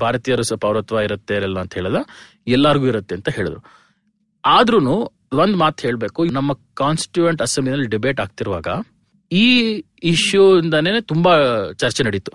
ಭಾರತೀಯರು 0.04 0.44
ಪೌರತ್ವ 0.64 1.04
ಇರುತ್ತೆ 1.08 1.34
ಇರಲ್ಲ 1.40 1.58
ಅಂತ 1.64 1.74
ಹೇಳಲ್ಲ. 1.78 2.00
ಎಲ್ಲಾರ್ಗೂ 2.56 2.86
ಇರುತ್ತೆ 2.92 3.14
ಅಂತ 3.18 3.28
ಹೇಳಿದ್ರು. 3.38 3.60
ಆದ್ರೂನು 4.44 4.94
ಒಂದ್ 5.42 5.56
ಮಾತು 5.62 5.80
ಹೇಳ್ಬೇಕು. 5.86 6.20
ನಮ್ಮ 6.38 6.52
ಕಾನ್ಸ್ಟಿಟ್ಯೂಯೆಂಟ್ 6.82 7.42
ಅಸೆಂಬ್ಲಿನಲ್ಲಿ 7.46 7.88
ಡಿಬೇಟ್ 7.94 8.20
ಆಗ್ತಿರುವಾಗ 8.24 8.68
ಈ 9.30 9.46
ಇಶ್ಯೂ 10.12 10.44
ಇಂದಾನೇ 10.60 11.00
ತುಂಬಾ 11.10 11.32
ಚರ್ಚೆ 11.82 12.02
ನಡೀತು. 12.06 12.32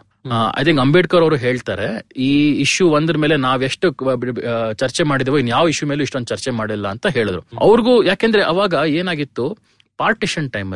ಐ 0.59 0.61
ಥಿಂಕ್ 0.67 0.81
ಅಂಬೇಡ್ಕರ್ 0.83 1.23
ಅವರು 1.25 1.37
ಹೇಳ್ತಾರೆ, 1.43 1.87
ಈ 2.27 2.29
ಇಶ್ಯೂ 2.63 2.85
ಒಂದ್ರ 2.97 3.15
ಮೇಲೆ 3.23 3.35
ನಾವೆಷ್ಟು 3.47 3.87
ಚರ್ಚೆ 4.81 5.03
ಮಾಡಿದೆವೋ 5.09 5.39
ಇನ್ 5.41 5.51
ಯಾವ 5.55 5.73
ಇಶ್ಯೂ 5.73 5.87
ಮೇಲೂ 5.89 6.03
ಇಷ್ಟೊಂದು 6.07 6.29
ಚರ್ಚೆ 6.33 6.51
ಮಾಡಿಲ್ಲ 6.59 6.87
ಅಂತ 6.95 7.07
ಹೇಳಿದ್ರು. 7.17 7.41
ಅವ್ರಿಗೂ 7.65 7.95
ಯಾಕೆಂದ್ರೆ 8.03 8.43
ಅವಾಗ 8.51 8.73
ಏನಾಗಿತ್ತು 8.99 9.45
ಪಾರ್ಟಿಷನ್ 9.99 10.47
ಟೈಮ್ 10.55 10.71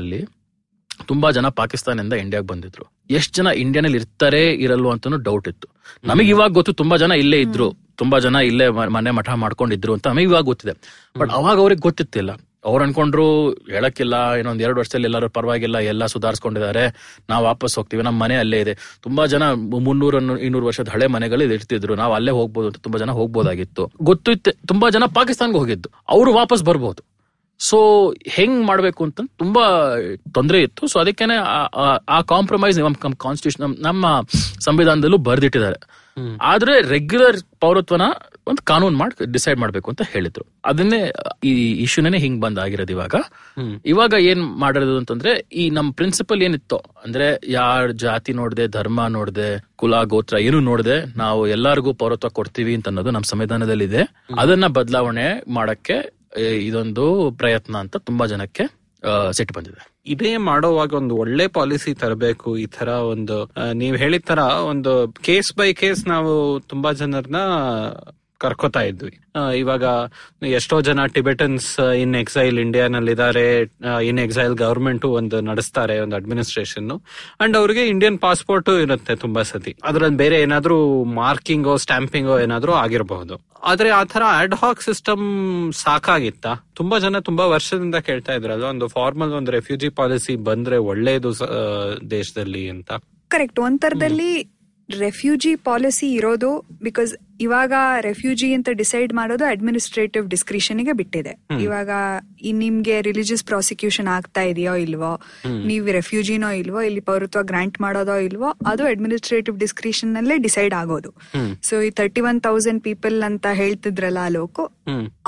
ತುಂಬಾ 1.05 1.31
ಜನ 1.31 1.47
ಪಾಕಿಸ್ತಾನದಿಂದ 1.47 2.13
ಇಂಡಿಯಾಗೆ 2.13 2.47
ಬಂದಿದ್ರು. 2.47 2.91
ಎಷ್ಟ್ 3.09 3.35
ಜನ 3.35 3.47
ಇಂಡಿಯಾನಲ್ಲಿ 3.47 3.97
ಇರ್ತಾರೆ 3.97 4.53
ಇರಲ್ವೋ 4.53 4.91
ಅಂತಾನು 4.91 5.17
ಡೌಟ್ 5.17 5.47
ಇತ್ತು. 5.47 5.67
ನಮಗೆ 6.03 6.29
ಇವಾಗ 6.29 6.51
ಗೊತ್ತು 6.51 6.73
ತುಂಬಾ 6.73 6.97
ಜನ 6.97 7.11
ಇಲ್ಲೇ 7.11 7.41
ಇದ್ರು 7.41 7.73
ತುಂಬಾ 7.95 8.19
ಜನ 8.19 8.35
ಇಲ್ಲೇ 8.35 8.69
ಮನೆ 8.69 9.11
ಮಠ 9.11 9.29
ಮಾಡ್ಕೊಂಡಿದ್ರು 9.29 9.93
ಅಂತ 9.93 10.07
ನಮಗೆ 10.07 10.23
ಇವಾಗ 10.23 10.43
ಗೊತ್ತಿದೆ. 10.43 10.73
ಬಟ್ 11.19 11.31
ಅವಾಗ 11.31 11.57
ಅವ್ರಿಗೆ 11.57 11.81
ಗೊತ್ತಿತ್ತಿಲ್ಲ. 11.81 12.29
ಅವ್ರು 12.65 12.83
ಅನ್ಕೊಂಡ್ರು 12.83 13.51
ಹೇಳಕ್ಕಿಲ್ಲ 13.51 14.33
ಇನ್ನೊಂದ್ 14.33 14.61
ಎರಡು 14.61 14.79
ವರ್ಷದಲ್ಲಿ 14.79 15.05
ಎಲ್ಲರೂ 15.05 15.29
ಪರವಾಗಿಲ್ಲ 15.29 15.77
ಎಲ್ಲ 15.77 16.05
ಸುಧಾರಿಸ್ಕೊಂಡಿದ್ದಾರೆ 16.05 17.15
ನಾವು 17.29 17.45
ವಾಪಸ್ 17.45 17.75
ಹೋಗ್ತೀವಿ 17.75 18.03
ನಮ್ಮ 18.03 18.23
ಮನೆ 18.23 18.35
ಅಲ್ಲೇ 18.35 18.61
ಇದೆ. 18.61 18.77
ತುಂಬಾ 19.01 19.25
ಜನ 19.25 19.51
ಮುನ್ನೂರ 19.51 20.15
ಇನ್ನೂರು 20.41 20.65
ವರ್ಷದ 20.65 20.89
ಹಳೆ 20.89 21.07
ಮನೆಗಳು 21.07 21.43
ಇರ್ತಿದ್ರು. 21.43 21.95
ನಾವು 21.95 22.13
ಅಲ್ಲೇ 22.13 22.31
ಹೋಗ್ಬೋದು 22.31 22.67
ಅಂತ 22.67 22.77
ತುಂಬಾ 22.77 22.99
ಜನ 22.99 23.11
ಹೋಗ್ಬೋದಾಗಿತ್ತು. 23.11 23.91
ಗೊತ್ತಿತ್ತು 24.01 24.51
ತುಂಬಾ 24.67 24.89
ಜನ 24.89 25.03
ಪಾಕಿಸ್ತಾನ್ಗೆ 25.05 25.57
ಹೋಗಿದ್ದು. 25.57 25.89
ಅವರು 26.09 26.33
ವಾಪಸ್ 26.33 26.63
ಬರ್ಬೋದು. 26.63 27.18
ಸೊ 27.59 28.13
ಹೆಂಗ್ 28.27 28.65
ಮಾಡ್ಬೇಕು 28.65 29.03
ಅಂತ 29.03 29.21
ತುಂಬಾ 29.37 29.95
ತೊಂದರೆ 30.33 30.61
ಇತ್ತು. 30.61 30.87
ಸೊ 30.87 30.99
ಅದಕ್ಕೇನೆ 30.99 31.35
ಆ- 31.35 32.21
ಕಾಂಪ್ರಮೈಸ್ 32.21 32.79
ನಮ್ಮ 32.79 32.95
ಕಾನ್ಸ್ಟಿಟ್ಯೂಷನ್ 33.17 33.83
ನಮ್ಮ 33.83 34.21
ಸಂವಿಧಾನದಲ್ಲೂ 34.59 35.17
ಬರೆದಿಟ್ಟಿದ್ದಾರೆ. 35.17 35.75
ಆದ್ರೆ 36.41 36.81
ರೆಗ್ಯುಲರ್ 36.81 37.37
ಪೌರತ್ವನ 37.59 38.01
ಒಂದು 38.47 38.65
ಕಾನೂನು 38.65 38.97
ಮಾಡಿ 38.97 39.31
ಡಿಸೈಡ್ 39.31 39.59
ಮಾಡ್ಬೇಕು 39.59 39.89
ಅಂತ 39.91 40.01
ಹೇಳಿದ್ರು. 40.01 40.45
ಅದನ್ನೇ 40.65 41.13
ಈ 41.43 41.71
ಇಶ್ಯೂನೇ 41.71 42.17
ಹಿಂಗ್ 42.17 42.41
ಬಂದ್ 42.41 42.59
ಆಗಿರೋದು 42.59 42.93
ಇವಾಗ. 42.93 43.15
ಇವಾಗ 43.85 44.13
ಏನ್ 44.19 44.41
ಮಾಡಿರೋದು 44.59 44.97
ಅಂತಂದ್ರೆ 44.97 45.45
ಈ 45.53 45.69
ನಮ್ 45.69 45.93
ಪ್ರಿನ್ಸಿಪಲ್ 45.93 46.41
ಏನಿತ್ತು 46.41 46.77
ಅಂದ್ರೆ 46.77 47.39
ಯಾರ 47.47 47.87
ಜಾತಿ 47.87 48.33
ನೋಡ್ದೆ 48.33 48.67
ಧರ್ಮ 48.67 49.07
ನೋಡ್ದೆ 49.07 49.65
ಕುಲ 49.75 50.03
ಗೋತ್ರ 50.03 50.37
ಏನು 50.37 50.59
ನೋಡ್ದೆ 50.59 51.17
ನಾವು 51.17 51.47
ಎಲ್ಲಾರ್ಗೂ 51.47 51.93
ಪೌರತ್ವ 51.93 52.29
ಕೊಡ್ತೀವಿ 52.29 52.75
ಅಂತ 52.75 52.87
ಅನ್ನೋದು 52.87 53.11
ನಮ್ಮ 53.11 53.23
ಸಂವಿಧಾನದಲ್ಲಿ 53.23 53.85
ಇದೆ 53.85 54.25
ಅದನ್ನ 54.39 54.67
ಬದಲಾವಣೆ 54.67 55.53
ಮಾಡಕ್ಕೆ 55.53 56.18
ಇದೊಂದು 56.37 57.31
ಪ್ರಯತ್ನ 57.37 57.75
ಅಂತ 57.77 57.97
ತುಂಬಾ 57.97 58.25
ಜನಕ್ಕೆ 58.25 58.65
ಸೆಟ್ 59.31 59.53
ಬಂದಿದೆ. 59.53 59.81
ಇದೇ 60.07 60.37
ಮಾಡೋವಾಗ 60.37 60.93
ಒಂದು 60.93 61.15
ಒಳ್ಳೆ 61.15 61.47
ಪಾಲಿಸಿ 61.47 61.93
ತರಬೇಕು, 61.93 62.57
ಈ 62.57 62.65
ತರ 62.65 62.87
ಒಂದು 62.87 63.37
ನೀವ್ 63.73 63.97
ಹೇಳಿದ 63.97 64.23
ತರ 64.27 64.39
ಒಂದು 64.71 65.13
ಕೇಸ್ 65.21 65.57
ಬೈ 65.57 65.73
ಕೇಸ್ 65.73 66.07
ನಾವು 66.07 66.59
ತುಂಬಾ 66.59 66.91
ಜನರನ್ನ 66.91 67.41
ಕರ್ಕೋತಾ 68.43 68.81
ಇದ್ವಿ. 68.89 69.13
ಇವಾಗ 69.61 69.83
ಎಷ್ಟೋ 70.57 70.77
ಜನ 70.87 71.05
ಟಿಬೆಟನ್ಸ್ 71.15 71.67
ಇನ್ 72.03 72.15
ಎಕ್ಸೈಲ್ 72.21 72.57
ಇಂಡಿಯಾನಲ್ಲಿದ್ದಾರೆ 72.63 73.45
ಇನ್ 74.09 74.19
ಎಕ್ಸೈಲ್ 74.25 74.55
ಗವರ್ಮೆಂಟ್ 74.63 75.05
ಒಂದು 75.19 75.37
ನಡೆಸ್ತಾರೆ 75.49 75.95
ಒಂದು 76.05 76.17
ಅಡ್ಮಿನಿಸ್ಟ್ರೇಷನ್ 76.19 76.89
ಅಂಡ್ 77.43 77.57
ಅವ್ರಿಗೆ 77.61 77.83
ಇಂಡಿಯನ್ 77.93 78.17
ಪಾಸ್ಪೋರ್ಟ್ 78.27 78.71
ಇರುತ್ತೆ 78.85 79.15
ತುಂಬಾ 79.25 79.43
ಸತಿ. 79.51 79.73
ಅದ್ರಲ್ಲಿ 79.89 80.19
ಬೇರೆ 80.23 80.39
ಏನಾದ್ರೂ 80.45 80.79
ಮಾರ್ಕಿಂಗೋ 81.21 81.75
ಸ್ಟ್ಯಾಂಪಿಂಗ್ 81.85 82.31
ಏನಾದ್ರೂ 82.45 82.75
ಆಗಿರಬಹುದು. 82.83 83.37
ಆದ್ರೆ 83.69 83.89
ಆ 83.99 84.03
ತರ 84.11 84.23
ಅಡ್ 84.41 84.55
ಹಾಕ್ 84.61 84.81
ಸಿಸ್ಟಮ್ 84.87 85.25
ಸಾಕಾಗಿತ್ತ? 85.83 86.47
ತುಂಬಾ 86.79 86.97
ಜನ 87.05 87.19
ತುಂಬಾ 87.29 87.45
ವರ್ಷದಿಂದ 87.55 87.97
ಕೇಳ್ತಾ 88.09 88.33
ಇದ್ರಲ್ಲ 88.39 88.65
ಒಂದು 88.73 88.87
ಫಾರ್ಮಲ್ 88.95 89.33
ಒಂದು 89.39 89.51
ರೆಫ್ಯೂಜಿ 89.57 89.89
ಪಾಲಿಸಿ 89.99 90.35
ಬಂದ್ರೆ 90.49 90.77
ಒಳ್ಳೇದು 90.91 91.31
ದೇಶದಲ್ಲಿ 92.11 92.63
ಅಂತ. 92.75 92.91
ಕರೆಕ್ಟ್ 93.35 93.59
ಒಂದ್ 93.65 93.81
ತರದಲ್ಲಿ 93.85 94.31
ರೆಫ್ಯೂಜಿ 94.89 95.51
ಪಾಲಿಸಿ 95.65 96.07
ಇರೋದು 96.19 96.51
ಬಿಕಾಸ್ 96.81 97.11
ಇವಾಗ 97.45 97.73
ರೆಫ್ಯೂಜಿ 98.07 98.47
ಅಂತ 98.57 98.69
ಡಿಸೈಡ್ 98.81 99.11
ಮಾಡೋದು 99.19 99.45
ಅಡ್ಮಿನಿಸ್ಟ್ರೇಟಿವ್ 99.53 100.25
ಡಿಸ್ಕ್ರಿಷನ್ಗೆ 100.33 100.93
ಬಿಟ್ಟಿದೆ. 100.99 101.33
ಇವಾಗ 101.65 101.89
ನಿಮ್ಗೆ 102.61 102.95
ರಿಲಿಜಿಯಸ್ 103.07 103.43
ಪ್ರಾಸಿಕ್ಯೂಷನ್ 103.49 104.09
ಆಗ್ತಾ 104.15 104.41
ಇದೆಯೋ 104.51 104.73
ಇಲ್ವೋ 104.85 105.11
ನೀವು 105.69 105.85
ರೆಫ್ಯೂಜಿನೋ 105.99 106.49
ಇಲ್ವೋ 106.61 106.81
ಇಲ್ಲಿ 106.89 107.03
ಪೌರತ್ವ 107.09 107.43
ಗ್ರಾಂಟ್ 107.51 107.77
ಮಾಡೋದೋ 107.85 108.15
ಇಲ್ವೋ 108.27 108.49
ಅದು 108.71 108.83
ಅಡ್ಮಿನಿಸ್ಟ್ರೇಟಿವ್ 108.93 109.55
ಡಿಸ್ಕ್ರಿಷನ್ 109.65 110.11
ನಲ್ಲೇ 110.17 110.37
ಡಿಸೈಡ್ 110.47 110.75
ಆಗೋದು. 110.81 111.11
ಸೊ 111.69 111.75
ಈ 111.87 111.89
ತರ್ಟಿ 111.99 112.23
ಒನ್ 112.29 112.39
ತೌಸಂಡ್ 112.47 112.83
ಪೀಪಲ್ 112.89 113.17
ಅಂತ 113.29 113.45
ಹೇಳ್ತಿದ್ರಲ್ಲ 113.61 114.19
ಆ 114.27 114.33
ಲೋಕು 114.37 114.65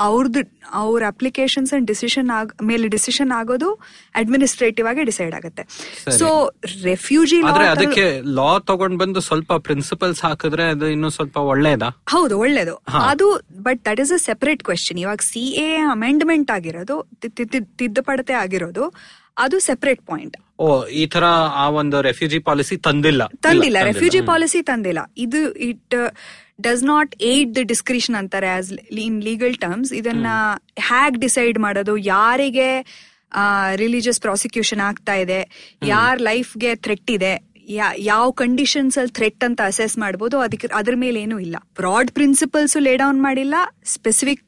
ಅವ್ರದ್ದು 0.08 0.42
ಅವ್ರ 0.82 1.02
ಅಪ್ಲಿಕೇಶನ್ಸ್ 1.14 1.72
ಅಂಡ್ 1.76 1.86
ಡಿಸಿಷನ್ 1.92 2.30
ಮೇಲೆ 2.70 2.86
ಡಿಸಿಷನ್ 2.96 3.32
ಆಗೋದು 3.40 3.68
ಅಡ್ಮಿನಿಸ್ಟ್ರೇಟಿವ್ 4.22 4.86
ಆಗಿ 4.92 5.02
ಡಿಸೈಡ್ 5.10 5.34
ಆಗುತ್ತೆ. 5.40 5.64
ಸೊ 6.20 6.28
ರೆಫ್ಯೂಜಿ 6.90 7.40
ಅದಕ್ಕೆ 7.74 8.06
ಲಾ 8.38 8.50
ತಗೊಂಡ್ 8.70 8.98
ಬಂದು 9.02 9.20
ಸ್ವಲ್ಪ 9.28 9.52
ಪ್ರಿನ್ಸಿಪಲ್ಸ್ 9.68 10.22
ಹಾಕಿದ್ರೆ 10.28 10.66
ಅದು 10.74 10.86
ಇನ್ನೂ 10.94 11.10
ಸ್ವಲ್ಪ 11.18 11.36
ಒಳ್ಳೇದಾ? 11.52 11.90
ಹೌದು 12.06 12.34
ಒಳ್ಳೇದು. 12.44 12.74
ಅದು 13.10 13.26
but 13.66 13.80
that 13.88 14.00
is 14.04 14.12
a 14.12 14.20
separate 14.28 14.62
question 14.68 14.98
ಇವಾಗ 15.04 15.22
ಸಿ 15.30 15.44
ಎ 15.64 15.68
ಅಮೆಂಡ್ಮೆಂಟ್ 15.96 16.50
ಆಗಿರೋದು 16.56 16.96
ತಿದ್ದುಪಡತೆ 17.80 18.34
ಆಗಿರೋದು 18.44 18.86
ಅದು 19.44 19.58
ಸೆಪರೇಟ್ 19.68 20.02
ಪಾಯಿಂಟ್ 20.10 20.36
ಓ 20.64 20.66
ಈ 21.02 21.04
ತರ 21.12 21.24
ಆ 21.62 21.64
ಒಂದು 21.80 21.98
ರೆಫ್ಯೂಜಿ 22.06 22.38
ಪಾಲಿಸಿ 22.48 22.76
ತಂದಿಲ್ಲ. 22.86 23.22
ತಂದಿಲ್ಲ. 23.46 23.78
ರೆಫ್ಯೂಜಿ 23.90 24.20
ಪಾಲಿಸಿ 24.32 24.60
ತಂದಿಲ್ಲ. 24.70 25.00
ಇದು 25.24 25.40
it 25.68 25.94
does 26.66 26.84
not 26.90 27.12
aid 27.30 27.50
the 27.58 27.62
discretion 27.72 28.16
ಅಂತಾರೆ 28.20 28.50
ಆಸ್ 28.56 28.68
ಇನ್ 29.06 29.16
ಲೀಗಲ್ 29.28 29.56
ಟರ್ಮ್ಸ್ 29.64 29.92
ಇದನ್ನ 30.00 30.26
ಹ್ಯಾಗ್ 30.90 31.16
ಡಿಸೈಡ್ 31.24 31.58
ಮಾಡೋದು? 31.66 31.94
ಯಾರಿಗೆ 32.14 32.68
ರಿಲಿಜಿಯಸ್ 33.82 34.20
ಪ್ರಾಸಿಕ್ಯೂಷನ್ 34.26 34.82
ಆಗ್ತಾ 34.88 35.14
ಇದೆ? 35.24 35.40
ಯಾರ 35.92 36.14
ಲೈಫ್ಗೆ 36.30 36.72
ಥ್ರೆಟ್ 36.86 37.10
ಇದೆ? 37.16 37.32
ಯಾವ 38.10 38.30
ಕಂಡೀಷನ್ಸ್ 38.42 38.96
ಅಲ್ಲಿ 39.00 39.12
ಥ್ರೆಟ್ 39.18 39.44
ಅಂತ 39.48 39.60
ಅಸೆಸ್ 39.72 39.96
ಮಾಡಬಹುದು 40.04 40.38
ಅದಕ್ಕೆ 40.46 40.68
ಅದ್ರ 40.80 40.94
ಮೇಲೆ 41.04 41.18
ಏನೂ 41.26 41.36
ಇಲ್ಲ. 41.46 41.56
ಬ್ರಾಡ್ 41.80 42.10
ಪ್ರಿನ್ಸಿಪಲ್ಸ್ 42.20 42.76
ಲೇ 42.86 42.94
ಡೌನ್ 43.02 43.20
ಮಾಡಿಲ್ಲ 43.26 43.54
specific 43.96 44.42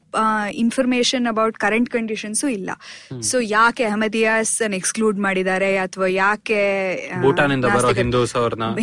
information 0.63 1.25
about 1.31 1.55
current 1.63 1.89
conditions 1.95 2.47
ಇಲ್ಲ. 2.57 2.69
ಸೊ 3.29 3.37
ಯಾಕೆ 3.55 3.83
ಅಹಮದಿಯಾಸ್ 3.89 4.53
ಎಕ್ಸ್ಕ್ಲೂಡ್ 4.79 5.17
ಮಾಡಿದ್ದಾರೆ 5.25 5.71
ಅಥವಾ 5.85 6.07
ಯಾಕೆ 6.07 6.59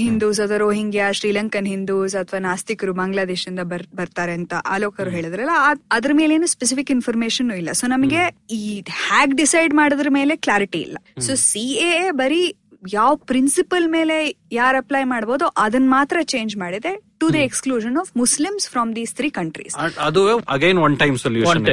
ಹಿಂದೂಸ್ 0.06 0.40
ಅಥವಾ 0.44 0.58
ರೋಹಿಂಗ್ಯಾ 0.64 1.06
ಶ್ರೀಲಂಕನ್ 1.20 1.68
ಹಿಂದೂಸ್ 1.74 2.16
ಅಥವಾ 2.22 2.40
ನಾಸ್ತಿಕರು 2.48 2.94
ಬಾಂಗ್ಲಾದೇಶದಿಂದ 3.00 3.64
ಬರ್ 3.72 3.86
ಬರ್ತಾರೆ 4.00 4.34
ಅಂತ 4.40 4.54
ಆಲೋಕರು 4.74 5.12
ಹೇಳಿದ್ರಲ್ಲ 5.16 5.54
ಅದ್ರ 5.98 6.12
ಮೇಲೆ 6.20 6.34
ಏನು 6.38 6.46
ಸ್ಪೆಸಿಫಿಕ್ 6.46 6.92
ಇನ್ಫಾರ್ಮೇಶನ್ 6.96 7.50
ಇಲ್ಲ. 7.60 7.72
ಸೊ 7.80 7.86
ನಮಗೆ 7.86 8.22
ಈ 8.58 8.62
ಹ್ಯಾಗ್ 9.06 9.34
ಡಿಸೈಡ್ 9.42 9.74
ಮಾಡೋದ್ರ 9.80 10.10
ಮೇಲೆ 10.18 10.36
ಕ್ಲಾರಿಟಿ 10.36 10.82
ಇಲ್ಲ. 10.88 10.98
ಸೊ 11.28 11.34
ಸಿ 11.48 11.64
ಎ 11.88 12.10
ಬರೀ 12.22 12.42
ಯಾವ 12.82 13.16
ಪ್ರಿನ್ಸಿಪಲ್ 13.26 13.86
ಮೇಲೆ 13.88 14.16
ಯಾರು 14.52 14.78
ಅಪ್ಲೈ 14.78 15.04
ಮಾಡಬಹುದು 15.04 15.46
ಅದನ್ನ 15.56 15.88
ಮಾತ್ರ 15.88 16.16
ಚೇಂಜ್ 16.24 16.56
ಮಾಡಿದೆ 16.56 16.92
to 17.18 17.32
the 17.32 17.38
exclusion 17.48 17.96
of 17.96 18.10
Muslims 18.16 18.70
from 18.70 18.96
these 18.96 19.14
three 19.14 19.30
countries 19.30 19.76
ಅದು 19.98 20.22
again 20.48 20.78
one 20.78 20.96
time 20.96 21.14
One 21.14 21.22
solution. 21.22 21.66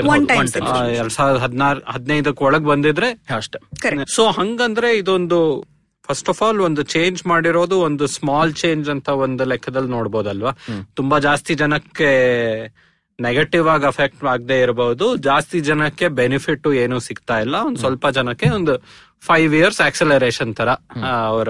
ಎರಡ್ 0.95 1.11
ಸಾವಿರದ 1.11 1.39
ಹದಿನಾರು 1.39 1.81
ಹದಿನೈದಕ್ಕೆ 1.87 2.43
ಒಳಗ್ 2.43 2.63
ಬಂದಿದ್ರೆ 2.63 3.09
ಅಷ್ಟೇ. 3.37 3.59
ಕರೆಕ್ಟ್ 3.79 4.11
ಸೊ 4.11 4.25
ಹಂಗಂದ್ರೆ 4.31 4.97
ಇದೊಂದು 4.97 5.39
ಫಸ್ಟ್ 6.09 6.29
ಆಫ್ 6.29 6.43
ಆಲ್ 6.43 6.59
ಒಂದು 6.59 6.83
ಚೇಂಜ್ 6.83 7.27
ಮಾಡಿರೋದು 7.27 7.79
ಒಂದು 7.79 8.07
ಸ್ಮಾಲ್ 8.07 8.53
ಚೇಂಜ್ 8.53 8.89
ಅಂತ 8.89 9.09
ಒಂದು 9.09 9.43
ಲೆಕ್ಕದಲ್ಲಿ 9.43 9.89
ನೋಡ್ಬೋದಲ್ವಾ? 9.89 10.53
ತುಂಬಾ 10.93 11.19
ಜಾಸ್ತಿ 11.19 11.55
ಜನಕ್ಕೆ 11.55 12.11
ನೆಗೆಟಿವ್ 13.19 13.67
ಆಗಿ 13.67 13.85
ಅಫೆಕ್ಟ್ 13.85 14.23
ಆಗದೆ 14.23 14.61
ಇರಬಹುದು 14.61 15.15
ಜಾಸ್ತಿ 15.17 15.59
ಜನಕ್ಕೆ 15.61 16.07
ಬೆನಿಫಿಟ್ 16.07 16.67
ಏನು 16.83 16.99
ಸಿಗ್ತಾ 16.99 17.39
ಇಲ್ಲ. 17.39 17.55
ಒಂದ್ 17.61 17.77
ಸ್ವಲ್ಪ 17.77 18.07
ಜನಕ್ಕೆ 18.09 18.49
ಒಂದು 18.49 18.73
ಫೈವ್ 19.21 19.55
ಇಯರ್ಸ್ 19.55 19.81
ಆಕ್ಸಲರೇಷನ್ 19.81 20.55
ತರ 20.55 20.69
ಅವರ 21.27 21.49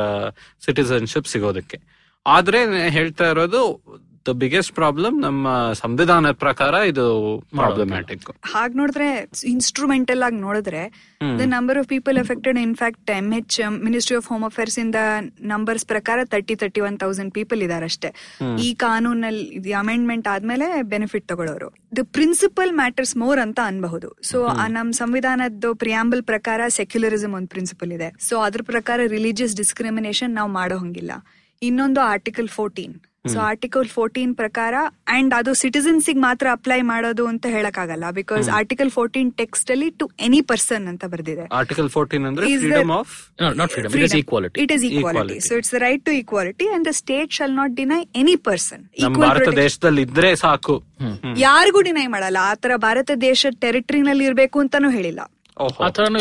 ಸಿಟಿಸನ್ಶಿಪ್ 0.66 1.28
ಸಿಗೋದಕ್ಕೆ. 1.28 1.80
ಆದ್ರೆ 2.28 2.90
ಹೇಳ್ತಾ 2.90 3.30
ಇರೋದು 3.30 3.62
ದ 4.28 4.34
ಬಿಗ್ಗೆಸ್ಟ್ 4.42 4.74
ಪ್ರಾಬ್ಲಮ್ 4.80 5.16
ನಮ್ಮ 5.26 5.48
ಸಂವಿಧಾನದ 5.82 6.36
ಪ್ರಕಾರ 6.44 6.74
ಇದು 6.92 7.06
ಪ್ರಾಬ್ಲಮ್ಯಾಟಿಕ್ 7.60 8.28
ಹಾಗೆ 8.54 8.76
ನೋಡಿದ್ರೆ 8.80 9.08
ಇನ್ಸ್ಟ್ರೂಮೆಂಟಲ್ 9.54 10.24
ಆಗಿ 10.28 10.40
ನೋಡಿದ್ರೆ 10.46 10.82
the 11.42 11.46
number 11.54 11.78
of 11.82 11.88
people 11.94 12.18
affected 12.24 12.58
in fact 12.58 13.10
M 13.18 13.28
H 13.40 13.58
ministry 13.86 14.18
of 14.18 14.28
home 14.32 14.46
affairs 14.50 14.78
ಇಂದ 14.84 15.00
ನಂಬರ್ಸ್ 15.54 15.86
ಪ್ರಕಾರ 15.94 16.20
thirty 16.34 16.56
thirty 16.64 16.84
one 16.88 16.98
thousand 17.04 17.34
people 17.40 17.62
ಇದಾರೆ 17.68 17.88
ಅಷ್ಟೇ. 17.92 18.12
ಈ 18.68 18.70
ಕಾನೂನಲ್ಲಿ 18.86 19.74
ಅಮೆಂಡ್ಮೆಂಟ್ 19.84 20.30
ಆದ್ಮೇಲೆ 20.34 20.68
ಬೆನಿಫಿಟ್ 20.94 21.28
ತಗೊಳ್ಳೋರು. 21.32 21.70
ದ 22.00 22.06
ಪ್ರಿನ್ಸಿಪಲ್ 22.18 22.72
ಮ್ಯಾಟರ್ಸ್ 22.82 23.16
ಮೋರ್ 23.18 23.42
ಅಂತ 23.46 23.60
ಅನ್ಬಹುದು. 23.72 24.10
ಸೊ 24.32 24.40
ನಮ್ 24.78 24.94
ಸಂವಿಧಾನದ 24.94 25.74
ಪ್ರಿಯಾಂಬಲ್ 25.86 26.24
ಪ್ರಕಾರ 26.24 26.62
ಸೆಕ್ಯುಲರಿಸಮ್ 26.80 27.36
ಒಂದು 27.40 27.52
ಪ್ರಿನ್ಸಿಪಲ್ 27.56 27.94
ಇದೆ. 27.98 28.10
ಸೊ 28.30 28.38
ಅದ್ರ 28.48 28.62
ಪ್ರಕಾರ 28.72 29.00
ರಿಲಿಜಿಯಸ್ 29.18 29.56
ಡಿಸ್ಕ್ರಿಮಿನೇಷನ್ 29.56 30.34
ನಾವು 30.40 30.52
ಮಾಡೋ 30.60 30.78
ಹಂಗಿಲ್ಲ. 30.84 31.12
ಇನ್ನೊಂದು 31.62 32.00
article 32.14 32.50
fourteen 32.58 32.94
so 33.26 33.40
article 33.40 33.88
fourteen 33.96 34.36
ಪ್ರಕಾರ 34.36 34.74
ಅಂಡ್ 35.16 35.34
ಅದು 35.38 35.52
ಸಿಟಿಸನ್ಸ್ 35.62 36.06
ಮಾತ್ರ 36.26 36.48
ಅಪ್ಲೈ 36.58 36.78
ಮಾಡೋದು 36.90 37.24
ಅಂತ 37.32 37.46
ಹೇಳಕ್ಕಾಗಲ್ಲ 37.56 38.06
ಬಿಕಾಸ್ 38.20 38.50
ಆರ್ಟಿಕಲ್ 38.60 38.92
ಫೋರ್ಟೀನ್ 38.98 39.32
ಟೆಕ್ಸ್ಟ್ 39.42 39.72
ಅಲ್ಲಿ 39.76 39.90
ಟು 40.02 40.06
ಎನಿ 40.28 40.42
ಪರ್ಸನ್ 40.42 40.86
ಅಂತ 40.92 41.06
ಬರ್ದಿದೆ. 41.14 41.46
ಆರ್ಟಿಕಲ್ 41.60 41.90
ಫೋರ್ಟೀನ್ 41.90 42.26
ಅಂದ್ರೆ 42.30 42.46
it 44.64 44.72
is 44.78 44.86
equality. 44.92 45.40
So 45.48 45.56
it's 45.60 45.74
right 45.86 46.06
to 46.06 46.14
equality 46.22 46.68
and 46.76 46.88
the 46.88 46.94
state 47.02 47.32
shall 47.40 47.56
not 47.56 47.76
deny 47.82 48.02
any 48.16 48.36
person 48.36 48.86
Bharat 49.26 49.50
ದೇಶದಲ್ಲಿ 49.56 50.02
ಇದ್ರೆ 50.02 50.36
ಸಾಕು. 50.36 50.78
ಯಾರಿಗೂ 51.48 51.82
ಡಿನೈ 51.82 52.08
ಮಾಡಲ್ಲ. 52.08 52.38
ಆತರ 52.54 52.72
ಭಾರತ 52.88 53.12
ದೇಶ 53.22 53.46
ಟೆರಿಟರಿನಲ್ಲಿ 53.66 54.26
ಇರಬೇಕು 54.26 54.60
ಅಂತಾನು 54.60 54.92
ಹೇಳಿಲ್ಲ. 54.98 55.22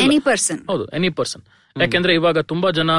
ಎನಿ. 0.07 0.19
ಪರ್ಸನ್ 0.19 0.61
ಹೌದು 0.71 0.87
ಎನಿ 0.99 1.11
ಪರ್ಸನ್ 1.21 1.45
ಯಾಕೆಂದ್ರೆ 1.77 2.13
ಇವಾಗ 2.15 2.39
ತುಂಬಾ 2.53 2.69
ಜನ 2.71 2.91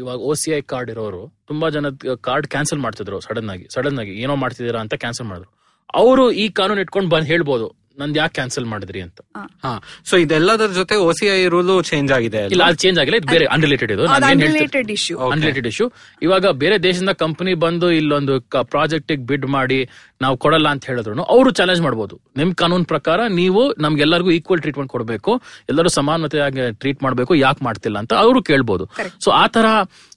ಇವಾಗ 0.00 0.18
ಓ 0.28 0.32
ಸಿ 0.40 0.50
ಐ 0.50 0.60
ಕಾರ್ಡ್ 0.72 0.90
ಇರೋರು, 0.90 1.22
ತುಂಬಾ 1.46 1.66
ಜನ 1.76 1.86
ಕಾರ್ಡ್ 2.20 2.46
ಕ್ಯಾನ್ಸಲ್ 2.46 2.80
ಮಾಡ್ತಿದ್ರು 2.84 3.18
ಸಡನ್ 3.20 3.50
ಆಗಿ 3.54 3.66
ಸಡನ್ 3.74 3.98
ಆಗಿ 3.98 4.12
ಏನೋ 4.24 4.36
ಮಾಡ್ತಿದ್ದೀರಾ 4.42 4.80
ಅಂತ 4.84 4.94
ಕ್ಯಾನ್ಸಲ್ 4.94 5.26
ಮಾಡಿದ್ರು. 5.26 5.50
ಅವರು 5.94 6.24
ಈ 6.42 6.46
ಕಾನೂನು 6.58 6.80
ಇಟ್ಕೊಂಡು 6.80 7.10
ಬಂದ್ 7.10 7.26
ಹೇಳ್ಬೋದು. 7.26 7.66
ನಂದ್ 7.96 8.16
ಯಾಕೆ 8.20 8.34
ಕ್ಯಾನ್ಸಲ್ 8.38 8.66
ಮಾಡಿದ್ರಿ 8.72 9.00
ಅಂತ. 9.06 9.18
ಹಾ 9.64 9.72
ಸೊ 10.08 10.14
ಇದೆಲ್ಲದರ 10.24 10.70
ಜೊತೆ 10.78 10.94
O 11.04 11.08
C 11.18 11.26
I 11.34 11.40
rule 11.54 11.74
change 11.90 12.10
ಆಗಿದೆ 12.16 12.40
ಇಲ್ಲ 12.54 12.64
ಅದು 12.68 12.78
ಚೇಂಜ್ 12.84 12.98
ಆಗಿಲ್ಲ 13.02 13.18
ಇದು 13.20 13.28
ಬೇರೆ 13.34 13.46
ಅನ್ರಿಲೇಟೆಡ್ 13.54 13.92
ಇದು. 13.96 14.04
ಅನ್ರಿಲೇಟೆಡ್ 14.30 14.90
ಇಶ್ಯೂ 14.96 15.16
ಅನ್ರಿಲೇಟೆಡ್ 15.34 15.68
ಇಶ್ಯೂ 15.72 15.86
ಇವಾಗ 16.22 16.50
ಬೇರೆ 16.62 16.76
ದೇಶದಿಂದ 16.82 17.14
ಕಂಪನಿ 17.24 17.54
ಬಂದು 17.64 17.88
ಇಲ್ಲೊಂದು 18.00 18.34
ಪ್ರಾಜೆಕ್ಟ್ 18.70 19.14
ಬಿಡ್ 19.30 19.46
ಮಾಡಿ 19.56 19.80
ನಾವು 20.22 20.36
ಕೊಡಲ್ಲ 20.36 20.68
ಅಂತ 20.74 20.84
ಹೇಳಿದ್ರು 20.90 21.24
ಅವರು 21.34 21.50
ಚಾಲೆಂಜ್ 21.50 21.82
ಮಾಡಬಹುದು 21.82 22.14
ನಿಮ್ 22.36 22.52
ಕಾನೂನು 22.54 22.86
ಪ್ರಕಾರ 22.92 23.20
ನೀವು 23.40 23.62
ನಮ್ಗೆಲ್ಲರಿಗೂ 23.78 24.30
ಈಕ್ವಲ್ 24.38 24.60
ಟ್ರೀಟ್ಮೆಂಟ್ 24.60 24.92
ಕೊಡಬೇಕು 24.94 25.32
ಎಲ್ಲರೂ 25.68 25.90
ಸಮಾನತೆಯಾಗಿ 25.98 26.72
ಟ್ರೀಟ್ 26.82 27.00
ಮಾಡಬೇಕು 27.02 27.32
ಯಾಕೆ 27.44 27.64
ಮಾಡ್ತಿಲ್ಲ 27.64 27.96
ಅಂತ 27.98 28.12
ಅವರು 28.24 28.40
ಕೇಳ್ಬೋದು. 28.42 28.84
ಸೊ 29.24 29.30
ಆ 29.42 29.46
ತರ 29.46 29.66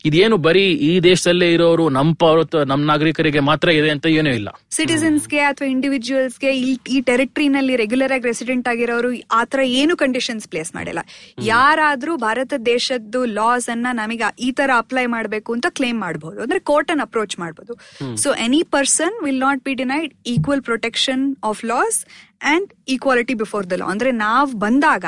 ಇದೇನು 0.06 0.38
ಬರೀ 0.38 0.64
ಈ 0.64 1.00
ದೇಶದಲ್ಲೇ 1.00 1.54
ಇರೋರು 1.54 1.90
ನಮ್ಮ 1.90 2.14
ಪೌರತ್ವ 2.14 2.64
ನಮ್ಮ 2.64 2.86
ನಾಗರಿಕರಿಗೆ 2.86 3.40
ಮಾತ್ರ 3.40 3.70
ಇದೆ 3.70 3.90
ಅಂತ 3.90 4.06
ಏನೂ 4.06 4.30
ಇಲ್ಲ. 4.30 4.50
ಸಿಟಿಸನ್ಸ್ಗೆ 4.70 5.40
ಅಥವಾ 5.40 5.68
ಇಂಡಿವಿಜುವಲ್ಸ್ಗೆ 5.68 6.52
ಈ 6.90 7.02
ಟೆರಿಟರಿನಲ್ಲಿ 7.02 7.76
ರೆಗ್ಯುಲರ್ 7.76 8.12
ಆಗಿ 8.12 8.24
ರೆಸಿಡೆಂಟ್ 8.24 8.68
ಆಗಿರೋರು 8.68 9.10
ಆತರ 9.32 9.60
ಏನು 9.60 9.98
ಕಂಡೀಷನ್ಸ್ 9.98 10.48
ಪ್ಲೇಸ್ 10.48 10.76
ಮಾಡಿಲ್ಲ. 10.76 11.00
ಯಾರಾದ್ರೂ 11.46 12.18
ಭಾರತ 12.18 12.54
ದೇಶದ್ದು 12.66 13.26
ಲಾಸ್ 13.26 13.70
ಅನ್ನ 13.70 13.88
ನಮಗೆ 13.92 14.30
ಈ 14.40 14.52
ತರ 14.52 14.72
ಅಪ್ಲೈ 14.78 15.06
ಮಾಡಬೇಕು 15.06 15.54
ಅಂತ 15.54 15.66
ಕ್ಲೇಮ್ 15.70 16.00
ಮಾಡಬಹುದು 16.00 16.42
ಅಂದ್ರೆ 16.42 16.60
ಕೋರ್ಟ್ 16.60 16.92
ಅನ್ನ 16.92 17.02
ಅಪ್ರೋಚ್ 17.02 17.40
ಮಾಡಬಹುದು 17.40 17.76
so 18.16 18.34
any 18.34 18.64
person 18.64 19.24
will 19.24 19.40
not 19.40 19.64
be 19.64 19.74
denied 19.74 20.14
equal 20.26 20.62
protection 20.62 21.36
of 21.44 21.66
laws 21.66 22.00
and 22.42 22.74
equality 22.88 23.34
before 23.34 23.70
the 23.70 23.72
law 23.72 23.86
ಅಂದ್ರೆ 23.86 24.12
ನಾವ್ 24.12 24.56
ಬಂದಾಗ 24.56 25.06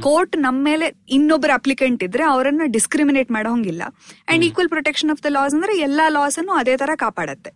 ಕೋರ್ಟ್ 0.00 0.36
ನಮ್ಮ 0.36 0.64
ಮೇಲೆ 0.64 0.96
ಇನ್ನೊಬ್ಬರ 1.08 1.50
ಅಪ್ಲಿಕೆಂಟ್ 1.54 2.02
ಇದ್ರೆ 2.04 2.24
ಅವರನ್ನ 2.24 2.60
ಡಿಸ್ಕ್ರಿಮಿನೇಟ್ 2.66 3.30
ಮಾಡೋಂಗಿಲ್ಲ. 3.30 3.82
And 4.28 4.44
equal 4.44 4.68
protection 4.68 5.10
of 5.10 5.22
the 5.22 5.26
laws 5.28 5.54
ಅಂದ್ರೆ 5.54 5.78
ಎಲ್ಲಾ 5.78 6.08
ಲಾಸ್ 6.08 6.38
ಅನ್ನು 6.38 6.52
ಅದೇ 6.52 6.76
ತರ 6.76 6.90
ಕಾಪಾಡತ್ತೆ 6.96 7.50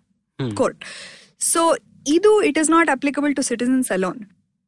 ಕೋರ್ಟ್ 0.55 0.85
ಸೊ 1.41 1.77
ಇದು 2.07 2.43
it 2.43 2.59
is 2.59 2.71
not 2.71 2.91
applicable 2.91 3.37
to 3.37 3.43
citizens 3.43 3.93
alone 3.93 4.21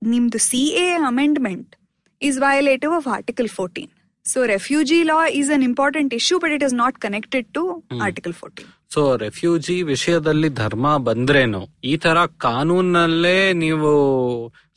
ನಿಮ್ದು 0.02 0.38
C 0.38 0.58
A 0.58 0.92
amendment 1.06 1.76
is 2.22 2.38
violative 2.38 2.92
of 2.92 3.08
article 3.08 3.48
fourteen 3.48 3.90
so 4.28 4.46
refugee 4.46 5.02
law 5.02 5.28
is 5.32 5.50
an 5.50 5.62
important 5.62 6.14
issue 6.14 6.38
but 6.38 6.52
it 6.52 6.64
is 6.64 6.74
not 6.74 6.98
connected 6.98 7.46
to 7.54 7.62
article 8.02 8.32
fourteen 8.32 8.68
so 8.92 9.16
refugee 9.16 9.82
ವಿಷಯದಲ್ಲಿ 9.82 10.48
ಧರ್ಮ 10.54 10.96
ಬಂದ್ರೇನು? 10.98 11.60
ಈ 11.84 11.96
ತರ 11.96 12.18
ಕಾನೂನಲ್ಲೇ 12.38 13.52
ನೀವು 13.54 13.90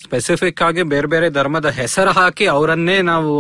specific 0.04 0.62
ಆಗಿ 0.62 0.84
ಬೇರೆ 0.84 1.08
ಬೇರೆ 1.08 1.30
ಧರ್ಮದ 1.30 1.70
ಹೆಸರು 1.70 2.10
ಹಾಕಿ 2.12 2.46
ಅವರನ್ನೇ 2.46 3.02
ನಾವು 3.02 3.34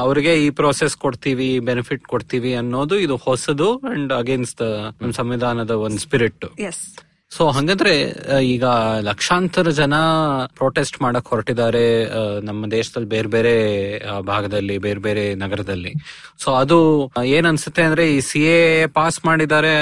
ಅವ್ರಿಗೆ 0.00 0.44
ಈ 0.44 0.50
ಪ್ರೋಸೆಸ್ 0.50 0.96
ಕೊಡ್ತೀವಿ 0.96 1.58
ಬೆನಿಫಿಟ್ 1.60 2.02
ಕೊಡ್ತೀವಿ 2.04 2.54
ಅನ್ನೋದು 2.54 2.96
ಇದು 2.96 3.16
ಹೊಸದು 3.16 3.68
ಅಂಡ್ 3.92 4.12
ಅಗೇನ್ಸ್ಟ್ 4.12 4.62
ನಮ್ಮ 5.00 5.12
ಸಂವಿಧಾನದ 5.12 5.70
ಒಂದು 5.70 5.98
ಸ್ಪಿರಿಟ್ 5.98 6.44
ಎಸ್ 6.60 6.82
ಸೊ 7.32 7.42
ಹಂಗಂದ್ರೆ 7.48 7.92
ಈಗ 8.44 8.64
ಲಕ್ಷಾಂತರ 9.00 9.70
ಜನ 9.70 9.94
ಪ್ರೊಟೆಸ್ಟ್ 10.54 11.02
ಮಾಡಕ್ 11.02 11.28
ಹೊರಟಿದ್ದಾರೆ 11.28 11.84
ನಮ್ಮ 12.40 12.70
ದೇಶದಲ್ಲಿ 12.70 13.08
ಬೇರೆ 13.08 13.28
ಬೇರೆ 13.28 13.54
ಭಾಗದಲ್ಲಿ 14.22 14.78
ಬೇರೆ 14.78 15.00
ಬೇರೆ 15.00 15.34
ನಗರದಲ್ಲಿ. 15.34 15.92
ಸೊ 16.38 16.50
ಅದು 16.52 16.78
ಏನ್ 17.24 17.46
ಅನ್ಸುತ್ತೆ 17.46 17.82
ಅಂದ್ರೆ 17.82 18.04
ಈ 18.14 18.20
ಸಿ 18.20 18.42
ಎ 18.44 18.86
ಪಾಸ್ 18.86 19.24
ಮಾಡಿದ್ದಾರೆ 19.24 19.72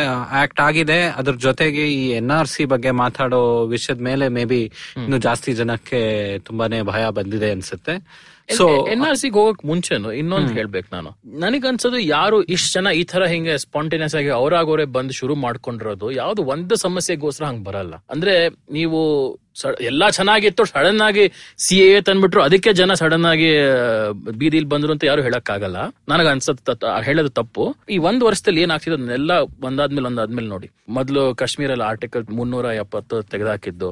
ಆಕ್ಟ್ 0.43 0.61
ಆಗಿದೆ 0.61 1.03
ಅದ್ರ 1.03 1.35
ಜೊತೆಗೆ 1.35 1.87
ಈ 1.93 2.09
ಎನ್ 2.11 2.31
ಆರ್ 2.31 2.49
ಸಿ 2.49 2.65
ಬಗ್ಗೆ 2.65 2.91
ಮಾತಾಡೋ 2.91 3.67
ವಿಷಯದ 3.67 4.01
ಮೇಲೆ 4.01 4.29
ಮೇ 4.29 4.45
ಬಿ 4.45 4.63
ಇನ್ನು 4.97 5.19
ಜಾಸ್ತಿ 5.19 5.53
ಜನಕ್ಕೆ 5.53 6.03
ತುಂಬಾನೇ 6.39 6.83
ಭಯ 6.83 7.11
ಬಂದಿದೆ 7.11 7.51
ಅನ್ಸುತ್ತೆ. 7.51 7.97
ಸೊ 8.59 8.65
ಎನ್ 8.93 9.03
ಆರ್ 9.09 9.19
ಸಿಗೆ 9.21 9.37
ಹೋಗಕ್ 9.41 9.63
ಮುಂಚೆನು 9.71 10.13
ಇನ್ನೊಂದು 10.13 10.53
ಹೇಳ್ಬೇಕು 10.59 10.89
ನಾನು. 10.95 11.11
ನನಗನ್ಸೋದು 11.43 11.99
ಯಾರು 11.99 12.39
ಇಷ್ಟ 12.55 12.71
ಜನ 12.77 12.89
ಈ 13.01 13.05
ತರ 13.05 13.27
ಹಿಂಗೆ 13.27 13.55
ಸ್ಪಾಂಟೇನಿಯಸ್ 13.59 14.15
ಆಗಿ 14.15 14.31
ಅವರಾಗೋರೆ 14.39 14.85
ಬಂದು 14.97 15.13
ಶುರು 15.13 15.35
ಮಾಡ್ಕೊಂಡಿರೋದು 15.45 16.11
ಯಾವ್ದು 16.11 16.43
ಒಂದು 16.55 16.77
ಸಮಸ್ಯೆಗೋಸ್ಕರ 16.77 17.45
ಹಂಗ್ 17.45 17.65
ಬರಲ್ಲ. 17.65 17.95
ಅಂದ್ರೆ 18.11 18.35
ನೀವು 18.73 19.01
ಎಲ್ಲಾ 19.91 20.07
ಚೆನ್ನಾಗಿತ್ತು 20.11 20.65
ಸಡನ್ 20.65 21.01
ಆಗಿ 21.07 21.25
ಸಿ 21.59 21.77
ಎ 21.87 22.01
ತಂದ್ಬಿಟ್ರು 22.01 22.43
ಅದಕ್ಕೆ 22.43 22.73
ಜನ 22.73 22.93
ಸಡನ್ 22.95 23.25
ಆಗಿ 23.25 23.51
ಬೀದಿಲ್ 24.41 24.69
ಬಂದ್ರು 24.73 24.93
ಅಂತ 24.95 25.05
ಯಾರು 25.05 25.23
ಹೇಳಕ್ 25.23 25.51
ಆಗಲ್ಲ 25.51 25.79
ನನಗ 26.09 26.27
ಅನ್ಸತ್ 26.29 26.71
ಹೇಳೋದು 27.09 27.31
ತಪ್ಪು. 27.41 27.65
ಈ 27.91 27.99
ಒಂದ್ 28.09 28.25
ವರ್ಷದಲ್ಲಿ 28.29 28.63
ಏನಾಗ್ತಿದೆ 28.63 28.97
ಅದನ್ನೆಲ್ಲ 28.99 29.33
ಒಂದಾದ್ಮೇಲೆ 29.65 30.07
ಒಂದಾದ್ಮೇಲೆ 30.07 30.49
ನೋಡಿ. 30.49 30.71
ಮೊದ್ಲು 30.99 31.35
ಕಾಶ್ಮೀರಲ್ಲಿ 31.35 31.85
ಆರ್ಟಿಕಲ್ 31.85 32.25
ಮುನ್ನೂರ 32.39 32.67
ಎಪ್ಪತ್ತು 32.85 33.23
ತೆಗೆದಾಕಿದ್ದು. 33.23 33.91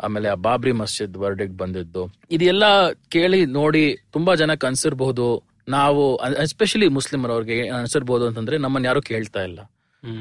ಆಮೇಲೆ 0.00 0.28
ಆ 0.28 0.34
ಬಾಬ್ರಿ 0.34 0.72
ಮಸ್ಜಿದ್ 0.72 1.16
ವರ್ಡಿಗ್ 1.16 1.56
ಬಂದಿದ್ದು. 1.56 2.14
ಇದೆಲ್ಲ 2.30 2.92
ಕೇಳಿ 2.92 3.46
ನೋಡಿ 3.46 3.96
ತುಂಬಾ 4.12 4.34
ಜನ 4.34 4.50
ಅನ್ಸಿರ್ಬಹುದು 4.66 5.42
ನಾವು 5.68 6.16
ಎಸ್ಪೆಷಲಿ 6.16 6.88
ಮುಸ್ಲಿಮರವ್ರಿಗೆ 6.88 7.68
ಅನ್ಸಿರ್ಬಹುದು 7.68 8.26
ಅಂತಂದ್ರೆ 8.26 8.58
ನಮ್ಮನ್ನ 8.58 8.86
ಯಾರು 8.86 9.02
ಕೇಳ್ತಾ 9.02 9.42
ಇಲ್ಲ. 9.42 9.72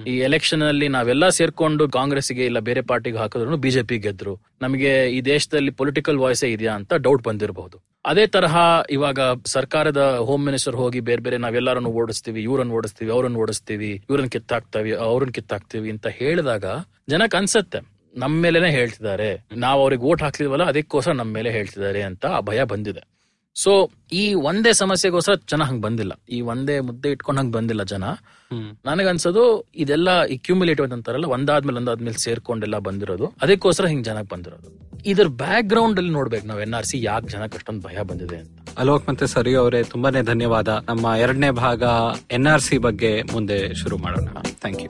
ಈ 0.07 0.17
ಎಲೆಕ್ಷನ್ 0.17 0.61
ಅಲ್ಲಿ 0.61 0.87
ನಾವೆಲ್ಲ 0.87 1.29
ಸೇರ್ಕೊಂಡು 1.29 1.89
ಕಾಂಗ್ರೆಸ್ಗೆ 1.89 2.45
ಇಲ್ಲ 2.45 2.59
ಬೇರೆ 2.59 2.81
ಪಾರ್ಟಿಗೆ 2.81 3.17
ಹಾಕಿದ್ರು 3.17 3.57
ಬಿಜೆಪಿ 3.57 3.97
ಗೆದ್ರು. 3.97 4.41
ನಮಗೆ 4.61 5.09
ಈ 5.09 5.21
ದೇಶದಲ್ಲಿ 5.21 5.71
ಪೊಲಿಟಿಕಲ್ 5.71 6.17
ವಾಯ್ಸ್ 6.17 6.43
ಇದೆಯಾ 6.43 6.73
ಅಂತ 6.73 6.93
ಡೌಟ್ 6.93 7.23
ಬಂದಿರಬಹುದು. 7.23 7.83
ಅದೇ 8.05 8.27
ತರಹ 8.27 8.57
ಇವಾಗ 8.89 9.19
ಸರ್ಕಾರದ 9.45 10.17
ಹೋಮ್ 10.17 10.45
ಮಿನಿಸ್ಟರ್ 10.45 10.75
ಹೋಗಿ 10.75 10.99
ಬೇರೆ 10.99 11.21
ಬೇರೆ 11.21 11.37
ನಾವೆಲ್ಲರನ್ನು 11.37 11.89
ಓಡಿಸ್ತೀವಿ 11.89 12.41
ಇವ್ರನ್ನ 12.41 12.71
ಓಡಿಸ್ತೀವಿ 12.71 13.11
ಅವ್ರನ್ನ 13.11 13.37
ಓಡಿಸ್ತೀವಿ 13.37 13.91
ಇವ್ರನ್ನ 14.09 14.29
ಕಿತ್ತಾಕ್ತೀವಿ 14.29 14.91
ಅವ್ರನ್ನ 14.91 15.31
ಕಿತ್ತಾಕ್ತೀವಿ 15.31 15.91
ಅಂತ 15.91 16.07
ಹೇಳಿದಾಗ 16.07 16.65
ಜನಕ್ಕೆ 17.09 17.37
ಅನ್ಸತ್ತೆ 17.37 17.96
ನಮ್ಮ 18.17 18.41
ಮೇಲೆನೆ 18.41 18.69
ಹೇಳ್ತಿದ್ದಾರೆ. 18.71 19.29
ನಾವು 19.65 19.79
ಅವ್ರಿಗೆ 19.81 20.03
ಓಟ್ 20.03 20.23
ಹಾಕ್ಲಿಲ್ವಲ್ಲ 20.23 20.63
ಅದಕ್ಕೋಸ್ಕರ 20.63 21.13
ನಮ್ಮ 21.13 21.33
ಮೇಲೆ 21.33 21.51
ಹೇಳ್ತಿದ್ದಾರೆ 21.51 22.01
ಅಂತ 22.01 22.25
ಆ 22.37 22.39
ಭಯ 22.39 22.63
ಬಂದಿದೆ. 22.63 23.03
ಸೊ 23.55 23.71
ಈ 24.11 24.33
ಒಂದೇ 24.33 24.71
ಸಮಸ್ಯೆಗೋಸ್ಕರ 24.73 25.35
ಜನ 25.51 25.63
ಹಂಗ್ 25.69 25.81
ಬಂದಿಲ್ಲ. 25.81 26.13
ಈ 26.29 26.41
ಒಂದೇ 26.41 26.79
ಮುದ್ದೆ 26.79 27.09
ಇಟ್ಕೊಂಡ್ 27.11 27.39
ಹಂಗ್ 27.39 27.53
ಬಂದಿಲ್ಲ 27.53 27.83
ಜನ. 27.83 28.03
ನನಗನ್ಸೋದು 28.85 29.43
ಇದೆಲ್ಲ 29.75 30.09
ಇಕ್ಯುಮುಲೇಟಿವ್ 30.35 30.93
ಅಂತಾರಲ್ಲ 30.97 31.25
ಒಂದಾದ್ಮೇಲೆ 31.25 31.79
ಒಂದಾದ್ಮೇಲೆ 31.81 32.19
ಸೇರ್ಕೊಂಡೆಲ್ಲ 32.25 32.77
ಬಂದಿರೋದು. 32.87 33.27
ಅದಕ್ಕೋಸ್ಕರ 33.41 33.87
ಹಿಂಗ್ 33.93 34.05
ಜನಕ್ 34.09 34.29
ಬಂದಿರೋದು. 34.33 34.69
ಇದ್ರ 35.11 35.27
ಬ್ಯಾಕ್ 35.41 35.67
ಗ್ರೌಂಡ್ 35.73 35.99
ಅಲ್ಲಿ 35.99 36.13
ನೋಡ್ಬೇಕು 36.19 36.47
ನಾವ್ 36.47 36.61
ಎನ್ 36.61 36.73
ಆರ್ 36.73 36.87
ಸಿ 36.91 36.99
ಯಾಕೆ 37.03 37.27
ಜನಕ್ಕೆ 37.33 37.57
ಅಷ್ಟೊಂದು 37.59 37.83
ಭಯ 37.87 37.97
ಬಂದಿದೆ 38.11 38.37
ಅಂತ. 38.43 38.77
ಅಲೋಕ್ 38.83 39.09
ಮತ್ತೆ 39.09 39.27
ಸರಿ 39.35 39.53
ಅವರೇ 39.55 39.81
ತುಂಬಾನೇ 39.93 40.21
ಧನ್ಯವಾದ. 40.31 40.69
ನಮ್ಮ 40.89 41.07
ಎರಡನೇ 41.25 41.51
ಭಾಗ 41.65 41.83
ಎನ್ 42.31 42.47
ಆರ್ 42.53 42.61
ಸಿ 42.61 42.77
ಬಗ್ಗೆ 42.87 43.13
ಮುಂದೆ 43.33 43.59
ಶುರು 43.83 43.97
ಮಾಡೋಣ. 43.97 44.29
ಥ್ಯಾಂಕ್ 44.63 44.83
ಯು 44.85 44.89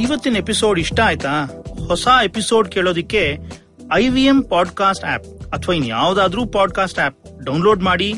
ಇವತ್ತಿನ 0.00 0.36
ಎಪಿಸೋಡ್ 0.36 0.80
ಇಷ್ಟ 0.80 1.00
ಆಯ್ತಾ? 1.04 1.32
ಹೊಸ 1.88 2.08
episode 2.24 2.68
ಕೇಳೋದಿಕ್ಕೆ 2.68 3.38
I 3.94 4.08
V 4.08 4.24
M 4.24 4.42
podcast 4.42 5.04
app 5.04 5.26
ಅಥವಾ 5.52 5.74
ಇನ್ಯಾವುದಾದ್ರೂ 5.74 6.46
ಪಾಡ್ಕಾಸ್ಟ್ 6.46 6.98
ಆಪ್ 6.98 7.44
ಡೌನ್ಲೋಡ್ 7.44 7.82
ಮಾಡಿ 7.82 8.14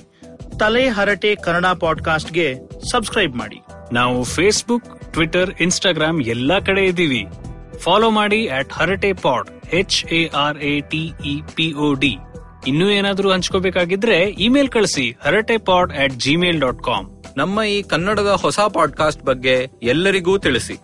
ತಲೆ 0.61 0.89
ಹರಟೆ 0.89 1.35
ಕನ್ನಡ 1.35 1.67
ಪಾಡ್ಕಾಸ್ಟ್ಗೆ 1.67 2.55
ಸಬ್ಸ್ಕ್ರೈಬ್ 2.91 3.37
ಮಾಡಿ. 3.37 3.59
ನಾವು 3.93 4.23
ಫೇಸ್ಬುಕ್ 4.23 5.13
ಟ್ವಿಟರ್ 5.13 5.51
ಇನ್ಸ್ಟಾಗ್ರಾಮ್ 5.61 6.23
ಎಲ್ಲಾ 6.23 6.61
ಕಡೆ 6.61 6.85
ಇದ್ದೀವಿ. 6.85 7.27
ಫಾಲೋ 7.79 8.11
ಮಾಡಿ 8.11 8.47
at 8.47 8.73
Harate 8.73 9.13
pod 9.13 9.75
H 9.75 10.05
A 10.05 10.29
R 10.29 10.59
A 10.59 10.81
T 10.81 11.13
E 11.25 11.41
P 11.55 11.73
O 11.73 11.95
D 11.95 12.17
ಇನ್ನೂ 12.67 12.91
ಏನಾದರೂ 12.91 13.31
ಹಂಚ್ಕೋಬೇಕಾಗಿದ್ರೆ 13.31 14.19
ಇಮೇಲ್ 14.39 14.69
ಕಳಿಸಿ 14.69 15.17
Harate 15.25 15.57
pod 15.57 15.93
at 15.93 16.13
Gmail 16.13 16.61
dot 16.61 16.83
com 16.83 17.09
ನಮ್ಮ 17.37 17.63
ಈ 17.63 17.83
ಕನ್ನಡದ 17.83 18.39
ಹೊಸ 18.41 18.61
ಪಾಡ್ಕಾಸ್ಟ್ 18.61 19.23
ಬಗ್ಗೆ 19.23 19.69
ಎಲ್ಲರಿಗೂ 19.83 20.39
ತಿಳಿಸಿ. 20.39 20.75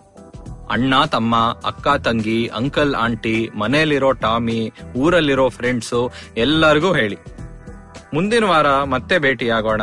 ಅಣ್ಣ 0.74 0.94
ತಮ್ಮ 1.14 1.34
ಅಕ್ಕ 1.70 1.86
ತಂಗಿ 2.06 2.40
ಅಂಕಲ್ 2.60 2.94
ಆಂಟಿ 3.04 3.36
ಮನೆಯಲ್ಲಿರೋ 3.62 4.10
ಟಾಮಿ 4.24 4.60
ಊರಲ್ಲಿರೋ 5.02 5.46
ಫ್ರೆಂಡ್ಸು 5.58 6.02
ಎಲ್ಲರಿಗೂ 6.44 6.92
ಹೇಳಿ 7.00 7.18
ಮುಂದಿನ 8.16 8.44
ವಾರ 8.52 8.68
ಮತ್ತೆ 8.94 9.16
ಭೇಟಿಯಾಗೋಣ 9.24 9.82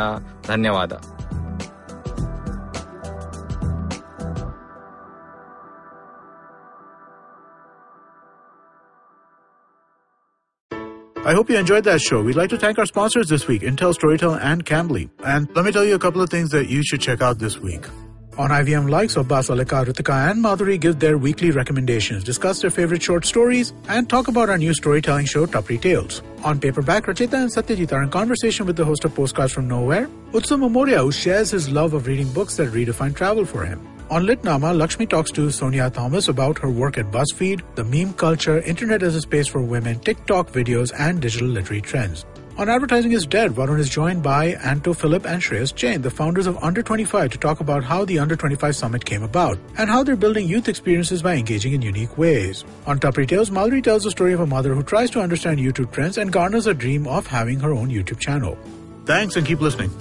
ಧನ್ಯವಾದ 0.50 0.92
I 11.24 11.34
hope 11.34 11.48
you 11.48 11.56
enjoyed 11.56 11.84
that 11.84 12.00
show. 12.00 12.20
We'd 12.20 12.34
like 12.34 12.50
to 12.50 12.58
thank 12.58 12.78
our 12.78 12.86
sponsors 12.86 13.28
this 13.28 13.46
week, 13.46 13.62
Intel, 13.62 13.94
Storytel, 13.94 14.40
and 14.42 14.66
Cambly. 14.66 15.08
And 15.24 15.48
let 15.54 15.64
me 15.64 15.70
tell 15.70 15.84
you 15.84 15.94
a 15.94 15.98
couple 15.98 16.20
of 16.20 16.28
things 16.28 16.50
that 16.50 16.68
you 16.68 16.82
should 16.82 17.00
check 17.00 17.22
out 17.22 17.38
this 17.38 17.58
week. 17.60 17.84
On 18.37 18.51
IVM 18.51 18.87
Likes, 18.87 19.15
Abbas 19.15 19.49
Alika, 19.49 19.83
Ritika, 19.83 20.29
and 20.29 20.43
Madhuri 20.43 20.79
give 20.79 20.99
their 20.99 21.17
weekly 21.17 21.49
recommendations, 21.49 22.23
discuss 22.23 22.61
their 22.61 22.69
favorite 22.69 23.01
short 23.01 23.25
stories, 23.25 23.73
and 23.89 24.07
talk 24.07 24.27
about 24.27 24.47
our 24.47 24.59
new 24.59 24.75
storytelling 24.75 25.25
show, 25.25 25.47
Tapri 25.47 25.81
Tales. 25.81 26.21
On 26.43 26.59
paperback, 26.59 27.07
Rachita 27.07 27.35
and 27.35 27.51
Satyajit 27.51 27.91
are 27.91 28.03
in 28.03 28.11
conversation 28.11 28.67
with 28.67 28.75
the 28.75 28.85
host 28.85 29.03
of 29.05 29.15
Postcards 29.15 29.53
from 29.53 29.67
Nowhere, 29.67 30.07
Utsu 30.33 30.55
Momoria, 30.55 30.99
who 30.99 31.11
shares 31.11 31.49
his 31.49 31.67
love 31.71 31.95
of 31.95 32.05
reading 32.05 32.31
books 32.31 32.57
that 32.57 32.71
redefine 32.73 33.15
travel 33.15 33.43
for 33.43 33.65
him. 33.65 33.81
On 34.11 34.23
Litnama, 34.23 34.77
Lakshmi 34.77 35.07
talks 35.07 35.31
to 35.31 35.49
Sonia 35.49 35.89
Thomas 35.89 36.27
about 36.27 36.59
her 36.59 36.69
work 36.69 36.99
at 36.99 37.09
BuzzFeed, 37.11 37.63
the 37.73 37.83
meme 37.83 38.13
culture, 38.13 38.61
internet 38.61 39.01
as 39.01 39.15
a 39.15 39.21
space 39.21 39.47
for 39.47 39.63
women, 39.63 39.99
TikTok 40.01 40.51
videos, 40.51 40.93
and 40.99 41.19
digital 41.19 41.47
literary 41.47 41.81
trends. 41.81 42.23
On 42.57 42.69
Advertising 42.69 43.11
is 43.11 43.27
Dead, 43.27 43.51
Varun 43.51 43.77
is 43.77 43.87
joined 43.87 44.23
by 44.23 44.45
Anto 44.65 44.91
Philip 44.91 45.27
and 45.27 45.39
Shreyas 45.39 45.75
Jain, 45.75 46.01
the 46.01 46.09
founders 46.09 46.47
of 46.47 46.57
Under 46.63 46.81
25, 46.81 47.29
to 47.29 47.37
talk 47.37 47.59
about 47.59 47.83
how 47.83 48.03
the 48.03 48.17
Under 48.17 48.35
25 48.35 48.75
Summit 48.75 49.05
came 49.05 49.21
about 49.21 49.59
and 49.77 49.91
how 49.91 50.03
they're 50.03 50.15
building 50.15 50.47
youth 50.47 50.67
experiences 50.67 51.21
by 51.21 51.35
engaging 51.35 51.73
in 51.73 51.83
unique 51.83 52.17
ways. 52.17 52.65
On 52.87 52.97
Top 52.97 53.15
Retails, 53.15 53.51
Mallory 53.51 53.83
tells 53.83 54.05
the 54.05 54.09
story 54.09 54.33
of 54.33 54.39
a 54.39 54.47
mother 54.47 54.73
who 54.73 54.81
tries 54.81 55.11
to 55.11 55.21
understand 55.21 55.59
YouTube 55.59 55.91
trends 55.91 56.17
and 56.17 56.33
garners 56.33 56.65
a 56.65 56.73
dream 56.73 57.05
of 57.05 57.27
having 57.27 57.59
her 57.59 57.71
own 57.71 57.89
YouTube 57.89 58.17
channel. 58.17 58.57
Thanks 59.05 59.35
and 59.35 59.45
keep 59.45 59.61
listening. 59.61 59.91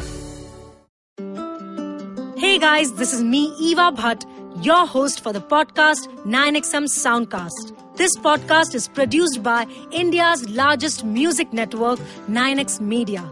Hey 2.38 2.58
guys, 2.58 2.90
this 2.94 3.12
is 3.12 3.22
me, 3.22 3.54
Eva 3.60 3.92
Bhatt, 3.92 4.24
your 4.64 4.86
host 4.86 5.20
for 5.20 5.34
the 5.34 5.42
podcast 5.42 6.08
9XM 6.24 6.86
Soundcast. 6.86 7.85
This 7.96 8.14
podcast 8.18 8.74
is 8.74 8.88
produced 8.88 9.42
by 9.42 9.66
India's 9.90 10.46
largest 10.50 11.02
music 11.02 11.50
network, 11.54 11.98
9X 12.28 12.78
Media. 12.78 13.24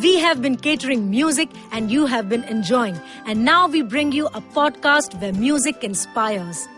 We 0.00 0.20
have 0.20 0.40
been 0.40 0.56
catering 0.56 1.10
music 1.10 1.48
and 1.72 1.90
you 1.90 2.06
have 2.06 2.28
been 2.28 2.44
enjoying. 2.44 2.96
And 3.26 3.44
now 3.44 3.66
we 3.66 3.82
bring 3.82 4.12
you 4.12 4.26
a 4.26 4.40
podcast 4.40 5.20
where 5.20 5.32
music 5.32 5.82
inspires. 5.82 6.68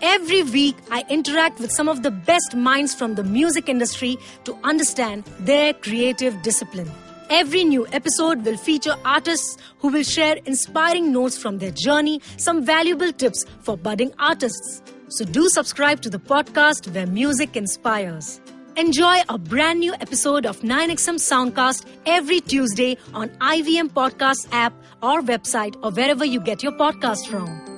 Every 0.00 0.44
week, 0.44 0.76
I 0.92 1.04
interact 1.10 1.58
with 1.58 1.72
some 1.72 1.88
of 1.88 2.04
the 2.04 2.12
best 2.12 2.54
minds 2.54 2.94
from 2.94 3.16
the 3.16 3.24
music 3.24 3.68
industry 3.68 4.16
to 4.44 4.56
understand 4.62 5.24
their 5.40 5.74
creative 5.74 6.40
discipline. 6.42 6.88
Every 7.30 7.64
new 7.64 7.88
episode 7.88 8.44
will 8.44 8.56
feature 8.56 8.94
artists 9.04 9.56
who 9.80 9.88
will 9.88 10.04
share 10.04 10.36
inspiring 10.46 11.12
notes 11.12 11.36
from 11.36 11.58
their 11.58 11.72
journey, 11.72 12.20
some 12.36 12.64
valuable 12.64 13.12
tips 13.12 13.44
for 13.62 13.76
budding 13.76 14.12
artists. 14.20 14.82
So 15.08 15.24
do 15.24 15.48
subscribe 15.48 16.00
to 16.02 16.10
the 16.10 16.18
podcast 16.18 16.92
where 16.92 17.06
music 17.06 17.56
inspires. 17.56 18.40
Enjoy 18.76 19.22
a 19.28 19.38
brand 19.38 19.80
new 19.80 19.94
episode 19.94 20.44
of 20.44 20.60
9XM 20.60 21.16
Soundcast 21.16 21.86
every 22.04 22.40
Tuesday 22.40 22.98
on 23.14 23.28
IVM 23.40 23.90
Podcast 23.90 24.48
app 24.52 24.74
or 25.02 25.22
website 25.22 25.76
or 25.82 25.90
wherever 25.90 26.24
you 26.24 26.40
get 26.40 26.62
your 26.62 26.72
podcast 26.72 27.26
from. 27.28 27.75